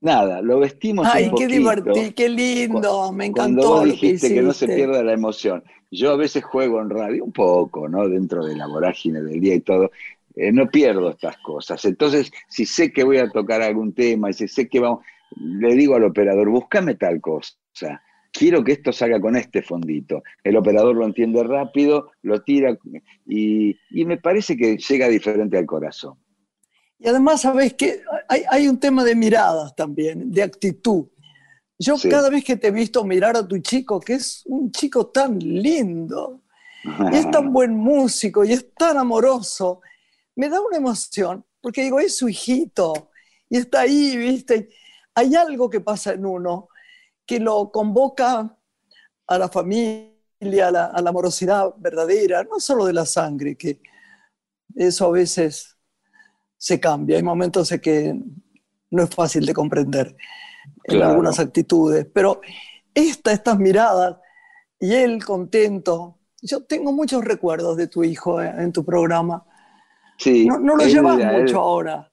Nada, 0.05 0.43
lo 0.43 0.59
vestimos 0.59 1.09
Ay, 1.11 1.29
un 1.29 1.35
qué 1.35 1.47
divertido, 1.47 2.13
qué 2.15 2.29
lindo, 2.29 3.11
me 3.11 3.33
Cuando 3.33 3.63
encantó 3.63 3.69
vos 3.69 3.87
lo 3.87 3.95
que 3.95 4.01
dijiste 4.01 4.35
que, 4.35 4.43
no 4.43 4.53
se 4.53 4.67
pierda 4.67 5.03
la 5.03 5.15
emoción. 5.15 5.65
Yo 5.91 6.11
a 6.11 6.17
veces 6.17 6.45
juego 6.45 6.83
en 6.83 6.91
radio 6.91 7.25
un 7.25 7.33
poco, 7.33 7.89
¿no? 7.89 8.07
Dentro 8.07 8.45
de 8.45 8.55
la 8.55 8.67
vorágine 8.67 9.23
del 9.23 9.41
día 9.41 9.55
y 9.55 9.61
todo. 9.61 9.91
Eh, 10.37 10.53
no 10.53 10.69
pierdo 10.69 11.09
estas 11.09 11.39
cosas. 11.39 11.83
Entonces, 11.87 12.31
si 12.51 12.67
sé 12.67 12.93
que 12.93 13.03
voy 13.03 13.17
a 13.17 13.31
tocar 13.31 13.63
algún 13.63 13.95
tema 13.95 14.29
y 14.29 14.35
si 14.35 14.47
sé 14.47 14.69
que 14.69 14.79
vamos, 14.79 15.03
le 15.41 15.75
digo 15.75 15.95
al 15.95 16.05
operador, 16.05 16.51
búscame 16.51 16.97
tal 16.97 17.23
cosa. 17.23 17.57
Quiero 18.31 18.63
que 18.63 18.73
esto 18.73 18.93
salga 18.93 19.19
con 19.19 19.37
este 19.37 19.63
fondito. 19.63 20.23
El 20.43 20.59
operador 20.59 20.97
lo 20.97 21.07
entiende 21.07 21.43
rápido, 21.45 22.11
lo 22.21 22.43
tira 22.43 22.77
y, 23.27 23.75
y 23.89 24.05
me 24.05 24.19
parece 24.19 24.55
que 24.55 24.77
llega 24.77 25.09
diferente 25.09 25.57
al 25.57 25.65
corazón. 25.65 26.19
Y 27.05 27.09
además, 27.09 27.43
¿sabes 27.43 27.75
qué? 27.75 28.03
Hay, 28.31 28.45
hay 28.49 28.67
un 28.67 28.81
tema 28.81 29.05
de 29.05 29.15
miradas 29.15 29.77
también, 29.77 30.33
de 30.33 30.43
actitud. 30.43 31.05
Yo 31.79 31.99
Sí. 31.99 32.09
cada 32.09 32.31
vez 32.31 32.43
que 32.43 32.57
te 32.57 32.69
he 32.69 32.71
visto 32.71 33.05
mirar 33.05 33.37
a 33.37 33.47
tu 33.47 33.59
chico, 33.59 34.01
que 34.01 34.15
es 34.15 34.43
un 34.47 34.73
chico 34.73 35.09
tan 35.09 35.39
lindo, 35.39 36.41
y 37.13 37.17
es 37.17 37.31
tan 37.31 37.53
buen 37.53 37.77
músico, 37.77 38.43
y 38.43 38.53
es 38.55 38.73
tan 38.75 38.97
amoroso, 38.97 39.83
me 40.35 40.49
da 40.49 40.63
una 40.63 40.79
emoción, 40.79 41.45
porque 41.61 41.83
digo, 41.83 42.01
es 42.01 42.17
su 42.17 42.27
hijito, 42.27 43.11
y 43.51 43.59
está 43.59 43.81
ahí, 43.81 44.17
¿viste? 44.17 44.71
Hay 45.15 45.35
algo 45.35 45.69
que 45.69 45.81
pasa 45.81 46.15
en 46.15 46.25
uno 46.25 46.69
que 47.27 47.39
lo 47.39 47.71
convoca 47.71 48.57
a 49.27 49.39
la 49.39 49.51
familia, 49.51 50.69
a 50.69 50.71
la, 50.71 50.85
a 50.87 51.03
la 51.03 51.11
amorosidad 51.11 51.75
verdadera, 51.77 52.45
no 52.45 52.59
solo 52.61 52.87
de 52.87 52.95
la 52.95 53.05
sangre, 53.05 53.57
que 53.57 53.83
eso 54.75 55.05
a 55.05 55.11
veces 55.11 55.74
se 56.65 56.81
cambia. 56.81 57.19
Hay 57.19 57.23
momentos 57.23 57.71
en 57.73 57.81
que 57.81 58.15
no 58.91 59.03
es 59.03 59.11
fácil 59.15 59.45
de 59.45 59.53
comprender 59.53 60.17
en 60.85 61.03
algunas 61.03 61.39
actitudes, 61.39 62.07
pero 62.11 62.41
esta, 62.95 63.33
estas 63.33 63.59
miradas 63.59 64.17
y 64.81 64.95
él 64.95 65.23
contento. 65.23 66.21
Yo 66.41 66.65
tengo 66.65 66.91
muchos 66.93 67.23
recuerdos 67.23 67.77
de 67.77 67.87
tu 67.89 68.03
hijo 68.03 68.41
en, 68.41 68.59
en 68.61 68.73
tu 68.73 68.83
programa. 68.83 69.45
Sí, 70.17 70.47
No, 70.47 70.59
no 70.59 70.75
lo 70.77 70.85
él- 70.85 70.91
llevas 70.91 71.19
él- 71.21 71.43
mucho 71.43 71.59
ahora. 71.61 72.11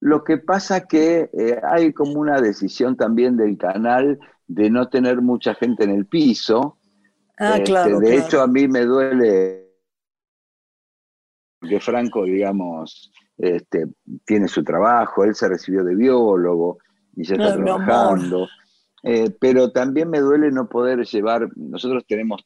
Lo 0.00 0.22
que 0.22 0.38
pasa 0.38 0.86
que 0.86 1.30
eh, 1.32 1.60
hay 1.68 1.92
como 1.92 2.20
una 2.20 2.40
decisión 2.40 2.96
también 2.96 3.36
del 3.36 3.58
canal 3.58 4.20
de 4.46 4.70
no 4.70 4.88
tener 4.88 5.20
mucha 5.20 5.54
gente 5.56 5.82
en 5.82 5.90
el 5.90 6.06
piso. 6.06 6.78
Ah, 7.38 7.54
Este, 7.54 7.64
claro. 7.64 7.98
de 7.98 8.06
claro. 8.06 8.22
hecho, 8.26 8.40
a 8.42 8.46
mí 8.46 8.68
me 8.68 8.82
duele 8.84 9.64
porque 11.58 11.80
Franco, 11.80 12.24
digamos, 12.24 13.10
este, 13.38 13.86
tiene 14.24 14.48
su 14.48 14.62
trabajo, 14.64 15.24
él 15.24 15.34
se 15.34 15.48
recibió 15.48 15.84
de 15.84 15.94
biólogo 15.94 16.78
y 17.16 17.24
ya 17.24 17.34
está 17.36 17.48
trabajando. 17.84 18.48
Eh, 19.02 19.30
pero 19.38 19.70
también 19.70 20.08
me 20.08 20.20
duele 20.20 20.50
no 20.50 20.68
poder 20.68 21.04
llevar, 21.04 21.48
nosotros 21.56 22.04
tenemos 22.06 22.44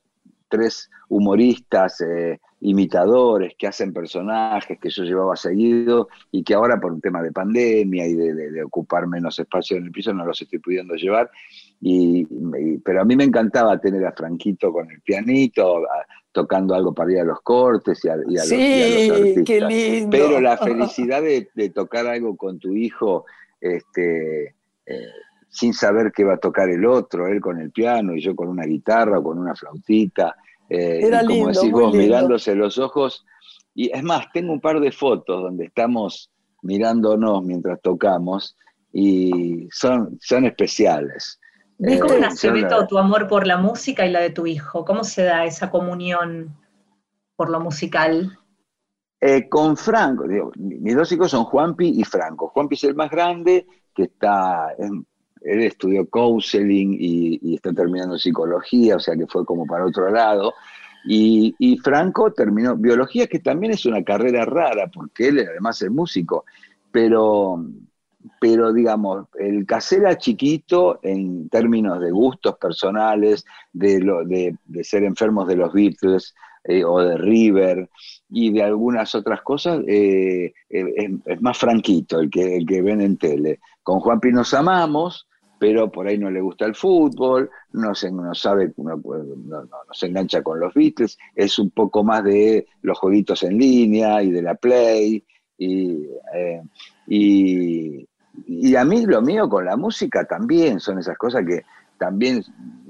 tres 0.48 0.90
humoristas, 1.08 2.00
eh, 2.00 2.40
imitadores 2.60 3.52
que 3.56 3.66
hacen 3.66 3.92
personajes 3.92 4.78
que 4.80 4.88
yo 4.90 5.04
llevaba 5.04 5.36
seguido 5.36 6.08
y 6.32 6.42
que 6.42 6.54
ahora 6.54 6.80
por 6.80 6.92
un 6.92 7.00
tema 7.00 7.22
de 7.22 7.30
pandemia 7.32 8.06
y 8.06 8.14
de, 8.14 8.34
de- 8.34 8.50
de 8.50 8.62
ocupar 8.64 9.06
menos 9.06 9.38
espacio 9.38 9.76
en 9.76 9.84
el 9.84 9.92
piso 9.92 10.12
no 10.12 10.24
los 10.24 10.40
estoy 10.40 10.58
pudiendo 10.58 10.94
llevar. 10.94 11.30
Y, 11.80 12.20
y- 12.22 12.78
pero 12.78 13.02
a 13.02 13.04
mí 13.04 13.14
me 13.14 13.24
encantaba 13.24 13.78
tener 13.78 14.04
a 14.06 14.12
Franquito 14.12 14.72
con 14.72 14.90
el 14.90 15.00
pianito, 15.02 15.78
a- 15.84 16.06
tocando 16.40 16.74
algo 16.74 16.94
para 16.94 17.10
ir 17.12 17.18
a 17.20 17.24
los 17.24 17.40
cortes 17.42 18.04
y 18.04 18.08
a, 18.08 18.14
y 18.28 18.36
a 18.38 18.40
los, 18.44 18.52
y 18.52 18.82
a 18.82 18.86
los 18.86 19.02
Sí, 19.02 19.10
artistas. 19.10 19.44
qué 19.44 19.60
lindo. 19.60 20.10
Pero 20.10 20.40
la 20.40 20.56
felicidad 20.56 21.20
de, 21.22 21.48
de 21.54 21.70
tocar 21.70 22.06
algo 22.06 22.36
con 22.36 22.58
tu 22.60 22.74
hijo, 22.74 23.24
este, 23.60 24.54
eh, 24.86 25.10
sin 25.48 25.74
saber 25.74 26.12
qué 26.14 26.22
va 26.22 26.34
a 26.34 26.38
tocar 26.38 26.68
el 26.70 26.84
otro, 26.86 27.26
él 27.26 27.40
con 27.40 27.60
el 27.60 27.72
piano 27.72 28.14
y 28.14 28.20
yo 28.20 28.36
con 28.36 28.48
una 28.48 28.64
guitarra 28.64 29.18
o 29.18 29.22
con 29.24 29.38
una 29.38 29.54
flautita, 29.56 30.36
eh, 30.70 31.00
Era 31.02 31.22
y 31.22 31.26
como 31.26 31.34
lindo, 31.46 31.60
decís 31.60 31.72
vos, 31.72 31.82
lindo. 31.92 31.98
mirándose 31.98 32.54
los 32.54 32.78
ojos. 32.78 33.26
Y 33.74 33.90
es 33.92 34.02
más, 34.04 34.26
tengo 34.32 34.52
un 34.52 34.60
par 34.60 34.78
de 34.80 34.92
fotos 34.92 35.42
donde 35.42 35.64
estamos 35.66 36.30
mirándonos 36.62 37.42
mientras 37.44 37.80
tocamos 37.80 38.56
y 38.92 39.68
son, 39.72 40.18
son 40.20 40.44
especiales. 40.44 41.37
¿Cómo 42.00 42.14
Eh, 42.14 42.28
son, 42.30 42.52
Beto, 42.52 42.86
tu 42.86 42.98
amor 42.98 43.26
por 43.26 43.46
la 43.46 43.56
música 43.56 44.06
y 44.06 44.10
la 44.12 44.20
de 44.20 44.30
tu 44.30 44.46
hijo? 44.46 44.84
¿Cómo 44.84 45.02
se 45.02 45.24
da 45.24 45.44
esa 45.44 45.70
comunión 45.70 46.56
por 47.36 47.50
lo 47.50 47.60
musical? 47.60 48.38
Eh, 49.20 49.48
con 49.48 49.76
Franco, 49.76 50.28
digo, 50.28 50.52
mi- 50.56 50.76
mis 50.78 50.94
dos 50.96 51.10
hijos 51.12 51.30
son 51.32 51.44
Juanpi 51.44 51.88
y 52.00 52.04
Franco. 52.04 52.48
Juanpi 52.48 52.76
es 52.76 52.84
el 52.84 52.94
más 52.94 53.10
grande, 53.10 53.66
que 53.94 54.04
está, 54.04 54.68
en- 54.78 55.04
él 55.40 55.62
estudió 55.62 56.08
counseling 56.08 56.94
y, 56.94 57.38
y 57.42 57.54
está 57.56 57.72
terminando 57.72 58.16
psicología, 58.18 58.96
o 58.96 59.00
sea 59.00 59.16
que 59.16 59.26
fue 59.26 59.44
como 59.44 59.66
para 59.66 59.86
otro 59.86 60.08
lado. 60.10 60.54
Y, 61.04 61.54
y 61.58 61.78
Franco 61.78 62.32
terminó 62.32 62.76
biología, 62.76 63.26
que 63.26 63.40
también 63.40 63.72
es 63.72 63.86
una 63.86 64.02
carrera 64.04 64.44
rara, 64.44 64.88
porque 64.92 65.28
él 65.28 65.40
además 65.48 65.80
es 65.82 65.90
músico, 65.90 66.44
pero, 66.92 67.64
pero 68.40 68.72
digamos, 68.72 69.26
el 69.38 69.66
Casera 69.66 70.16
chiquito 70.18 71.00
en 71.02 71.48
términos 71.48 72.00
de 72.00 72.10
gustos 72.10 72.56
personales, 72.58 73.44
de, 73.72 74.56
de, 74.66 74.84
ser 74.84 75.04
enfermos 75.04 75.46
de 75.48 75.56
los 75.56 75.72
Beatles 75.72 76.34
eh, 76.64 76.84
o 76.84 77.00
de 77.00 77.16
River, 77.16 77.88
y 78.30 78.52
de 78.52 78.62
algunas 78.62 79.14
otras 79.14 79.42
cosas, 79.42 79.80
eh, 79.86 80.52
eh, 80.68 81.18
es, 81.24 81.40
más 81.40 81.56
franquito 81.56 82.20
el 82.20 82.30
que, 82.30 82.56
el 82.56 82.66
que 82.66 82.82
ven 82.82 83.00
en 83.00 83.16
tele. 83.16 83.60
Con 83.82 84.00
Juanpi 84.00 84.32
nos 84.32 84.52
amamos, 84.54 85.26
pero 85.58 85.90
por 85.90 86.06
ahí 86.06 86.18
no 86.18 86.30
le 86.30 86.40
gusta 86.40 86.66
el 86.66 86.74
fútbol, 86.74 87.50
no, 87.72 87.94
se, 87.94 88.10
no 88.12 88.34
sabe, 88.34 88.72
no, 88.76 89.00
se 89.92 90.06
engancha 90.06 90.42
con 90.42 90.60
los 90.60 90.74
Beatles, 90.74 91.18
es 91.34 91.58
un 91.58 91.70
poco 91.70 92.04
más 92.04 92.22
de 92.24 92.66
los 92.82 92.98
jueguitos 92.98 93.42
en 93.42 93.58
línea 93.58 94.22
y 94.22 94.30
de 94.30 94.42
la 94.42 94.54
Play. 94.54 95.24
Y, 95.60 96.06
y 98.46 98.74
a 98.76 98.84
mí 98.84 99.04
lo 99.06 99.20
mío 99.22 99.48
con 99.48 99.64
la 99.64 99.76
música 99.76 100.24
también 100.24 100.80
son 100.80 100.98
esas 100.98 101.16
cosas 101.18 101.44
que 101.46 101.62
también 101.98 102.42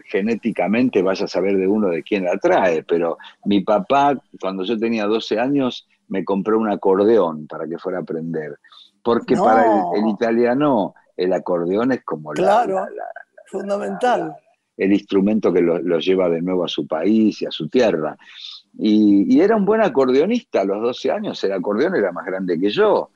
genéticamente 0.05 1.03
vaya 1.03 1.25
a 1.25 1.29
saber 1.29 1.57
de 1.57 1.67
uno 1.67 1.89
de 1.89 2.03
quién 2.03 2.25
la 2.25 2.37
trae, 2.39 2.83
pero 2.83 3.19
mi 3.45 3.61
papá, 3.63 4.21
cuando 4.41 4.65
yo 4.65 4.79
tenía 4.79 5.07
12 5.07 5.39
años, 5.39 5.87
me 6.09 6.25
compró 6.25 6.59
un 6.59 6.71
acordeón 6.71 7.47
para 7.47 7.67
que 7.67 7.79
fuera 7.79 7.99
a 7.99 8.03
aprender. 8.03 8.59
Porque 9.03 9.35
No. 9.35 9.45
para 9.45 9.65
el, 9.65 10.03
el 10.05 10.09
italiano 10.11 10.95
el 11.17 11.33
acordeón 11.33 11.93
es 11.93 12.03
como 12.05 12.33
la- 12.33 12.43
Claro. 12.43 12.75
la- 12.75 12.91
la- 12.91 13.05
Fundamental. 13.47 14.35
el 14.77 14.93
instrumento 14.93 15.53
que 15.53 15.61
lo, 15.61 15.79
lo 15.79 15.99
lleva 15.99 16.29
de 16.29 16.41
nuevo 16.43 16.65
a 16.65 16.69
su 16.69 16.87
país 16.87 17.43
y 17.43 17.47
a 17.47 17.51
su 17.51 17.69
tierra. 17.69 18.17
Y, 18.79 19.35
y 19.37 19.41
era 19.41 19.57
un 19.57 19.65
buen 19.65 19.81
acordeonista 19.83 20.61
a 20.61 20.65
los 20.65 20.81
12 20.81 21.11
años, 21.11 21.43
el 21.45 21.53
acordeón 21.53 21.97
era 21.97 22.13
más 22.13 22.25
grande 22.27 22.59
que 22.61 22.71
yo. 22.71 23.11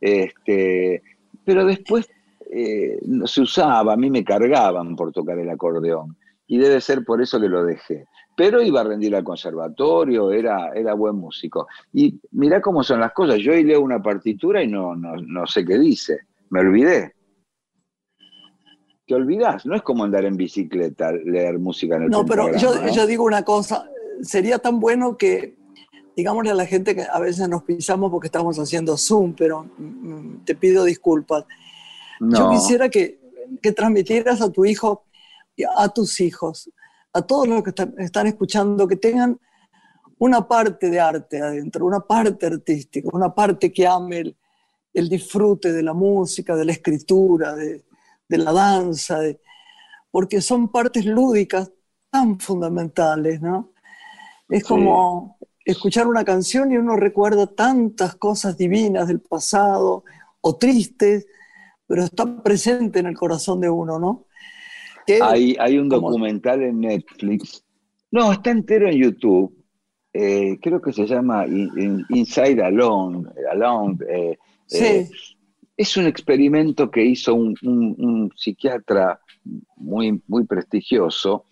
Este, 0.00 1.02
pero 1.44 1.64
después 1.64 2.08
eh, 2.52 2.98
se 3.26 3.42
usaba, 3.42 3.92
a 3.92 3.96
mí 3.96 4.10
me 4.10 4.24
cargaban 4.24 4.96
por 4.96 5.12
tocar 5.12 5.38
el 5.38 5.50
acordeón. 5.50 6.16
Y 6.46 6.58
debe 6.58 6.80
ser 6.80 7.04
por 7.04 7.22
eso 7.22 7.40
que 7.40 7.48
lo 7.48 7.64
dejé. 7.64 8.06
Pero 8.36 8.60
iba 8.60 8.80
a 8.80 8.84
rendir 8.84 9.14
al 9.14 9.22
conservatorio, 9.22 10.32
era, 10.32 10.72
era 10.74 10.94
buen 10.94 11.14
músico. 11.14 11.68
Y 11.92 12.20
mirá 12.32 12.60
cómo 12.60 12.82
son 12.82 12.98
las 13.00 13.12
cosas. 13.12 13.38
Yo 13.38 13.52
hoy 13.52 13.62
leo 13.62 13.80
una 13.80 14.02
partitura 14.02 14.62
y 14.62 14.66
no, 14.66 14.96
no, 14.96 15.14
no 15.16 15.46
sé 15.46 15.64
qué 15.64 15.78
dice. 15.78 16.20
Me 16.48 16.60
olvidé. 16.60 17.14
Te 19.06 19.14
olvidás, 19.14 19.66
no 19.66 19.76
es 19.76 19.82
como 19.82 20.04
andar 20.04 20.24
en 20.24 20.36
bicicleta, 20.36 21.12
leer 21.12 21.58
música 21.58 21.96
en 21.96 22.04
el 22.04 22.10
No, 22.10 22.24
pero 22.24 22.56
yo, 22.56 22.74
¿no? 22.74 22.92
yo 22.92 23.06
digo 23.06 23.24
una 23.24 23.42
cosa, 23.44 23.88
sería 24.22 24.58
tan 24.58 24.78
bueno 24.78 25.16
que, 25.16 25.56
digámosle 26.16 26.50
a 26.50 26.54
la 26.54 26.66
gente 26.66 26.94
que 26.94 27.02
a 27.10 27.18
veces 27.18 27.48
nos 27.48 27.62
pisamos 27.62 28.10
porque 28.10 28.26
estamos 28.28 28.58
haciendo 28.58 28.96
Zoom, 28.96 29.34
pero 29.34 29.64
mm, 29.78 30.44
te 30.44 30.54
pido 30.54 30.84
disculpas. 30.84 31.44
Yo 32.20 32.26
No. 32.44 32.50
quisiera 32.50 32.88
que, 32.88 33.20
que 33.62 33.72
transmitieras 33.72 34.40
a 34.42 34.50
tu 34.50 34.64
hijo, 34.64 35.04
a 35.76 35.88
tus 35.88 36.20
hijos, 36.20 36.70
a 37.12 37.22
todos 37.22 37.48
los 37.48 37.62
que 37.62 37.70
están, 37.70 37.94
están 37.98 38.26
escuchando, 38.26 38.86
que 38.86 38.96
tengan 38.96 39.38
una 40.18 40.46
parte 40.46 40.90
de 40.90 41.00
arte 41.00 41.40
adentro, 41.40 41.86
una 41.86 42.00
parte 42.00 42.46
artística, 42.46 43.08
una 43.12 43.34
parte 43.34 43.72
que 43.72 43.86
ame 43.86 44.18
el, 44.18 44.36
el 44.92 45.08
disfrute 45.08 45.72
de 45.72 45.82
la 45.82 45.94
música, 45.94 46.54
de 46.56 46.64
la 46.66 46.72
escritura, 46.72 47.54
de, 47.54 47.84
de 48.28 48.38
la 48.38 48.52
danza, 48.52 49.18
de- 49.20 49.40
porque 50.10 50.40
son 50.40 50.68
partes 50.68 51.06
lúdicas 51.06 51.70
tan 52.10 52.38
fundamentales, 52.40 53.40
¿no? 53.40 53.70
Es 54.48 54.62
Sí. 54.64 54.68
como 54.68 55.38
escuchar 55.72 56.06
una 56.06 56.24
canción 56.24 56.72
y 56.72 56.76
uno 56.76 56.96
recuerda 56.96 57.46
tantas 57.46 58.14
cosas 58.16 58.56
divinas 58.56 59.08
del 59.08 59.20
pasado 59.20 60.04
o 60.40 60.56
tristes, 60.56 61.26
pero 61.86 62.04
está 62.04 62.42
presente 62.42 63.00
en 63.00 63.06
el 63.06 63.16
corazón 63.16 63.60
de 63.60 63.68
uno, 63.70 63.98
¿no? 63.98 64.26
Que- 65.06 65.20
Hay, 65.22 65.56
hay 65.58 65.78
un 65.78 65.88
como- 65.88 66.08
documental 66.10 66.62
en 66.62 66.80
Netflix. 66.80 67.64
No, 68.10 68.32
está 68.32 68.50
entero 68.50 68.88
en 68.88 68.96
YouTube. 68.98 69.56
Eh, 70.12 70.58
creo 70.60 70.80
que 70.80 70.92
se 70.92 71.06
llama 71.06 71.46
In- 71.46 71.70
In- 71.78 72.06
Inside 72.10 72.62
Alone. 72.62 73.28
Alone 73.50 73.96
eh, 74.08 74.38
Sí. 74.66 74.84
eh, 74.84 75.10
es 75.76 75.96
un 75.96 76.06
experimento 76.06 76.90
que 76.90 77.04
hizo 77.04 77.34
un, 77.34 77.54
un- 77.62 77.94
un 77.98 78.32
psiquiatra 78.36 79.20
muy, 79.76 80.22
muy 80.26 80.44
prestigioso, 80.44 81.46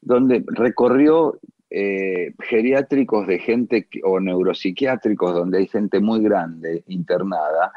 donde 0.00 0.42
recorrió 0.46 1.38
eh, 1.70 2.32
geriátricos 2.40 3.26
de 3.26 3.38
gente 3.38 3.86
que- 3.86 4.00
o 4.02 4.20
neuropsiquiátricos 4.20 5.34
donde 5.34 5.58
hay 5.58 5.66
gente 5.66 6.00
muy 6.00 6.20
grande 6.22 6.82
internada 6.88 7.72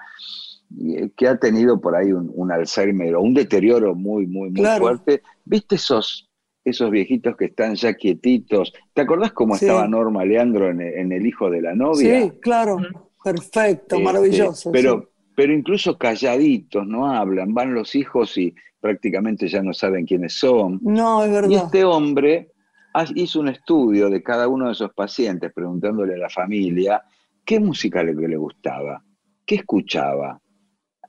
y, 0.70 0.96
eh, 0.96 1.12
que 1.18 1.28
ha 1.28 1.38
tenido 1.38 1.82
por 1.82 1.96
ahí 1.96 2.12
un, 2.14 2.32
un 2.34 2.52
Alzheimer 2.52 3.16
o 3.16 3.22
un 3.22 3.34
deterioro 3.34 3.94
muy, 3.94 4.28
muy, 4.28 4.50
muy 4.50 4.62
Claro. 4.62 4.84
fuerte. 4.86 5.22
¿Viste 5.44 5.76
esos, 5.76 6.30
esos 6.64 6.90
viejitos 6.90 7.36
que 7.36 7.46
están 7.46 7.76
ya 7.76 7.94
quietitos? 7.94 8.72
¿Te 8.94 9.02
acordás 9.02 9.34
cómo 9.34 9.56
Sí. 9.58 9.66
estaba 9.66 9.88
Norma 9.88 10.24
Leandro 10.24 10.70
en, 10.70 10.80
en 10.82 11.12
El 11.12 11.26
hijo 11.26 11.50
de 11.50 11.62
la 11.62 11.76
novia? 11.76 12.22
Sí, 12.22 12.32
claro, 12.42 12.78
perfecto, 13.24 13.96
Este, 13.96 14.04
maravilloso. 14.06 14.72
Pero, 14.72 15.02
sí. 15.02 15.24
pero 15.36 15.54
incluso 15.54 15.98
calladitos, 15.98 16.88
no 16.88 17.08
hablan, 17.12 17.54
van 17.54 17.74
los 17.74 17.94
hijos 17.96 18.38
y 18.38 18.56
prácticamente 18.80 19.48
ya 19.50 19.62
no 19.62 19.74
saben 19.74 20.06
quiénes 20.06 20.34
son. 20.40 20.80
No, 20.82 21.24
es 21.24 21.30
Y 21.30 21.34
verdad. 21.34 21.64
este 21.66 21.84
hombre 21.84 22.52
hizo 23.16 23.40
un 23.40 23.50
estudio 23.50 24.10
de 24.10 24.22
cada 24.24 24.48
uno 24.48 24.68
de 24.68 24.74
esos 24.74 24.94
pacientes, 24.94 25.52
preguntándole 25.54 26.16
a 26.16 26.18
la 26.18 26.30
familia 26.30 27.02
qué 27.46 27.60
música 27.60 28.04
le, 28.04 28.14
le 28.14 28.38
gustaba, 28.38 29.04
qué 29.46 29.56
escuchaba, 29.56 30.40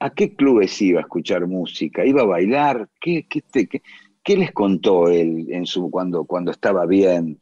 a 0.01 0.11
qué 0.11 0.35
clubes 0.35 0.80
iba 0.83 1.01
a 1.01 1.03
escuchar 1.03 1.47
música, 1.47 2.05
iba 2.05 2.22
a 2.22 2.26
bailar, 2.26 2.89
qué, 3.01 3.26
qué, 3.28 3.43
qué- 3.68 3.83
qué 4.24 4.37
les 4.37 4.53
contó 4.53 5.09
él 5.09 5.47
en 5.51 5.64
cuando 6.26 6.51
estaba 6.51 6.87
bien. 6.87 7.41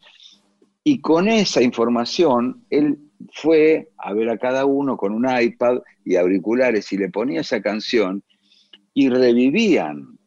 Y 0.83 1.01
con 1.01 1.29
esa 1.29 1.63
información, 1.63 2.65
él 2.71 2.99
fue 3.33 3.91
a 3.99 4.13
ver 4.15 4.31
a 4.31 4.39
cada 4.39 4.65
uno 4.65 4.97
con 4.97 5.13
un 5.13 5.27
iPad 5.29 5.79
y 6.05 6.17
auriculares 6.17 6.91
y 6.93 6.97
le 6.99 7.11
ponía 7.11 7.43
esa 7.43 7.61
canción 7.61 8.23
y 8.95 9.09
revivían, 9.09 10.19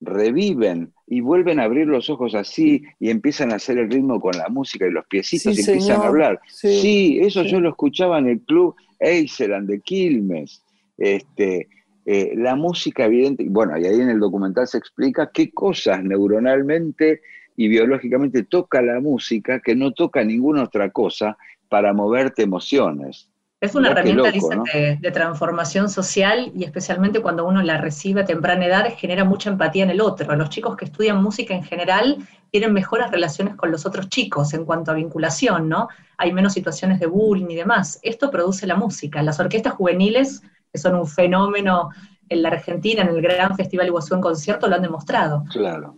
reviven 0.00 0.92
y 1.06 1.20
vuelven 1.20 1.60
a 1.60 1.64
abrir 1.64 1.86
los 1.86 2.10
ojos 2.10 2.34
así 2.34 2.82
y 2.98 3.10
empiezan 3.10 3.52
a 3.52 3.56
hacer 3.56 3.78
el 3.78 3.90
ritmo 3.90 4.20
con 4.20 4.36
la 4.36 4.48
música 4.48 4.86
y 4.86 4.90
los 4.90 5.06
piecitos 5.06 5.54
Sí, 5.54 5.62
y 5.62 5.64
empiezan 5.64 6.00
a 6.02 6.06
hablar. 6.06 6.40
Sí, 6.48 6.80
Sí, 6.80 7.18
eso 7.20 7.44
sí. 7.44 7.50
yo 7.50 7.60
lo 7.60 7.70
escuchaba 7.70 8.18
en 8.18 8.28
el 8.28 8.40
club 8.40 8.74
Eiseland 8.98 9.68
de 9.68 9.80
Quilmes. 9.80 10.62
Este, 10.98 11.68
eh, 12.06 12.32
la 12.36 12.56
música 12.56 13.04
evidente, 13.04 13.44
bueno, 13.48 13.78
y 13.78 13.84
ahí 13.86 14.00
en 14.00 14.10
el 14.10 14.20
documental 14.20 14.66
se 14.66 14.78
explica 14.78 15.30
qué 15.32 15.50
cosas 15.50 16.02
neuronalmente 16.02 17.20
y 17.56 17.68
biológicamente 17.68 18.42
toca 18.44 18.82
la 18.82 19.00
música 19.00 19.60
que 19.60 19.74
no 19.74 19.92
toca 19.92 20.24
ninguna 20.24 20.64
otra 20.64 20.90
cosa 20.90 21.36
para 21.68 21.92
moverte 21.92 22.42
emociones. 22.42 23.28
Es 23.66 23.74
una 23.74 23.88
Mirá 23.88 24.00
herramienta, 24.00 24.30
loco, 24.30 24.32
dicen, 24.32 24.58
¿no? 24.58 24.64
de, 24.72 24.96
de 25.00 25.10
transformación 25.10 25.88
social 25.90 26.52
y 26.54 26.64
especialmente 26.64 27.20
cuando 27.20 27.46
uno 27.46 27.62
la 27.62 27.78
recibe 27.78 28.22
a 28.22 28.24
temprana 28.24 28.66
edad 28.66 28.86
genera 28.96 29.24
mucha 29.24 29.50
empatía 29.50 29.84
en 29.84 29.90
el 29.90 30.00
otro. 30.00 30.34
Los 30.36 30.50
chicos 30.50 30.76
que 30.76 30.86
estudian 30.86 31.22
música 31.22 31.54
en 31.54 31.64
general 31.64 32.18
tienen 32.50 32.72
mejores 32.72 33.10
relaciones 33.10 33.56
con 33.56 33.70
los 33.70 33.84
otros 33.86 34.08
chicos 34.08 34.54
en 34.54 34.64
cuanto 34.64 34.90
a 34.90 34.94
vinculación, 34.94 35.68
¿no? 35.68 35.88
Hay 36.16 36.32
menos 36.32 36.52
situaciones 36.52 37.00
de 37.00 37.06
bullying 37.06 37.50
y 37.50 37.56
demás. 37.56 37.98
Esto 38.02 38.30
produce 38.30 38.66
la 38.66 38.76
música. 38.76 39.22
Las 39.22 39.40
orquestas 39.40 39.74
juveniles, 39.74 40.42
que 40.72 40.78
son 40.78 40.94
un 40.94 41.06
fenómeno 41.06 41.90
en 42.28 42.42
la 42.42 42.48
Argentina, 42.48 43.02
en 43.02 43.08
el 43.08 43.20
Gran 43.20 43.56
Festival 43.56 43.88
Iguazú 43.88 44.14
en 44.14 44.20
concierto, 44.20 44.68
lo 44.68 44.76
han 44.76 44.82
demostrado. 44.82 45.44
Claro. 45.50 45.96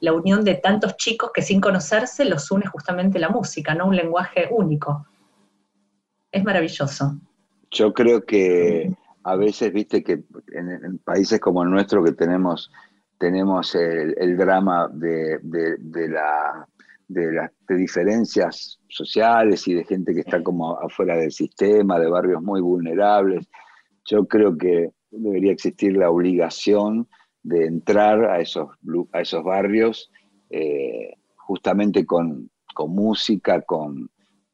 La 0.00 0.12
unión 0.12 0.44
de 0.44 0.54
tantos 0.54 0.96
chicos 0.96 1.30
que 1.34 1.42
sin 1.42 1.60
conocerse 1.60 2.24
los 2.24 2.50
une 2.50 2.66
justamente 2.66 3.18
la 3.18 3.28
música, 3.28 3.74
no 3.74 3.86
un 3.86 3.96
lenguaje 3.96 4.48
único. 4.50 5.06
Es 6.32 6.44
maravilloso. 6.44 7.18
Yo 7.70 7.92
creo 7.92 8.24
que 8.24 8.92
a 9.24 9.36
veces, 9.36 9.72
viste, 9.72 10.02
que 10.02 10.22
en, 10.52 10.70
en 10.70 10.98
países 10.98 11.40
como 11.40 11.62
el 11.62 11.70
nuestro 11.70 12.02
que 12.02 12.12
tenemos, 12.12 12.70
tenemos 13.18 13.74
el, 13.74 14.14
el 14.18 14.36
drama 14.36 14.88
de, 14.92 15.38
de- 15.42 15.76
de 15.78 16.08
la, 16.08 16.66
de 17.08 17.32
las 17.32 17.50
de 17.68 17.76
diferencias 17.76 18.80
sociales 18.88 19.66
y 19.68 19.74
de 19.74 19.84
gente 19.84 20.14
que 20.14 20.20
está 20.20 20.42
como 20.42 20.78
afuera 20.80 21.16
del 21.16 21.32
sistema, 21.32 21.98
de 21.98 22.08
barrios 22.08 22.42
muy 22.42 22.60
vulnerables. 22.60 23.48
Yo 24.06 24.26
creo 24.26 24.56
que 24.56 24.90
debería 25.10 25.52
existir 25.52 25.96
la 25.96 26.10
obligación 26.10 27.08
de 27.42 27.66
entrar 27.66 28.24
a 28.24 28.40
esos, 28.40 28.68
a 29.12 29.20
esos 29.20 29.42
barrios 29.44 30.10
eh, 30.50 31.14
justamente 31.36 32.04
con, 32.06 32.50
con 32.74 32.90
música, 32.92 33.60
con, 33.62 34.10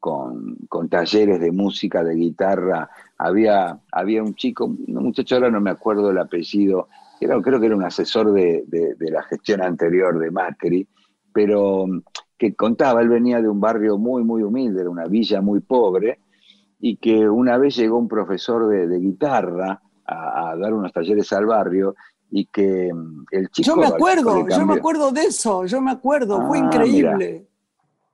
con, 0.06 0.54
con 0.68 0.88
talleres 0.88 1.40
de 1.40 1.50
música, 1.50 2.04
de 2.04 2.14
guitarra. 2.14 2.88
Había, 3.18 3.76
había 3.90 4.22
un 4.22 4.36
chico, 4.36 4.66
un 4.66 5.02
muchacho, 5.02 5.34
ahora 5.34 5.50
no 5.50 5.60
me 5.60 5.70
acuerdo 5.70 6.10
el 6.12 6.18
apellido, 6.18 6.86
era, 7.20 7.40
creo 7.42 7.58
que 7.58 7.66
era 7.66 7.74
un 7.74 7.82
asesor 7.82 8.32
de, 8.32 8.62
de- 8.68 8.94
de 8.94 9.10
la 9.10 9.24
gestión 9.24 9.62
anterior 9.62 10.16
de 10.20 10.30
Macri, 10.30 10.86
pero 11.32 11.88
mm, 11.88 12.02
que 12.38 12.54
contaba, 12.54 13.02
él 13.02 13.08
venía 13.08 13.42
de 13.42 13.48
un 13.48 13.58
barrio 13.58 13.98
muy, 13.98 14.22
muy 14.22 14.44
humilde, 14.44 14.82
era 14.82 14.90
una 14.90 15.06
villa 15.06 15.40
muy 15.40 15.58
pobre, 15.58 16.20
y 16.78 16.98
que 16.98 17.28
una 17.28 17.58
vez 17.58 17.74
llegó 17.74 17.98
un 17.98 18.06
profesor 18.06 18.68
de, 18.68 18.86
de 18.86 18.98
guitarra 19.00 19.82
a, 20.06 20.50
a 20.50 20.56
dar 20.56 20.72
unos 20.72 20.92
talleres 20.92 21.32
al 21.32 21.46
barrio, 21.46 21.96
y 22.30 22.46
que 22.46 22.94
mm, 22.94 23.24
el 23.32 23.48
chico... 23.48 23.70
Yo 23.74 23.76
me 23.76 23.86
acuerdo, 23.88 24.48
yo 24.48 24.66
me 24.66 24.74
acuerdo 24.74 25.10
de 25.10 25.22
eso, 25.22 25.66
yo 25.66 25.80
me 25.80 25.90
acuerdo, 25.90 26.46
fue 26.46 26.58
Ah, 26.58 26.66
increíble. 26.66 27.48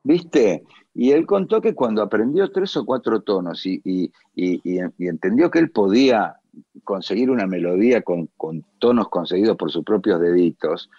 ¿Viste? 0.04 0.64
Y 0.94 1.12
él 1.12 1.24
contó 1.26 1.60
que 1.60 1.74
cuando 1.74 2.02
aprendió 2.02 2.50
tres 2.50 2.76
o 2.76 2.84
cuatro 2.84 3.20
tonos 3.22 3.64
y, 3.64 3.80
y- 3.84 4.10
y- 4.34 4.78
entendió 5.08 5.50
que 5.50 5.58
él 5.58 5.70
podía 5.70 6.36
conseguir 6.84 7.30
una 7.30 7.46
melodía 7.46 8.02
con, 8.02 8.28
con 8.36 8.64
tonos 8.78 9.08
conseguidos 9.08 9.56
por 9.56 9.70
sus 9.70 9.84
propios 9.84 10.20
deditos, 10.20 10.90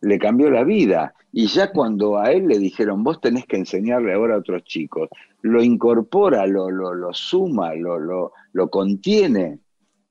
le 0.00 0.18
cambió 0.18 0.50
la 0.50 0.64
vida. 0.64 1.14
Y 1.32 1.46
ya 1.46 1.72
cuando 1.72 2.18
a 2.18 2.32
él 2.32 2.46
le 2.46 2.58
dijeron, 2.58 3.04
vos 3.04 3.20
tenés 3.20 3.44
que 3.46 3.56
enseñarle 3.56 4.14
ahora 4.14 4.36
a 4.36 4.38
otros 4.38 4.64
chicos, 4.64 5.08
lo 5.42 5.62
incorpora, 5.62 6.46
lo, 6.46 6.70
lo, 6.70 6.94
lo 6.94 7.12
suma, 7.12 7.74
lo, 7.74 7.98
lo, 7.98 8.32
lo 8.52 8.70
contiene, 8.70 9.58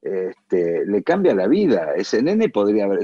este, 0.02 0.86
le 0.86 1.02
cambia 1.02 1.34
la 1.34 1.48
vida. 1.48 1.94
Ese 1.96 2.22
nene 2.22 2.50
podría 2.50 2.86
haber, 2.86 3.00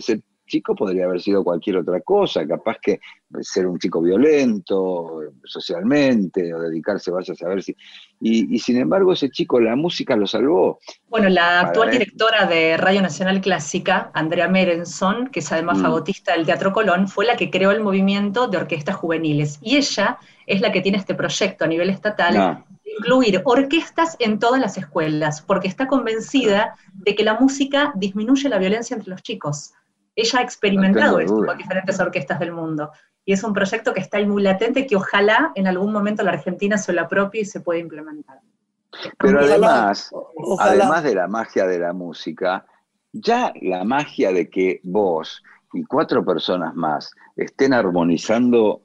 chico 0.50 0.76
podría 0.76 1.06
haber 1.06 1.22
sido 1.22 1.46
cualquier 1.46 1.78
otra 1.78 2.02
cosa, 2.02 2.46
capaz 2.46 2.78
que 2.82 3.00
ser 3.40 3.68
un 3.68 3.80
chico 3.80 4.02
violento 4.02 5.22
socialmente 5.46 6.54
o 6.54 6.60
dedicarse, 6.60 7.12
vaya 7.12 7.34
a 7.34 7.38
saber 7.38 7.64
si. 7.64 7.74
Y, 8.20 8.54
y 8.54 8.60
sin 8.60 8.78
embargo, 8.78 9.14
ese 9.14 9.30
chico, 9.30 9.62
la 9.62 9.78
música 9.78 10.18
lo 10.18 10.28
salvó. 10.28 10.80
Bueno, 11.08 11.30
la 11.30 11.62
actual 11.62 11.88
Para, 11.88 12.00
directora 12.00 12.46
de 12.48 12.76
Radio 12.76 13.02
Nacional 13.02 13.40
Clásica, 13.40 14.12
Andrea 14.14 14.50
Merenson, 14.50 15.28
que 15.32 15.40
es 15.40 15.52
además 15.54 15.78
Mm. 15.78 15.82
fagotista 15.84 16.34
del 16.34 16.46
Teatro 16.46 16.74
Colón, 16.74 17.08
fue 17.08 17.26
la 17.26 17.38
que 17.38 17.50
creó 17.50 17.72
el 17.72 17.82
movimiento 17.82 18.48
de 18.50 18.58
orquestas 18.58 18.96
juveniles. 18.98 19.60
Y 19.62 19.78
ella 19.78 20.18
es 20.48 20.60
la 20.62 20.72
que 20.74 20.82
tiene 20.82 20.98
este 20.98 21.16
proyecto 21.16 21.64
a 21.64 21.68
nivel 21.68 21.90
estatal 21.90 22.34
No, 22.36 22.66
de 22.84 22.92
incluir 23.00 23.42
orquestas 23.46 24.18
en 24.20 24.40
todas 24.40 24.60
las 24.60 24.78
escuelas, 24.78 25.42
porque 25.42 25.68
está 25.70 25.88
convencida 25.88 26.76
de 26.94 27.16
que 27.16 27.24
la 27.24 27.36
música 27.40 27.94
disminuye 27.96 28.50
la 28.50 28.58
violencia 28.58 28.96
entre 28.96 29.12
los 29.12 29.22
chicos. 29.22 29.74
Ella 30.20 30.40
ha 30.40 30.42
experimentado 30.44 31.20
esto 31.20 31.36
duda. 31.36 31.48
con 31.48 31.58
diferentes 31.58 32.00
orquestas 32.00 32.40
del 32.40 32.52
mundo. 32.52 32.92
Y 33.26 33.34
es 33.34 33.44
un 33.44 33.54
proyecto 33.54 33.94
que 33.94 34.00
está 34.02 34.18
ahí 34.18 34.26
muy 34.26 34.42
latente, 34.42 34.86
que 34.86 34.96
ojalá 34.96 35.52
en 35.56 35.68
algún 35.68 35.94
momento 35.94 36.24
la 36.24 36.32
Argentina 36.32 36.78
se 36.78 36.94
lo 36.94 37.02
apropie 37.02 37.42
y 37.42 37.46
se 37.46 37.62
pueda 37.62 37.80
implementar. 37.80 38.40
pero 39.18 39.40
Ojalá, 39.40 39.54
además, 39.54 40.10
Ojalá. 40.12 40.72
además 40.72 41.04
de 41.04 41.16
la 41.16 41.28
magia 41.28 41.66
de 41.68 41.80
la 41.80 41.94
música, 41.94 42.66
ya 43.14 43.54
la 43.62 43.84
magia 43.84 44.32
de 44.32 44.50
que 44.50 44.82
vos 44.84 45.42
y 45.74 45.84
cuatro 45.84 46.26
personas 46.26 46.74
más 46.76 47.12
estén 47.36 47.74
armonizando 47.74 48.82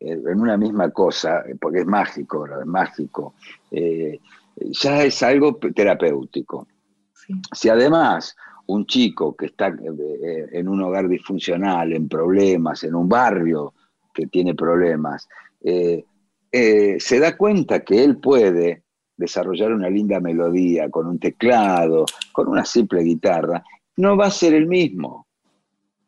eh, 0.00 0.12
en 0.12 0.40
una 0.40 0.56
misma 0.56 0.90
cosa, 0.90 1.42
porque 1.60 1.80
es 1.80 1.86
mágico, 1.86 2.46
es 2.46 2.66
mágico, 2.66 3.34
eh, 3.70 4.20
ya 4.56 5.02
es 5.02 5.22
algo 5.22 5.56
terapéutico. 5.56 6.66
Sí. 7.14 7.34
Si 7.52 7.68
además 7.68 8.36
un 8.66 8.86
chico 8.86 9.34
que 9.36 9.46
está 9.46 9.68
eh, 9.68 10.48
en 10.52 10.68
un 10.68 10.82
hogar 10.82 11.08
disfuncional, 11.08 11.92
en 11.92 12.08
problemas, 12.08 12.84
en 12.84 12.94
un 12.94 13.08
barrio 13.08 13.74
que 14.14 14.26
tiene 14.26 14.54
problemas, 14.54 15.28
eh, 15.62 16.04
eh, 16.50 16.96
se 17.00 17.18
da 17.18 17.36
cuenta 17.36 17.80
que 17.80 18.04
él 18.04 18.18
puede 18.18 18.84
desarrollar 19.16 19.72
una 19.72 19.88
linda 19.88 20.20
melodía 20.20 20.90
con 20.90 21.06
un 21.06 21.18
teclado, 21.18 22.04
con 22.32 22.48
una 22.48 22.64
simple 22.64 23.02
guitarra, 23.02 23.62
no 23.96 24.16
va 24.16 24.26
a 24.26 24.30
ser 24.30 24.54
el 24.54 24.66
mismo. 24.66 25.26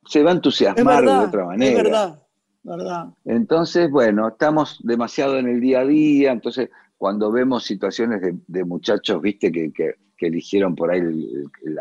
Se 0.06 0.22
va 0.22 0.30
a 0.30 0.32
Es 0.32 0.36
entusiasmar 0.36 1.04
de 1.04 1.10
otra 1.10 1.42
es 1.42 1.48
manera. 1.48 1.82
verdad, 1.82 2.22
verdad. 2.62 3.08
Entonces, 3.24 3.90
bueno, 3.90 4.28
estamos 4.28 4.80
demasiado 4.82 5.38
en 5.38 5.48
el 5.48 5.60
día 5.60 5.80
a 5.80 5.86
día, 5.86 6.32
entonces 6.32 6.70
cuando 6.98 7.30
vemos 7.32 7.64
situaciones 7.64 8.20
de, 8.20 8.34
de 8.46 8.64
muchachos, 8.64 9.20
viste, 9.20 9.50
que, 9.50 9.72
que- 9.72 9.94
que 10.16 10.26
eligieron 10.26 10.74
por 10.74 10.90
ahí 10.90 11.02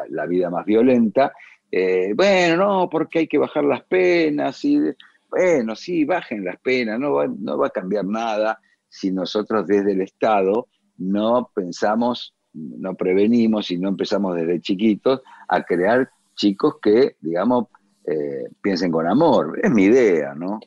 la 0.09 0.25
vida 0.25 0.49
más 0.49 0.65
violenta, 0.65 1.34
eh, 1.75 2.13
bueno, 2.15 2.57
no, 2.57 2.88
porque 2.88 3.19
hay 3.19 3.27
que 3.27 3.39
bajar 3.39 3.63
las 3.63 3.81
penas, 3.86 4.63
y 4.63 4.79
bueno, 5.27 5.75
sí, 5.75 6.05
bajen 6.05 6.45
las 6.45 6.59
penas, 6.59 6.99
no 6.99 7.13
va, 7.13 7.27
no 7.27 7.57
va 7.57 7.67
a 7.67 7.71
cambiar 7.71 8.05
nada 8.05 8.59
si 8.88 9.11
nosotros 9.11 9.65
desde 9.65 9.93
el 9.93 10.01
Estado 10.01 10.67
no 10.97 11.49
pensamos, 11.55 12.36
no 12.53 12.93
prevenimos 12.93 13.71
y 13.71 13.79
no 13.79 13.89
empezamos 13.89 14.36
desde 14.36 14.61
chiquitos 14.61 15.23
a 15.47 15.63
crear 15.63 16.11
chicos 16.36 16.75
que, 16.79 17.15
digamos, 17.19 17.69
eh, 18.05 18.49
piensen 18.61 18.91
con 18.91 19.07
amor. 19.07 19.59
Es 19.63 19.71
mi 19.71 19.86
idea, 19.86 20.36
¿no? 20.36 20.59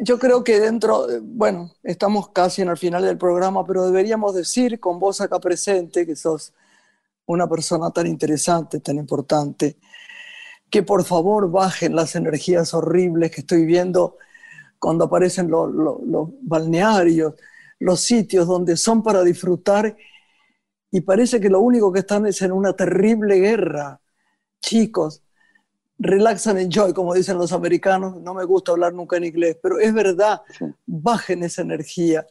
Yo 0.00 0.18
creo 0.18 0.42
que 0.42 0.60
dentro, 0.60 1.10
eh, 1.10 1.20
bueno, 1.22 1.72
estamos 1.82 2.30
casi 2.30 2.62
en 2.62 2.70
el 2.70 2.78
final 2.78 3.02
del 3.02 3.18
programa, 3.18 3.66
pero 3.66 3.84
deberíamos 3.84 4.34
decir 4.34 4.80
con 4.80 4.98
vos 4.98 5.20
acá 5.20 5.38
presente, 5.38 6.06
que 6.06 6.16
sos 6.16 6.54
una 7.26 7.48
persona 7.48 7.90
tan 7.90 8.06
interesante, 8.06 8.80
tan 8.80 8.96
importante, 8.96 9.78
que 10.70 10.82
por 10.82 11.04
favor 11.04 11.50
bajen 11.50 11.94
las 11.94 12.16
energías 12.16 12.74
horribles 12.74 13.30
que 13.30 13.40
estoy 13.42 13.64
viendo 13.64 14.16
cuando 14.78 15.04
aparecen 15.04 15.50
lo- 15.50 15.66
lo- 15.66 16.00
los 16.04 16.28
balnearios, 16.42 17.34
los 17.78 18.00
sitios 18.00 18.46
donde 18.46 18.76
son 18.76 19.02
para 19.02 19.22
disfrutar 19.22 19.96
y 20.90 21.00
parece 21.00 21.40
que 21.40 21.48
lo 21.50 21.60
único 21.60 21.92
que 21.92 22.00
están 22.00 22.26
es 22.26 22.40
en 22.42 22.52
una 22.52 22.74
terrible 22.74 23.38
guerra. 23.40 24.00
Chicos, 24.60 25.22
relax 25.98 26.46
and 26.46 26.58
enjoy, 26.60 26.92
como 26.92 27.14
dicen 27.14 27.36
los 27.38 27.52
americanos. 27.52 28.20
No 28.20 28.32
me 28.34 28.44
gusta 28.44 28.72
hablar 28.72 28.94
nunca 28.94 29.16
en 29.16 29.24
inglés, 29.24 29.58
pero 29.62 29.78
es 29.78 29.92
verdad. 29.92 30.42
Sí. 30.56 30.66
Bajen 30.86 31.42
esa 31.42 31.62
energía. 31.62 32.26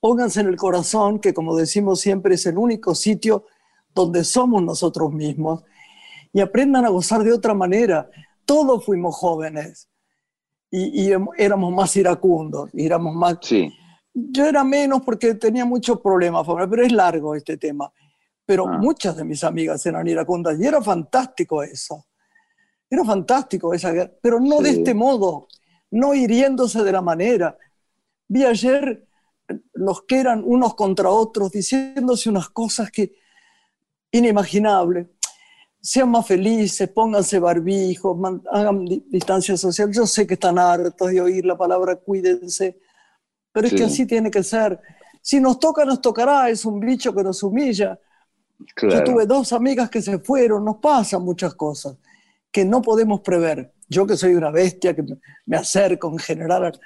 Pónganse 0.00 0.40
en 0.40 0.48
el 0.48 0.56
corazón, 0.56 1.18
que 1.20 1.34
como 1.34 1.54
decimos 1.56 2.00
siempre 2.00 2.36
es 2.36 2.46
el 2.46 2.56
único 2.56 2.94
sitio 2.94 3.44
donde 3.94 4.24
somos 4.24 4.62
nosotros 4.62 5.12
mismos. 5.12 5.62
Y 6.32 6.40
aprendan 6.40 6.84
a 6.84 6.90
gozar 6.90 7.22
de 7.24 7.32
otra 7.32 7.54
manera. 7.54 8.08
Todos 8.44 8.84
fuimos 8.84 9.16
jóvenes 9.16 9.88
y, 10.70 11.08
y 11.08 11.12
éramos 11.38 11.72
más 11.72 11.96
iracundos, 11.96 12.70
y 12.72 12.86
éramos 12.86 13.14
más 13.14 13.38
Sí, 13.42 13.72
yo 14.14 14.44
era 14.46 14.62
menos 14.64 15.02
porque 15.02 15.34
tenía 15.34 15.64
muchos 15.64 16.00
problemas, 16.00 16.46
pero 16.68 16.82
es 16.84 16.92
largo 16.92 17.34
este 17.34 17.56
tema. 17.56 17.92
Pero 18.46 18.66
Ah. 18.66 18.78
muchas 18.78 19.16
de 19.16 19.24
mis 19.24 19.42
amigas 19.44 19.84
eran 19.86 20.06
iracundas 20.06 20.58
y 20.60 20.66
era 20.66 20.80
fantástico 20.82 21.62
eso. 21.62 22.06
Era 22.88 23.04
fantástico 23.04 23.72
esa 23.72 23.92
guerra, 23.92 24.12
pero 24.20 24.40
no 24.40 24.60
de 24.60 24.70
este 24.70 24.94
modo, 24.94 25.46
no 25.92 26.12
hiriéndose 26.14 26.82
de 26.82 26.92
la 26.92 27.00
manera. 27.02 27.56
Vi 28.28 28.44
ayer 28.44 29.06
los 29.74 30.02
que 30.02 30.18
eran 30.18 30.42
unos 30.44 30.74
contra 30.74 31.10
otros 31.10 31.52
diciéndose 31.52 32.28
unas 32.28 32.48
cosas 32.48 32.90
que 32.90 33.12
inimaginables. 34.12 35.06
Sean 35.82 36.10
más 36.10 36.26
felices, 36.26 36.88
pónganse 36.90 37.38
barbijos, 37.38 38.16
hagan 38.52 38.84
di- 38.84 39.04
distancia 39.08 39.56
social. 39.56 39.90
Yo 39.92 40.06
sé 40.06 40.26
que 40.26 40.34
están 40.34 40.58
hartos 40.58 41.10
de 41.10 41.20
oír 41.20 41.44
la 41.46 41.56
palabra 41.56 41.96
cuídense, 41.96 42.78
pero 43.52 43.66
es 43.66 43.70
Sí. 43.72 43.76
que 43.78 43.84
así 43.84 44.06
tiene 44.06 44.30
que 44.30 44.42
ser. 44.42 44.78
Si 45.22 45.40
nos 45.40 45.58
toca, 45.58 45.84
nos 45.84 46.00
tocará, 46.00 46.50
es 46.50 46.64
un 46.64 46.80
bicho 46.80 47.14
que 47.14 47.22
nos 47.22 47.42
humilla, 47.42 47.98
Claro. 48.74 48.94
Yo 48.96 49.04
tuve 49.04 49.24
dos 49.24 49.54
amigas 49.54 49.88
que 49.88 50.02
se 50.02 50.18
fueron, 50.18 50.66
nos 50.66 50.76
pasan 50.76 51.22
muchas 51.22 51.54
cosas 51.54 51.96
que 52.52 52.62
no 52.62 52.82
podemos 52.82 53.22
prever. 53.22 53.72
Yo 53.88 54.06
que 54.06 54.18
soy 54.18 54.34
una 54.34 54.50
bestia, 54.50 54.94
que 54.94 55.02
me- 55.02 55.18
me 55.46 55.56
acerco 55.56 56.08
en 56.10 56.18
general, 56.18 56.78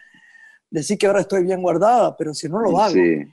decir 0.70 0.96
que 0.96 1.08
ahora 1.08 1.22
estoy 1.22 1.42
bien 1.42 1.60
guardada, 1.62 2.16
pero 2.16 2.32
si 2.32 2.48
no 2.48 2.60
lo 2.60 2.78
hago. 2.80 2.94
Sí, 2.94 3.24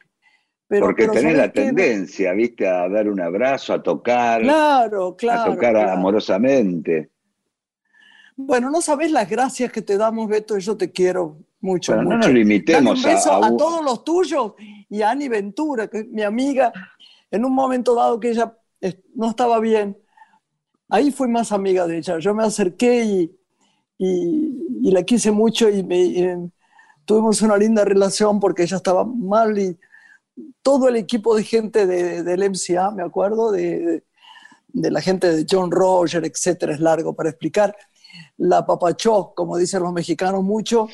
Pero, 0.71 0.85
porque 0.87 1.03
pero 1.03 1.13
tenés 1.13 1.23
¿sabés 1.33 1.37
la 1.37 1.51
qué? 1.51 1.61
tendencia, 1.61 2.33
¿viste? 2.33 2.67
A 2.67 2.87
dar 2.89 3.09
un 3.09 3.19
abrazo, 3.21 3.73
a 3.73 3.83
tocar, 3.83 4.41
Claro, 4.41 5.15
claro. 5.17 5.41
a 5.51 5.55
tocar 5.55 5.73
claro. 5.73 5.91
amorosamente. 5.91 7.11
Bueno, 8.37 8.69
no 8.71 8.81
sabes 8.81 9.11
las 9.11 9.29
gracias 9.29 9.71
que 9.71 9.81
te 9.81 9.97
damos, 9.97 10.27
Beto, 10.27 10.57
yo 10.57 10.75
te 10.77 10.91
quiero 10.91 11.37
mucho. 11.59 11.91
Pero 11.91 12.03
no 12.03 12.15
mucho. 12.15 12.27
Dale 12.27 12.39
limitemos 12.39 13.03
un 13.05 13.11
beso 13.11 13.31
a, 13.31 13.35
a, 13.45 13.47
a- 13.49 13.57
todos 13.57 13.83
los 13.83 14.03
tuyos 14.03 14.53
y 14.89 15.01
a 15.01 15.11
Ani 15.11 15.27
Ventura, 15.27 15.87
que 15.87 15.99
es 15.99 16.07
mi 16.07 16.23
amiga, 16.23 16.71
en 17.29 17.45
un 17.45 17.53
momento 17.53 17.93
dado 17.95 18.19
que 18.19 18.29
ella 18.31 18.57
no 19.15 19.29
estaba 19.29 19.59
bien, 19.59 19.97
ahí 20.89 21.11
fui 21.11 21.27
más 21.27 21.51
amiga 21.51 21.87
de 21.87 21.97
ella. 21.99 22.19
Yo 22.19 22.33
me 22.33 22.43
acerqué 22.43 23.03
y, 23.03 23.31
y- 23.99 24.67
y 24.83 24.91
la 24.91 25.03
quise 25.03 25.31
mucho 25.31 25.69
y, 25.69 25.83
me- 25.83 25.97
y 26.03 26.27
tuvimos 27.05 27.41
una 27.41 27.57
linda 27.57 27.85
relación 27.85 28.39
porque 28.39 28.63
ella 28.63 28.77
estaba 28.77 29.05
mal 29.05 29.57
y 29.59 29.77
todo 30.61 30.87
el 30.89 30.95
equipo 30.95 31.35
de 31.35 31.43
gente 31.43 31.85
de- 31.87 32.23
del 32.23 32.43
MCA, 32.43 32.91
me 32.91 33.03
acuerdo, 33.03 33.51
de, 33.51 34.03
de- 34.69 34.91
la 34.91 35.01
gente 35.01 35.31
de 35.35 35.45
John 35.49 35.71
Roger, 35.71 36.23
etcétera, 36.25 36.73
es 36.73 36.79
largo 36.79 37.13
para 37.13 37.29
explicar. 37.29 37.75
La 38.37 38.65
papachó, 38.65 39.33
como 39.35 39.57
dicen 39.57 39.81
los 39.83 39.93
mexicanos 39.93 40.43
mucho, 40.43 40.87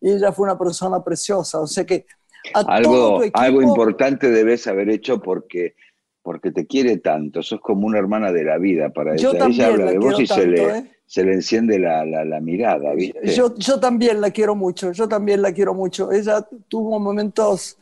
y 0.00 0.10
ella 0.12 0.32
fue 0.32 0.44
una 0.44 0.58
persona 0.58 1.02
preciosa. 1.02 1.60
O 1.60 1.66
sea 1.66 1.84
que 1.84 2.06
a 2.54 2.62
todo 2.64 2.72
algo, 2.72 3.16
tu 3.18 3.22
equipo, 3.24 3.38
algo 3.40 3.62
importante 3.62 4.30
debes 4.30 4.66
haber 4.66 4.90
hecho 4.90 5.20
porque, 5.20 5.74
porque 6.22 6.50
te 6.52 6.66
quiere 6.66 6.98
tanto. 6.98 7.42
Sos 7.42 7.60
como 7.60 7.86
una 7.86 7.98
hermana 7.98 8.30
de 8.32 8.44
la 8.44 8.58
vida 8.58 8.90
para 8.90 9.16
yo 9.16 9.30
ella. 9.30 9.38
también 9.40 9.60
ella 9.62 9.72
habla 9.72 9.84
la 9.86 9.90
de 9.92 9.98
vos 9.98 10.20
y 10.20 10.26
se, 10.26 10.46
le, 10.46 10.78
¿eh? 10.78 10.90
se 11.06 11.24
le 11.24 11.32
enciende 11.32 11.78
la, 11.78 12.04
la- 12.04 12.24
la 12.24 12.40
mirada, 12.40 12.92
¿viste? 12.94 13.26
Yo, 13.34 13.54
yo 13.56 13.80
también 13.80 14.20
la 14.20 14.30
quiero 14.30 14.54
mucho, 14.54 14.92
yo 14.92 15.08
también 15.08 15.40
la 15.42 15.52
quiero 15.52 15.72
mucho. 15.74 16.12
Ella 16.12 16.46
tuvo 16.68 16.98
momentos, 17.00 17.77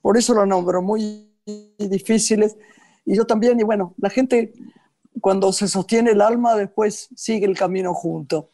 por 0.00 0.16
eso 0.16 0.34
lo 0.34 0.46
nombro, 0.46 0.82
muy 0.82 1.28
difíciles. 1.78 2.56
Y 3.04 3.16
yo 3.16 3.24
también, 3.24 3.58
y 3.58 3.62
bueno, 3.62 3.94
la 3.98 4.10
gente 4.10 4.52
cuando 5.20 5.52
se 5.52 5.68
sostiene 5.68 6.12
el 6.12 6.20
alma 6.20 6.54
después 6.54 7.08
sigue 7.14 7.46
el 7.46 7.56
camino 7.56 7.94
junto. 7.94 8.50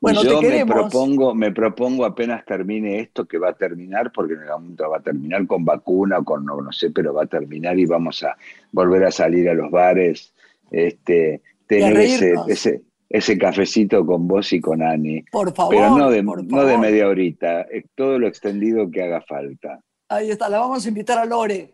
Bueno, 0.00 0.22
yo 0.22 0.40
te 0.40 0.64
me 0.64 0.66
propongo, 0.66 1.34
me 1.34 1.52
propongo 1.52 2.06
apenas 2.06 2.46
termine 2.46 3.00
esto, 3.00 3.26
que 3.26 3.36
va 3.36 3.50
a 3.50 3.52
terminar, 3.52 4.10
porque 4.12 4.32
en 4.32 4.40
algún 4.40 4.62
momento 4.62 4.88
va 4.88 4.96
a 4.96 5.02
terminar 5.02 5.46
con 5.46 5.62
vacuna 5.62 6.18
o 6.18 6.24
con 6.24 6.44
no, 6.46 6.62
no 6.62 6.72
sé, 6.72 6.90
pero 6.90 7.12
va 7.12 7.24
a 7.24 7.26
terminar 7.26 7.78
y 7.78 7.84
vamos 7.84 8.22
a 8.22 8.34
volver 8.72 9.04
a 9.04 9.10
salir 9.10 9.50
a 9.50 9.54
los 9.54 9.70
bares, 9.70 10.32
este, 10.70 11.42
tener 11.66 11.98
ese, 11.98 12.34
ese, 12.48 12.82
ese 13.10 13.36
cafecito 13.36 14.06
con 14.06 14.26
vos 14.26 14.50
y 14.54 14.60
con 14.60 14.82
Ani. 14.82 15.22
Por 15.30 15.52
favor, 15.52 15.74
Pero 15.74 15.98
no 15.98 16.10
de, 16.10 16.22
no 16.22 16.64
de 16.64 16.78
media 16.78 17.06
horita, 17.06 17.66
todo 17.94 18.18
lo 18.18 18.26
extendido 18.26 18.90
que 18.90 19.02
haga 19.02 19.20
falta. 19.20 19.80
Ahí 20.10 20.30
está, 20.30 20.48
la 20.48 20.58
vamos 20.58 20.84
a 20.84 20.88
invitar 20.88 21.18
a 21.18 21.24
Lore. 21.24 21.72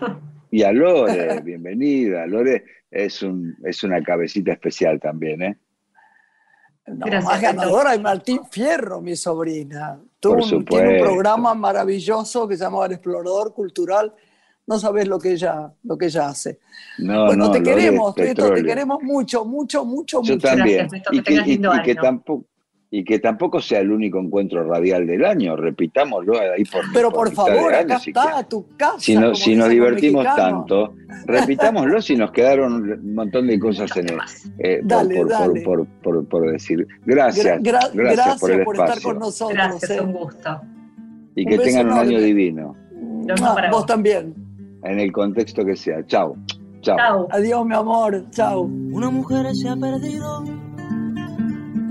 Y 0.52 0.64
a 0.64 0.72
Lore, 0.72 1.40
bienvenida. 1.42 2.26
Lore 2.26 2.64
es, 2.90 3.22
un, 3.22 3.56
es 3.64 3.84
una 3.84 4.02
cabecita 4.02 4.50
especial 4.50 4.98
también, 4.98 5.42
¿eh? 5.42 5.56
No, 6.88 7.06
Gracias, 7.06 7.24
más 7.24 7.40
ganadora 7.40 7.94
y 7.94 8.00
Martín 8.00 8.40
Fierro, 8.50 9.00
mi 9.00 9.14
sobrina. 9.14 10.00
Tuvo 10.18 10.32
Por 10.32 10.42
un- 10.42 10.48
supuesto. 10.48 10.76
tiene 10.88 11.00
un 11.00 11.06
programa 11.08 11.54
maravilloso 11.54 12.48
que 12.48 12.56
se 12.56 12.64
llama 12.64 12.84
El 12.86 12.92
Explorador 12.94 13.54
Cultural. 13.54 14.12
No 14.66 14.76
sabes 14.80 15.06
lo 15.06 15.20
que 15.20 15.30
ella, 15.34 15.72
lo 15.84 15.96
que 15.96 16.06
ella 16.06 16.26
hace. 16.30 16.58
No, 16.98 17.26
bueno, 17.26 17.44
no, 17.46 17.52
te 17.52 17.62
queremos, 17.62 18.12
te 18.16 18.34
queremos 18.34 19.00
mucho, 19.04 19.44
mucho, 19.44 19.84
mucho, 19.84 20.20
Yo 20.24 20.34
mucho. 20.34 20.48
también. 20.48 20.88
Y, 21.12 21.22
que, 21.22 21.34
y- 21.46 21.52
y 21.90 21.94
tampoco, 21.94 22.46
y 22.92 23.04
que 23.04 23.20
tampoco 23.20 23.60
sea 23.60 23.78
el 23.80 23.92
único 23.92 24.18
encuentro 24.18 24.64
radial 24.64 25.06
del 25.06 25.24
año, 25.24 25.54
repitámoslo 25.54 26.40
ahí 26.40 26.64
por 26.64 26.82
Pero 26.92 27.10
por 27.12 27.32
favor, 27.32 27.72
acá 27.72 28.00
si 28.00 28.10
está, 28.10 28.42
tu 28.48 28.66
casa. 28.76 28.98
Si, 28.98 29.14
no- 29.16 29.34
si 29.34 29.54
nos 29.54 29.68
divertimos 29.68 30.24
tanto, 30.24 30.94
repitámoslo 31.24 32.02
si 32.02 32.16
nos 32.16 32.32
quedaron 32.32 32.72
un 32.90 33.14
montón 33.14 33.46
de 33.46 33.60
cosas 33.60 33.96
en 33.96 34.08
el, 34.10 34.18
eh, 34.58 34.78
por- 34.80 34.88
Dale, 34.88 35.14
por, 35.16 35.28
por- 35.28 35.30
dale. 35.38 35.60
por- 35.62 35.86
por- 36.02 36.28
por 36.28 36.50
decir. 36.50 36.86
Gracias, 37.06 37.60
Gra- 37.60 37.62
gra- 37.62 37.90
gracias, 37.94 38.40
por 38.40 38.50
el 38.50 38.60
estar 38.62 38.74
espacio. 38.88 39.02
con 39.10 39.18
nosotros. 39.20 39.54
Gracias, 39.56 39.90
eh. 39.90 40.00
un 40.00 40.12
gusto. 40.12 40.60
y 41.36 41.46
que 41.46 41.58
tengan 41.58 41.86
un 41.86 41.98
año 41.98 42.20
divino, 42.20 42.74
mismo 42.92 43.46
Ah, 43.46 43.54
para 43.54 43.70
vos 43.70 43.78
vos. 43.82 43.86
también. 43.86 44.34
en 44.82 44.98
el 44.98 45.12
contexto 45.12 45.64
que 45.64 45.76
sea. 45.76 46.04
Chao. 46.06 46.34
Chao. 46.80 47.28
Adiós, 47.30 47.64
mi 47.66 47.74
amor. 47.74 48.24
Chao. 48.30 48.62
Una 48.62 49.10
mujer 49.10 49.54
se 49.54 49.68
ha 49.68 49.76
perdido. 49.76 50.42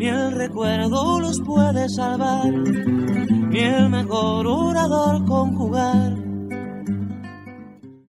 ni 0.00 0.08
el 0.08 0.32
recuerdo 0.32 1.20
los 1.20 1.38
puede 1.42 1.86
salvar, 1.90 2.50
ni 2.50 3.58
el 3.58 3.90
mejor 3.90 4.46
orador 4.46 5.26
conjugar. 5.26 6.19